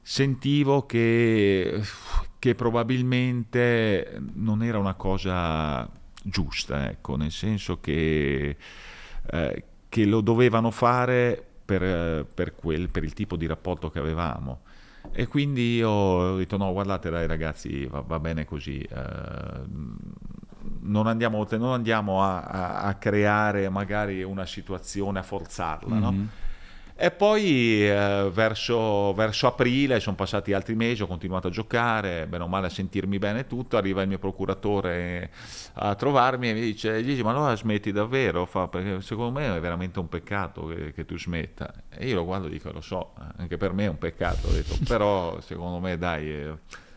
[0.02, 1.80] sentivo che,
[2.40, 8.56] che probabilmente non era una cosa giusta, ecco, nel senso che,
[9.30, 14.60] eh, che lo dovevano fare per, per, quel, per, il tipo di rapporto che avevamo.
[15.12, 19.60] E quindi io ho detto no, guardate dai ragazzi, va, va bene così, eh,
[20.80, 26.02] non andiamo, non andiamo a, a, a, creare magari una situazione, a forzarla, mm-hmm.
[26.02, 26.28] no?
[26.98, 32.44] E poi eh, verso, verso, aprile, sono passati altri mesi, ho continuato a giocare, bene
[32.44, 35.30] o male a sentirmi bene tutto, arriva il mio procuratore
[35.74, 38.46] a trovarmi e mi dice, Gigi ma allora smetti davvero?
[38.46, 41.70] Fa, perché secondo me è veramente un peccato che, che, tu smetta.
[41.90, 44.76] E io lo guardo e dico, lo so, anche per me è un peccato, detto,
[44.88, 46.30] però secondo me dai...
[46.30, 46.54] Eh,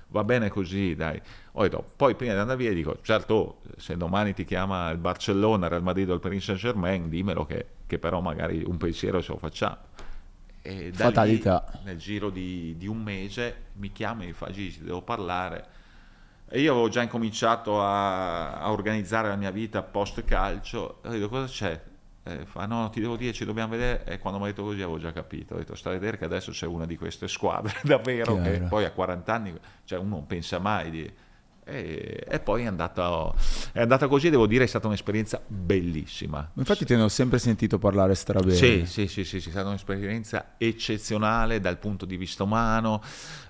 [0.10, 1.22] va bene così, dai.
[1.64, 5.72] Detto, poi prima di andare via dico, certo, se domani ti chiama il Barcellona, il
[5.72, 9.32] Real Madrid o il Paris Saint Germain, dimmelo che, che però magari un pensiero ce
[9.34, 9.78] lo facciamo.
[10.62, 11.66] E Fatalità.
[11.74, 15.78] Lì, nel giro di, di, un mese mi chiama e mi fa Gigi, devo parlare.
[16.50, 21.02] E io avevo già incominciato a, a organizzare la mia vita post calcio.
[21.04, 21.82] E dico, cosa c'è?
[22.24, 24.04] E fa no, ti devo dire, ci dobbiamo vedere.
[24.06, 25.56] E quando mi ha detto così avevo già capito.
[25.56, 28.52] Ho detto, sta a vedere che adesso c'è una di queste squadre, davvero, Chiaro.
[28.52, 31.14] che poi a 40 anni, cioè uno non pensa mai di...
[31.70, 33.32] E, e poi è andata,
[33.72, 36.50] è andata così, devo dire, è stata un'esperienza bellissima.
[36.56, 38.56] Infatti ti ho sempre sentito parlare strabene.
[38.56, 43.02] Sì, sì, sì, sì, sì, è stata un'esperienza eccezionale dal punto di vista umano.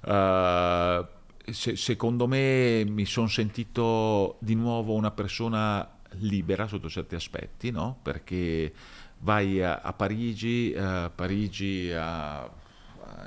[0.06, 1.06] Eh,
[1.52, 8.00] se- secondo me mi sono sentito di nuovo una persona libera sotto certi aspetti, no?
[8.02, 8.74] Perché
[9.20, 12.50] vai a, a Parigi, eh, Parigi ha,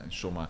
[0.04, 0.48] insomma,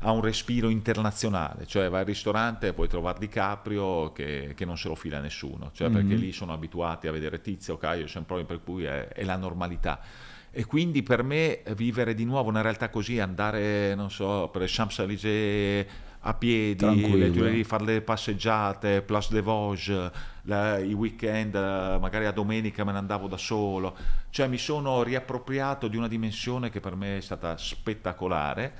[0.00, 4.76] ha un respiro internazionale, cioè vai al ristorante e puoi trovare DiCaprio che, che non
[4.76, 6.20] se lo fila nessuno, cioè perché Mhm.
[6.20, 10.00] lì sono abituati a vedere Tizio, Caio, sempre per cui è, è la normalità.
[10.56, 15.84] E quindi per me vivere di nuovo una realtà così, andare, non so, per Champs-Élysées
[16.26, 17.30] a piedi, Tranquillo.
[17.30, 20.10] Tuileries, fare le passeggiate, Place des Vosges,
[20.42, 23.94] la- i weekend, eh, magari a domenica me ne andavo da solo,
[24.30, 28.74] cioè mi sono riappropriato di una dimensione che per me è stata spettacolare.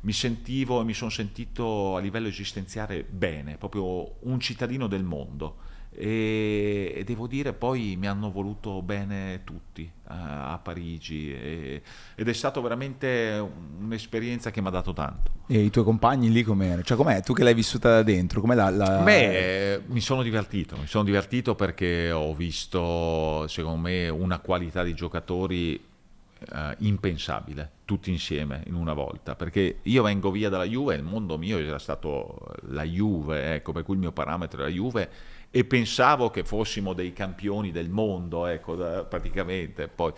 [0.00, 5.56] Mi sentivo e mi sono sentito a livello esistenziale bene, proprio un cittadino del mondo.
[6.00, 11.82] E, e devo dire poi mi hanno voluto bene tutti a, a Parigi e-
[12.14, 13.44] ed è stata veramente
[13.80, 15.32] un'esperienza che mi ha dato tanto.
[15.48, 16.82] E i tuoi compagni lì com'erano?
[16.82, 17.20] Cioè com'è?
[17.22, 18.70] Tu che l'hai vissuta da dentro, com'è la...
[18.70, 19.00] la...
[19.02, 24.84] Beh, eh, mi sono divertito, mi sono divertito perché ho visto, secondo me, una qualità
[24.84, 30.94] di giocatori eh, impensabile, tutti insieme in una volta, perché io vengo via dalla Juve,
[30.94, 34.74] il mondo mio era stato la Juve, ecco, per cui il mio parametro era la
[34.74, 35.10] Juve
[35.50, 39.88] e pensavo che fossimo dei campioni del mondo, ecco, da- praticamente.
[39.88, 40.12] Poi,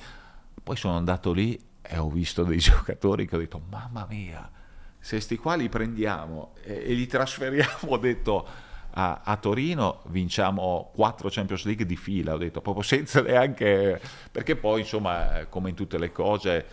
[0.62, 4.51] poi sono andato lì e ho visto dei giocatori che ho detto, mamma mia,
[4.98, 8.47] se sti qua li prendiamo e, e li trasferiamo, ho detto,
[8.93, 14.01] a, a Torino vinciamo 4 Champions League di fila, ho detto, proprio senza neanche...
[14.31, 16.66] Perché poi, insomma, come in tutte le cose,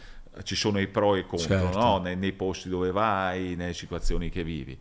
[0.44, 1.80] ci sono i pro e i contro, Certo.
[1.80, 1.98] no?
[2.00, 4.78] nei, nei posti dove vai, nelle situazioni che vivi.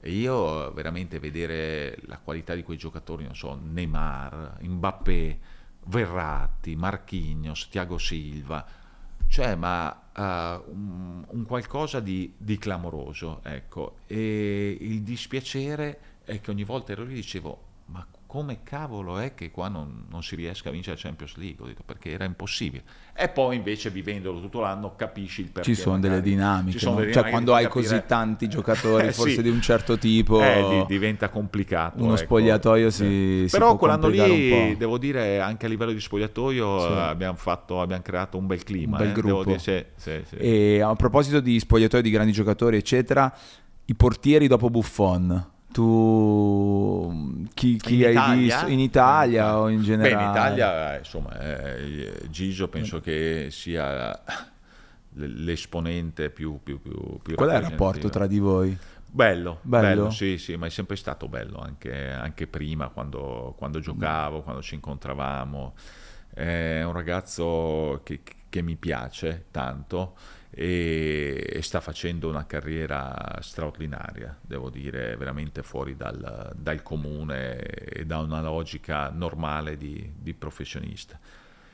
[0.00, 5.38] E io veramente vedere la qualità di quei giocatori, non so, Neymar, Mbappé,
[5.86, 8.64] Verratti, Marquinhos, Thiago Silva,
[9.26, 13.98] cioè ma eh, un, un qualcosa di, di clamoroso, ecco.
[14.06, 17.66] E il dispiacere è che ogni volta ero lì dicevo,
[18.28, 21.64] come cavolo è che qua non, non si riesca a vincere la Champions League?
[21.64, 22.82] Ho detto, perché era impossibile.
[23.16, 25.74] E poi invece vivendolo tutto l'anno capisci il perché.
[25.74, 27.00] Ci sono delle dinamiche, sono no?
[27.00, 28.06] delle cioè dinamiche quando hai puoi così capire.
[28.06, 29.42] tanti giocatori, Eh, forse sì.
[29.42, 32.02] di un certo tipo, Eh, di- diventa complicato.
[32.02, 32.22] uno ecco.
[32.24, 36.86] spogliatoio si, si Però quell'anno lì, devo dire, anche a livello di spogliatoio Sì.
[36.92, 38.98] eh, abbiamo, fatto, abbiamo creato un bel clima.
[38.98, 39.44] Un bel eh, gruppo.
[39.44, 40.36] dire, sì, sì, sì.
[40.36, 43.34] E a proposito di spogliatoio di grandi giocatori, eccetera,
[43.86, 48.34] i portieri dopo Buffon, tu chi, chi hai Italia?
[48.36, 50.24] visto in Italia o in Beh, generale?
[50.24, 54.22] in Italia, insomma, eh, Gigio penso che sia
[55.12, 58.76] l'esponente più, più, più, più Qual è il rapporto tra di voi?
[59.10, 59.86] Bello, Bello?
[59.86, 64.62] bello, sì, sì, ma è sempre stato bello anche, anche prima quando, quando giocavo, quando
[64.62, 65.74] ci incontravamo.
[66.30, 70.14] È un ragazzo che, che mi piace tanto
[70.50, 78.06] e, e sta facendo una carriera straordinaria, devo dire, veramente fuori dal, dal comune e
[78.06, 81.18] da una logica normale di, di professionista.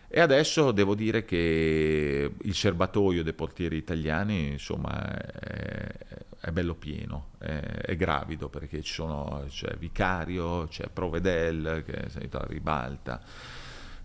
[0.06, 5.92] E adesso devo dire che il serbatoio dei portieri italiani, insomma, è,
[6.38, 12.08] è bello pieno, è, è gravido perché ci sono, c'è Vicario, c'è Provedel che è
[12.08, 13.20] salito alla ribalta,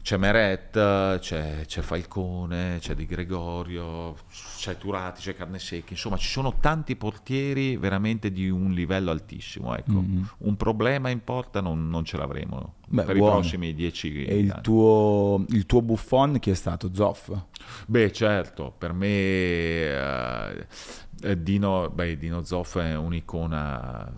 [0.01, 4.15] c'è Meret, c'è, c'è Falcone, c'è Di Gregorio,
[4.57, 9.75] c'è Turati, c'è Carnesecchi, insomma ci sono tanti portieri veramente di un livello altissimo.
[9.75, 10.01] Ecco.
[10.01, 10.29] Mhm.
[10.39, 13.37] Un problema in porta non, non ce l'avremo Beh, per buono.
[13.37, 16.89] i prossimi dieci E il tuo, il tuo Buffon chi è stato?
[16.93, 17.31] Zoff?
[17.85, 19.07] Beh, certo, per me
[21.21, 24.11] eh, Dino, beh, Dino Zoff è un'icona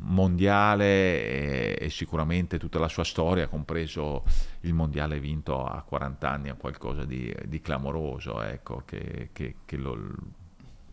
[0.00, 4.24] mondiale e, e sicuramente tutta la sua storia, compreso
[4.62, 9.76] il mondiale vinto a 40 anni, è qualcosa di, di clamoroso, ecco, che, che- che
[9.76, 9.96] lo,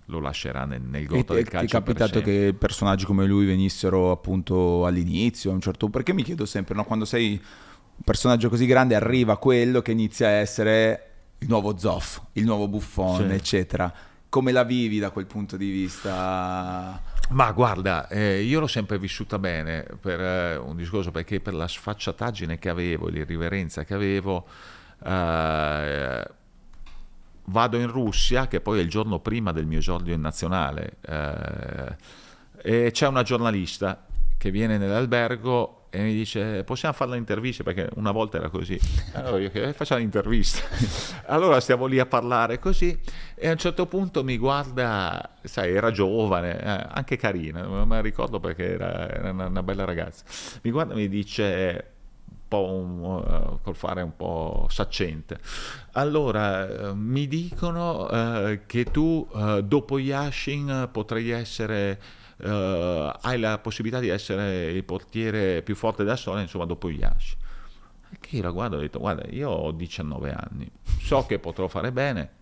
[0.06, 2.22] lo lascerà nel, nel E gotto ti del è calcio per capitato sempre.
[2.22, 6.84] che personaggi come lui venissero appunto all'inizio, a un certo perché mi chiedo sempre, no,
[6.86, 11.04] quando sei un personaggio così grande arriva quello che inizia a essere
[11.40, 13.34] il nuovo Zoff, il nuovo Buffon, Sì.
[13.34, 13.94] eccetera.
[14.30, 17.02] Come la vivi da quel punto di vista?
[17.30, 21.68] Ma guarda, eh, io l'ho sempre vissuta bene per eh, un discorso perché per la
[21.68, 24.46] sfacciataggine che avevo, l'irriverenza che avevo,
[25.04, 26.28] eh,
[27.46, 31.96] vado in Russia, che poi è il giorno prima del mio esordio in nazionale, eh,
[32.62, 34.06] e c'è una giornalista
[34.40, 37.62] che viene nell'albergo e mi dice possiamo fare l'intervista?
[37.64, 38.80] Perché una volta era così.
[39.14, 40.62] Allora io che facciamo l'intervista.
[41.30, 42.98] Allora stiamo lì a parlare così
[43.36, 47.96] e a un certo punto mi guarda sai era giovane eh, anche carina non me
[47.96, 50.24] la ricordo perché era, era una, bella ragazza.
[50.64, 51.92] Mi guarda e mi dice
[52.30, 55.38] un po' un, uh, col fare un po' saccente
[55.92, 59.28] allora mi dicono uh, che tu
[59.64, 62.00] dopo Yashin potrai essere
[62.40, 67.36] uh, hai la possibilità di essere il portiere più forte della storia, insomma, dopo Yash.
[68.12, 70.70] E che io la guardo e ho detto, guarda, io ho 19 anni,
[71.02, 72.38] so che potrò fare bene,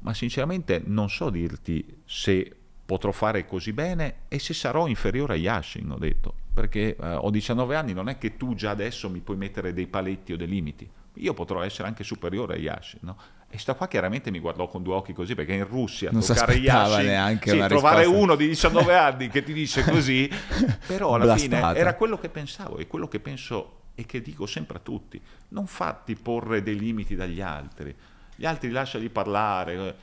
[0.00, 2.54] ma sinceramente non so dirti se
[2.84, 7.30] potrò fare così bene e se sarò inferiore a Yashin, ho detto, perché uh, ho
[7.30, 10.46] 19 anni, non è che tu già adesso mi puoi mettere dei paletti o dei
[10.46, 13.16] limiti, io potrò essere anche superiore a Yashin, no?
[13.50, 16.54] E sta qua chiaramente mi guardò con due occhi così perché in Russia non toccare
[16.54, 18.22] Yashin, neanche sì, trovare risposta.
[18.22, 20.28] uno di 19 anni che ti dice così,
[20.86, 21.68] però alla Blastata.
[21.68, 25.20] fine era quello che pensavo e quello che penso e che dico sempre a tutti,
[25.48, 27.94] non fatti porre dei limiti dagli altri,
[28.36, 29.96] gli altri lasciali parlare,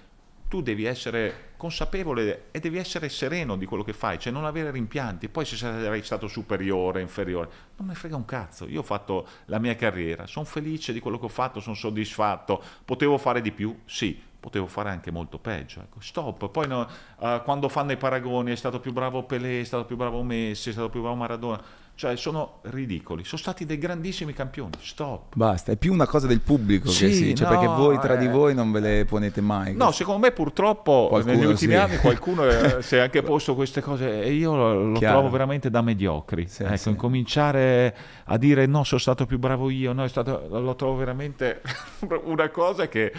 [0.50, 4.72] tu devi essere consapevole e devi essere sereno di quello che fai, cioè non avere
[4.72, 5.30] rimpianti.
[5.30, 8.68] Poi se sarai stato superiore, inferiore, non me frega un cazzo.
[8.68, 12.62] Io ho fatto la mia carriera, sono felice di quello che ho fatto, sono soddisfatto.
[12.84, 13.82] Potevo fare di più?
[13.86, 15.82] Sì, potevo fare anche molto peggio.
[15.82, 16.50] Ecco, stop.
[16.50, 16.88] Poi no,
[17.18, 20.70] uh, quando fanno i paragoni è stato più bravo Pelé, è stato più bravo Messi,
[20.70, 25.34] è stato più bravo Maradona cioè sono ridicoli, sono stati dei grandissimi campioni, stop.
[25.36, 28.16] Basta, è più una cosa del pubblico sì, che sì, cioè no, perché voi tra
[28.16, 28.18] eh...
[28.18, 29.76] di voi non ve le ponete mai.
[29.76, 31.80] No, secondo me purtroppo qualcuno, negli ultimi sì.
[31.80, 32.44] anni qualcuno
[32.82, 36.48] si è anche posto queste cose e io lo, lo trovo veramente da mediocri.
[36.48, 37.96] Sì, ecco, incominciare
[38.26, 41.62] a dire no, sono stato più bravo io, no, stato, lo trovo veramente
[42.26, 43.14] una cosa che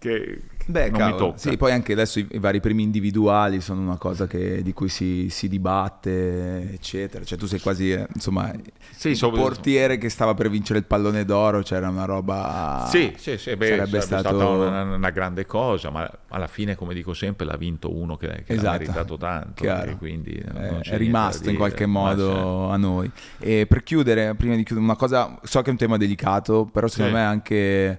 [0.00, 1.34] che, Beh, non cavolo.
[1.36, 4.88] Sì, poi anche adesso i, i, vari premi individuali sono una cosa che, di cui
[4.88, 7.22] si, si, dibatte, eccetera.
[7.22, 8.50] Cioè tu sei quasi, eh, insomma,
[8.90, 12.86] sì, il portiere che stava per vincere il pallone d'oro, c'era una roba...
[12.88, 14.28] Sì, sì, sì beh, sarebbe, sarebbe stato...
[14.28, 18.42] stata una, una, grande cosa, ma alla fine, come dico sempre, l'ha vinto uno che,
[18.46, 18.64] che esatto.
[18.64, 19.96] l'ha meritato tanto.
[19.98, 23.10] Quindi eh, è rimasto in qualche modo a noi.
[23.38, 26.86] E per chiudere, prima di chiudere, una cosa, so che è un tema delicato, però
[26.86, 27.18] secondo sì.
[27.18, 27.98] me anche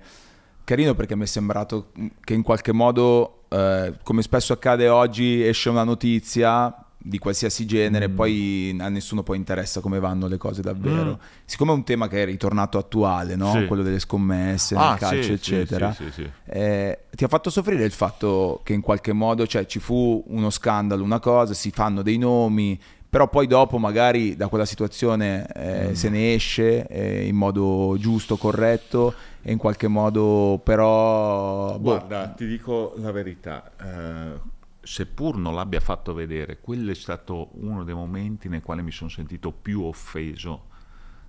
[0.72, 1.92] carino perché mi è sembrato
[2.24, 8.08] che in qualche modo, eh, come spesso accade oggi, esce una notizia di qualsiasi genere,
[8.08, 8.16] mm.
[8.16, 11.12] poi a nessuno poi interessa come vanno le cose davvero.
[11.12, 11.44] Mm.
[11.44, 13.52] Siccome è un tema che è ritornato attuale, no?
[13.52, 13.66] sì.
[13.66, 17.92] quello delle scommesse, ah, nel calcio, sì, eccetera, sì, eh, ti ha fatto soffrire il
[17.92, 22.18] fatto che in qualche modo cioè, ci fu uno scandalo, una cosa, si fanno dei
[22.18, 22.80] nomi,
[23.10, 25.92] però poi dopo magari da quella situazione eh, mm.
[25.92, 31.78] se ne esce eh, in modo giusto, corretto in qualche modo però...
[31.78, 31.80] Boh.
[31.80, 34.40] Guarda, ti dico la verità, eh,
[34.82, 39.10] seppur non l'abbia fatto vedere, quello è stato uno dei momenti nei quali mi sono
[39.10, 40.70] sentito più offeso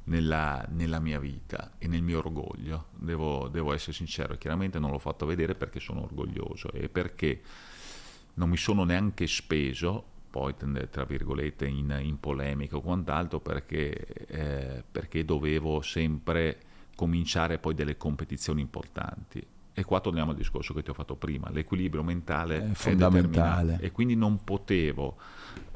[0.04, 4.98] nella, nella, mia vita e nel mio orgoglio, devo, devo essere sincero, chiaramente non l'ho
[4.98, 7.40] fatto vedere perché sono orgoglioso e perché
[8.34, 10.54] non mi sono neanche speso poi
[10.90, 13.92] tra virgolette in, in polemica o quant'altro perché,
[14.28, 16.58] eh, perché, dovevo sempre
[17.02, 19.44] cominciare poi delle competizioni importanti.
[19.74, 23.78] E qua torniamo al discorso che ti ho fatto prima l'equilibrio mentale è fondamentale.
[23.80, 25.16] è e quindi non potevo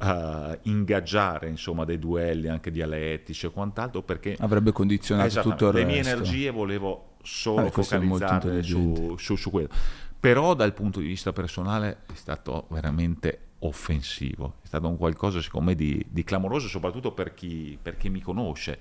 [0.01, 5.79] uh, ingaggiare insomma dei duelli anche dialettici o quant'altro perché avrebbe condizionato tutto il le
[5.79, 9.71] resto le mie energie volevo solo focalizzarle su, su, su quello.
[10.21, 15.71] Però dal punto di vista personale è stato veramente offensivo, è stato un qualcosa secondo
[15.71, 18.79] me di, di clamoroso soprattutto per chi, per chi, mi conosce.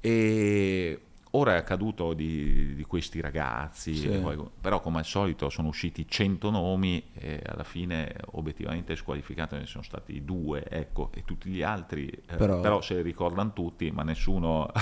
[0.00, 1.00] E
[1.36, 4.08] ora è accaduto di, di questi ragazzi, sì.
[4.08, 9.66] poi, però come al solito sono usciti 100 nomi e alla fine obiettivamente squalificati ne
[9.66, 12.60] sono stati due, ecco, e tutti gli altri eh, però...
[12.60, 14.66] però se li ricordano tutti ma nessuno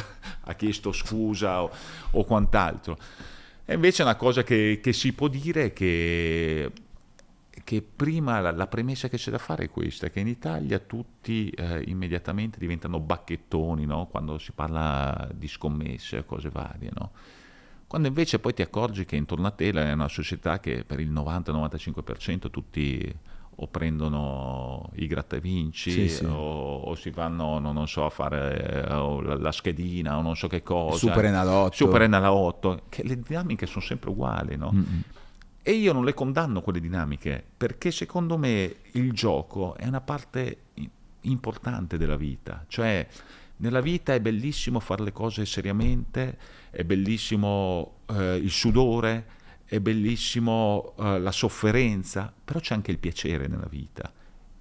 [0.47, 1.71] ha chiesto scusa o,
[2.13, 2.97] o quant'altro.
[3.67, 6.71] E invece una cosa che, che si può dire è che
[7.65, 11.49] che prima la, la, premessa che c'è da fare è questa, che in Italia tutti
[11.49, 14.07] eh, immediatamente diventano bacchettoni no?
[14.07, 16.91] quando si parla di scommesse, cose varie.
[16.95, 17.11] No?
[17.87, 21.11] Quando invece poi ti accorgi che intorno a te è una società che per il
[21.11, 23.17] 90-95% tutti
[23.57, 26.25] o prendono i grattavinci sì, sì.
[26.25, 30.63] O, o, si vanno, non, so, a fare la, la, schedina o non so che
[30.63, 30.99] cosa.
[30.99, 31.75] Super Enalotto.
[31.75, 34.73] Super Enalotto, che le dinamiche sono sempre uguali, no?
[34.75, 35.01] Mm-hmm.
[35.67, 40.59] E io non le condanno quelle dinamiche, perché secondo me il gioco è una parte
[41.23, 43.09] importante della vita, cioè
[43.57, 46.37] nella vita è bellissimo fare le cose seriamente,
[46.69, 49.27] è bellissimo eh, il sudore,
[49.65, 54.13] è bellissimo eh, la sofferenza, però c'è anche il piacere nella vita.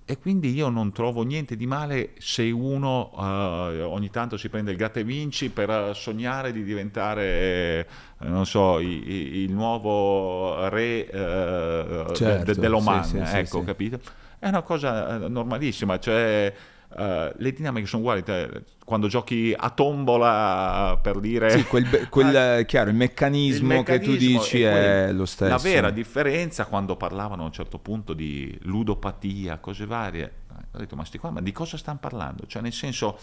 [0.06, 4.72] E quindi io non trovo niente di male se uno uh, ogni tanto si prende
[4.72, 7.86] il gatta e vinci per sognare di diventare, eh,
[8.20, 13.66] non so, i, i, il nuovo re uh, certo, de, dell'Oman, sì, sì, ecco, sì,
[13.66, 14.00] capito?
[14.40, 16.54] È una cosa normalissima, cioè
[16.96, 21.50] Uh, le dinamiche sono uguali, te, quando giochi a tombola per dire...
[21.50, 25.26] Sì, quel, quel ah, chiaro, il meccanismo, il meccanismo, che tu dici è, è lo
[25.26, 25.50] stesso.
[25.50, 30.32] La vera differenza quando parlavano a un certo punto di ludopatia, cose varie,
[30.72, 32.46] ho detto ma sti qua, ma di cosa stanno parlando?
[32.46, 33.18] Cioè nel senso,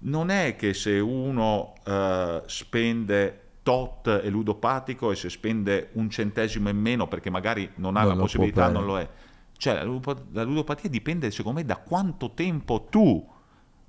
[0.00, 6.68] non è che se uno uh, spende tot è ludopatico e se spende un centesimo
[6.68, 9.08] in meno perché magari non ha non la possibilità non lo è
[9.56, 9.82] cioè
[10.32, 13.32] la ludopatia dipende secondo me da quanto tempo tu, uh,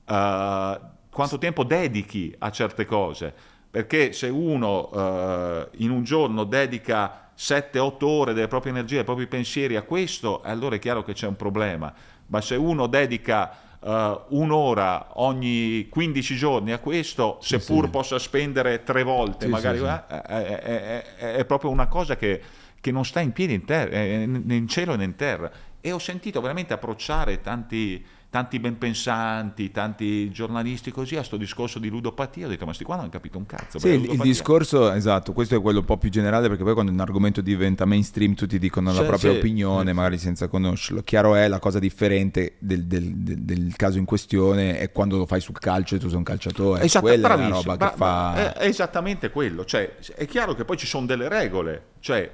[0.05, 3.33] quanto tempo dedichi a certe cose.
[3.69, 9.27] Perché se uno uh, in un giorno dedica 7-8 ore delle proprie energie, dei propri
[9.27, 11.93] pensieri a questo, allora è chiaro che c'è un problema.
[12.27, 13.89] Ma se uno dedica uh,
[14.29, 17.89] un'ora ogni 15 giorni a questo, seppur sì.
[17.91, 22.41] possa spendere tre volte, sì, magari è, è, è, è proprio una cosa che
[22.79, 25.51] che non sta in piedi in, terra, eh, né in cielo né in terra.
[25.81, 28.03] E ho sentito veramente approcciare tanti,
[28.37, 32.93] tanti benpensanti, tanti giornalisti così a questo discorso di ludopatia, ho detto ma sti qua
[32.93, 33.79] non hanno capito un cazzo.
[33.79, 36.99] Sì, il, discorso, esatto, questo è quello un po' più generale perché poi quando un
[36.99, 39.95] argomento diventa mainstream tutti dicono la propria sì, opinione, sì.
[39.95, 41.01] magari senza conoscerlo.
[41.01, 45.25] Chiaro è, la cosa differente del, del, del, del, caso in questione è quando lo
[45.25, 46.83] fai sul calcio e tu sei un calciatore.
[46.83, 48.53] Esatto, Quella è la roba che fa...
[48.53, 52.31] È esattamente quello, cioè è chiaro che poi ci sono delle regole, cioè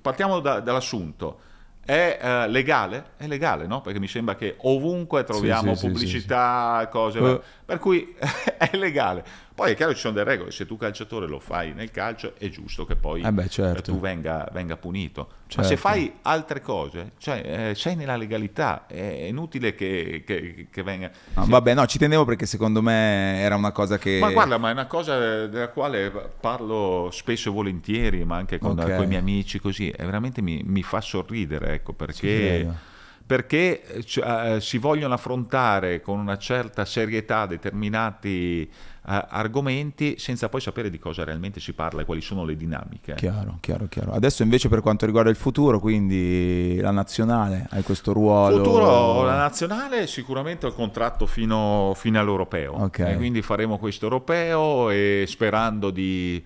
[0.00, 1.50] partiamo da, dall'assunto
[1.84, 3.10] è uh, legale?
[3.16, 3.80] È legale, no?
[3.80, 7.40] Perché mi sembra che ovunque troviamo sì, sì, pubblicità, sì, cose, uh.
[7.64, 8.14] per cui
[8.56, 9.24] è legale.
[9.54, 12.34] Poi è chiaro che ci sono delle regole, se tu calciatore lo fai nel calcio
[12.38, 13.92] è giusto che poi eh beh, certo.
[13.92, 15.28] tu venga, venga punito.
[15.46, 15.56] Certo.
[15.56, 15.88] Ma se certo.
[15.88, 21.10] fai altre cose, cioè eh, sei nella legalità, è inutile che, che, che venga...
[21.34, 24.18] No, vabbè, no, ci tenevo perché secondo me era una cosa che...
[24.20, 26.10] Ma guarda, ma è una cosa della quale
[26.40, 28.96] parlo spesso e volentieri, ma anche con, okay.
[28.96, 32.90] con i miei amici così, e veramente mi, mi fa sorridere, ecco, perché
[33.24, 33.82] perché
[34.16, 38.68] uh, si vogliono affrontare con una certa serietà determinati
[39.04, 43.14] argomenti senza poi sapere di cosa realmente si parla e quali sono le dinamiche.
[43.14, 44.12] Chiaro, chiaro, chiaro.
[44.12, 48.58] Adesso invece per quanto riguarda il futuro, quindi la nazionale, hai questo ruolo?
[48.58, 53.16] Futuro, la nazionale sicuramente ho il contratto fino, fino all'europeo, okay.
[53.16, 56.42] quindi faremo questo europeo e sperando di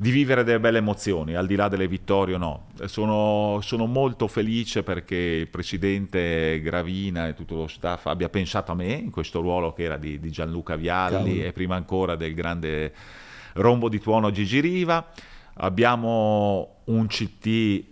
[0.00, 2.68] di vivere delle belle emozioni, al di là delle vittorie o no.
[2.86, 8.74] Sono, sono, molto felice perché il presidente Gravina e tutto lo staff abbia pensato a
[8.74, 11.44] me in questo ruolo che era di, di Gianluca Vialli Cavolo.
[11.44, 12.94] e prima ancora del grande
[13.52, 15.06] rombo di tuono Gigi Riva.
[15.56, 17.84] Abbiamo un CT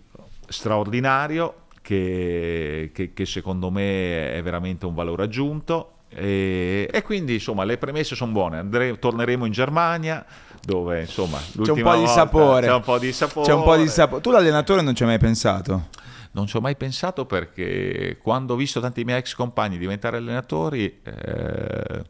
[0.47, 7.63] straordinario che, che, che secondo me è veramente un valore aggiunto e, e, quindi insomma
[7.65, 8.57] le premesse sono buone.
[8.57, 10.25] Andre, torneremo in Germania
[10.63, 12.67] dove insomma c'è un po' di sapore.
[12.67, 13.47] C'è un po' di sapore.
[13.47, 14.21] C'è un po' di sapore.
[14.21, 15.87] Tu l'allenatore non ci hai mai pensato?
[16.31, 20.99] Non ci ho mai pensato perché quando ho visto tanti miei ex compagni diventare allenatori
[21.03, 22.03] eh,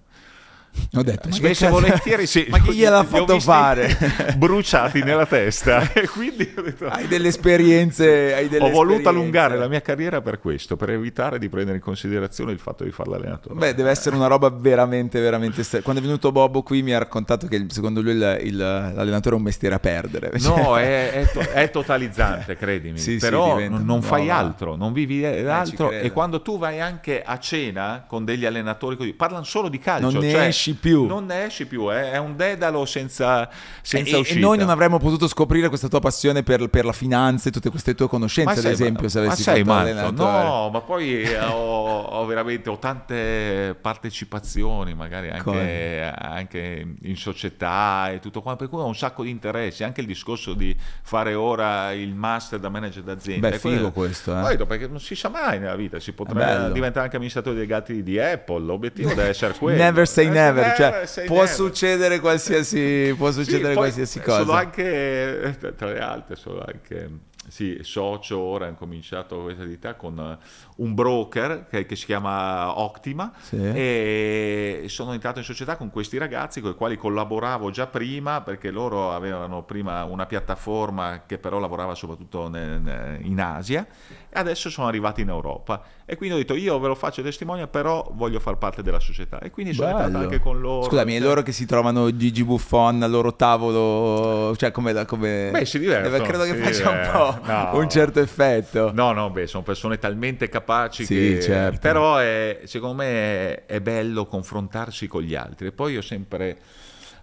[0.94, 3.98] ho detto, spesso e volentieri sì, ma chi gliel'ha fatto fare?
[4.38, 5.88] bruciati nella testa.
[6.00, 10.22] E quindi ho detto, hai delle esperienze hai delle ho voluto allungare la mia carriera
[10.22, 13.56] per questo per evitare di prendere in considerazione il fatto di fare l'allenatore.
[13.56, 17.00] Beh deve essere una roba veramente veramente st- quando è venuto Bobo qui mi ha
[17.00, 20.32] raccontato che secondo lui il, il, l'allenatore è un mestiere a perdere.
[20.50, 22.98] No è, è, to- è totalizzante credimi.
[22.98, 25.92] Sì, però sì, non, non fai altro non vivi eh, altro.
[25.92, 30.10] E quando tu vai anche a cena con degli allenatori così parlano solo di calcio
[30.10, 31.06] non cioè, esci più.
[31.06, 32.12] Non ne esci più, eh?
[32.12, 33.50] è un dedalo senza,
[33.82, 34.40] senza e, uscita.
[34.40, 37.70] E noi non avremmo potuto scoprire questa tua passione per, per la finanza e tutte
[37.70, 40.12] queste tue conoscenze, ma ad esempio, ma, se avessi ma sei matto?
[40.12, 48.12] No, ma poi eh, ho, ho, veramente ho tante partecipazioni, magari anche, anche, in società
[48.12, 51.34] e tutto quanto, per cui ho un sacco di interessi, anche il discorso di fare
[51.34, 53.50] ora il master da manager d'azienda.
[53.50, 54.56] Beh, figo questo, eh?
[54.56, 58.20] Poi, perché non si sa mai nella vita, si potrà diventare anche amministratore delegati di
[58.20, 59.82] Apple, l'obiettivo deve essere quello.
[59.82, 64.40] Never say eh, never never, cioè, può, Succedere qualsiasi, può succedere sì, qualsiasi cosa.
[64.40, 70.38] Sono anche, tra le altre, sono anche sì, socio, ora ho cominciato questa attività con
[70.76, 73.58] un broker che, che si chiama Optima sì.
[73.58, 78.70] e sono entrato in società con questi ragazzi con i quali collaboravo già prima perché
[78.70, 83.86] loro avevano prima una piattaforma che però lavorava soprattutto in Asia
[84.34, 85.82] adesso sono arrivati in Europa.
[86.06, 89.40] E quindi ho detto io ve lo faccio testimonial, però voglio far parte della società.
[89.40, 90.00] E quindi sono Bello.
[90.06, 90.84] entrato anche con loro.
[90.84, 95.06] Scusami, cioè- è loro che si trovano Gigi Buffon al loro tavolo, cioè come...
[95.06, 95.50] come...
[95.52, 97.40] Beh, si divertono, Credo che faccia un divertono.
[97.42, 97.78] po' No.
[97.80, 98.92] un certo effetto.
[98.94, 101.42] No, no, beh, sono persone talmente capaci Sì, che...
[101.42, 101.80] certo.
[101.80, 105.68] Però è- secondo me è, è bello confrontarsi con gli altri.
[105.68, 106.58] E poi io sempre...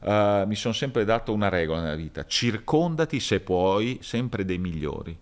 [0.03, 5.17] eh, mi sono sempre dato una regola nella vita, circondati se puoi sempre dei migliori.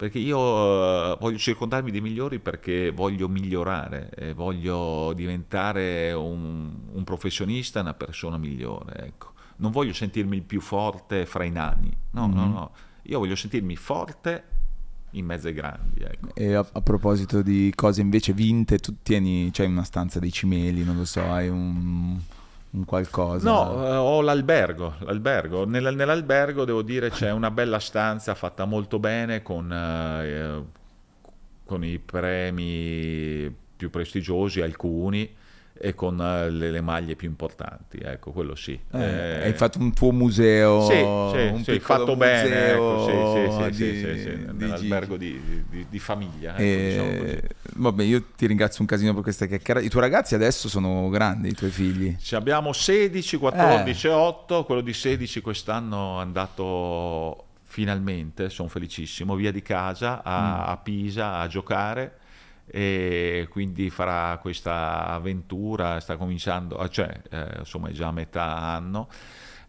[0.00, 7.04] Perché io eh, voglio circondarmi dei migliori perché voglio migliorare, e voglio diventare un, un
[7.04, 9.08] professionista, una persona migliore.
[9.08, 9.32] Ecco.
[9.56, 12.52] Non voglio sentirmi il più forte fra i nani, no, no, Mhm.
[12.52, 12.70] no.
[13.02, 14.44] Io voglio sentirmi forte
[15.10, 16.00] in mezzo ai grandi.
[16.00, 16.34] Ecco.
[16.34, 20.82] E a, a proposito di cose invece vinte, tu tieni, c'hai una stanza dei cimeli,
[20.82, 22.18] non lo so, hai un,
[22.72, 23.50] un qualcosa.
[23.50, 25.66] No, eh, ho l'albergo, l'albergo.
[25.66, 30.64] Nel- nell'albergo devo dire c'è una bella stanza fatta molto bene con, eh,
[31.64, 35.28] con i premi più prestigiosi, alcuni,
[35.82, 38.78] e con eh, le, le maglie più importanti, ecco, quello sì.
[38.92, 41.00] Eh, Eh, hai fatto un tuo museo, sì, sì,
[41.52, 43.06] un sì, piccolo fatto bene, museo
[43.54, 45.16] ecco, sì, sì, di- sì, sì, di Gigi.
[45.16, 46.52] di, di- di famiglia.
[46.52, 47.38] ecco, E- diciamo
[47.76, 49.86] vabbè, io ti ringrazio un casino per questa chiacchierata.
[49.86, 52.14] I tuoi ragazzi adesso sono grandi, i tuoi figli.
[52.18, 54.10] Ci abbiamo 16, 14 Eh.
[54.10, 60.40] e 8, quello di 16 quest'anno è andato finalmente, sono felicissimo, via di casa a,
[60.66, 60.68] Mm.
[60.70, 62.18] a Pisa a giocare
[62.72, 68.56] e quindi farà questa avventura, sta cominciando, ah, cioè eh, insomma è già a metà
[68.56, 69.08] anno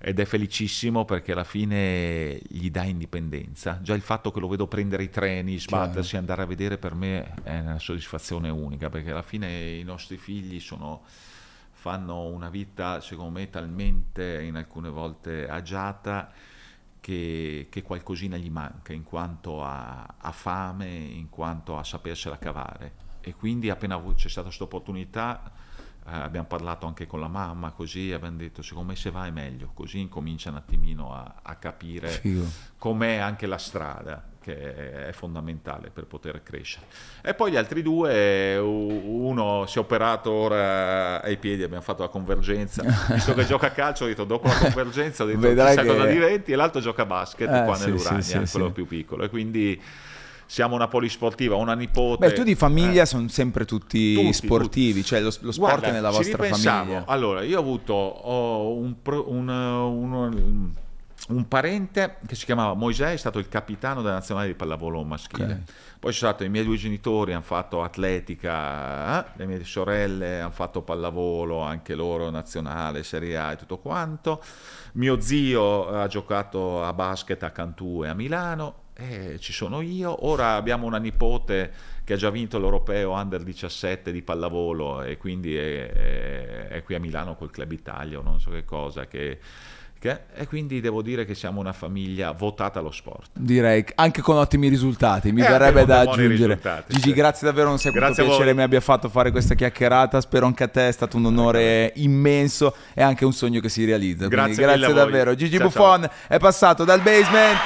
[0.03, 3.79] ed è felicissimo perché alla fine gli dà indipendenza.
[3.81, 7.33] Già il fatto che lo vedo prendere i treni, sbattersi, andare a vedere per me
[7.43, 11.03] è una soddisfazione unica perché alla fine i nostri figli sono
[11.71, 16.31] fanno una vita, secondo me, talmente in alcune volte agiata
[17.01, 23.09] che, che qualcosina gli manca in quanto a, a fame, in quanto a sapersela cavare.
[23.19, 25.51] E quindi appena c'è stata questa opportunità,
[26.05, 29.31] eh, abbiamo parlato anche con la mamma, così abbiamo detto, secondo me se va è
[29.31, 32.45] meglio, così incomincia un attimino a, a capire Figo.
[32.77, 36.85] com'è anche la strada che è fondamentale per poter crescere.
[37.21, 42.09] E poi gli altri due, uno si è operato ora ai piedi, abbiamo fatto la
[42.09, 45.81] convergenza, visto che gioca a calcio, ho detto dopo la convergenza, ho detto Vedrai chissà
[45.83, 48.67] che- cosa diventi, e l'altro gioca a basket Eh, qua sì, nell'Urania, sì, sì, quello
[48.67, 48.71] sì.
[48.73, 49.81] più piccolo, e quindi
[50.47, 52.27] siamo una polisportiva, una nipote.
[52.27, 53.05] Beh, tu di famiglia Eh.
[53.05, 57.03] sono sempre tutti, Tutti, sportivi, cioè lo, lo sport Guarda, è nella vostra famiglia.
[57.05, 60.71] Allora, io ho avuto ho un, pro- un, un- un
[61.47, 65.63] parente che si chiamava Moisè, è stato il capitano della nazionale di pallavolo maschile.
[65.65, 65.73] Ok.
[65.99, 70.49] Poi sono stati i miei due genitori, hanno fatto atletica, eh, le mie sorelle hanno
[70.49, 74.41] fatto pallavolo, anche loro nazionale, Serie A e tutto quanto.
[74.93, 78.79] Mio zio ha giocato a basket a Cantù e a Milano.
[78.93, 80.27] E ci sono io.
[80.27, 81.71] Ora abbiamo una nipote
[82.03, 86.95] che ha già vinto l'europeo under 17 di pallavolo e quindi è, è- è qui
[86.95, 89.05] a Milano col Club Italia o non so che cosa.
[89.07, 89.39] Che,
[90.01, 93.29] che- e quindi devo dire che siamo una famiglia votata allo sport.
[93.33, 96.59] Direi che anche con ottimi risultati, mi Eh, verrebbe da aggiungere.
[96.87, 97.13] Gigi, sì.
[97.13, 98.33] grazie davvero, non sai quanto Grazie voi.
[98.35, 100.19] piacere mi abbia fatto fare questa chiacchierata.
[100.19, 103.85] Spero anche a te, è stato un onore immenso e anche un sogno che si
[103.85, 104.27] realizza.
[104.27, 105.35] Grazie grazie davvero.
[105.35, 107.59] Gigi Ciao, Buffon è passato dal basement.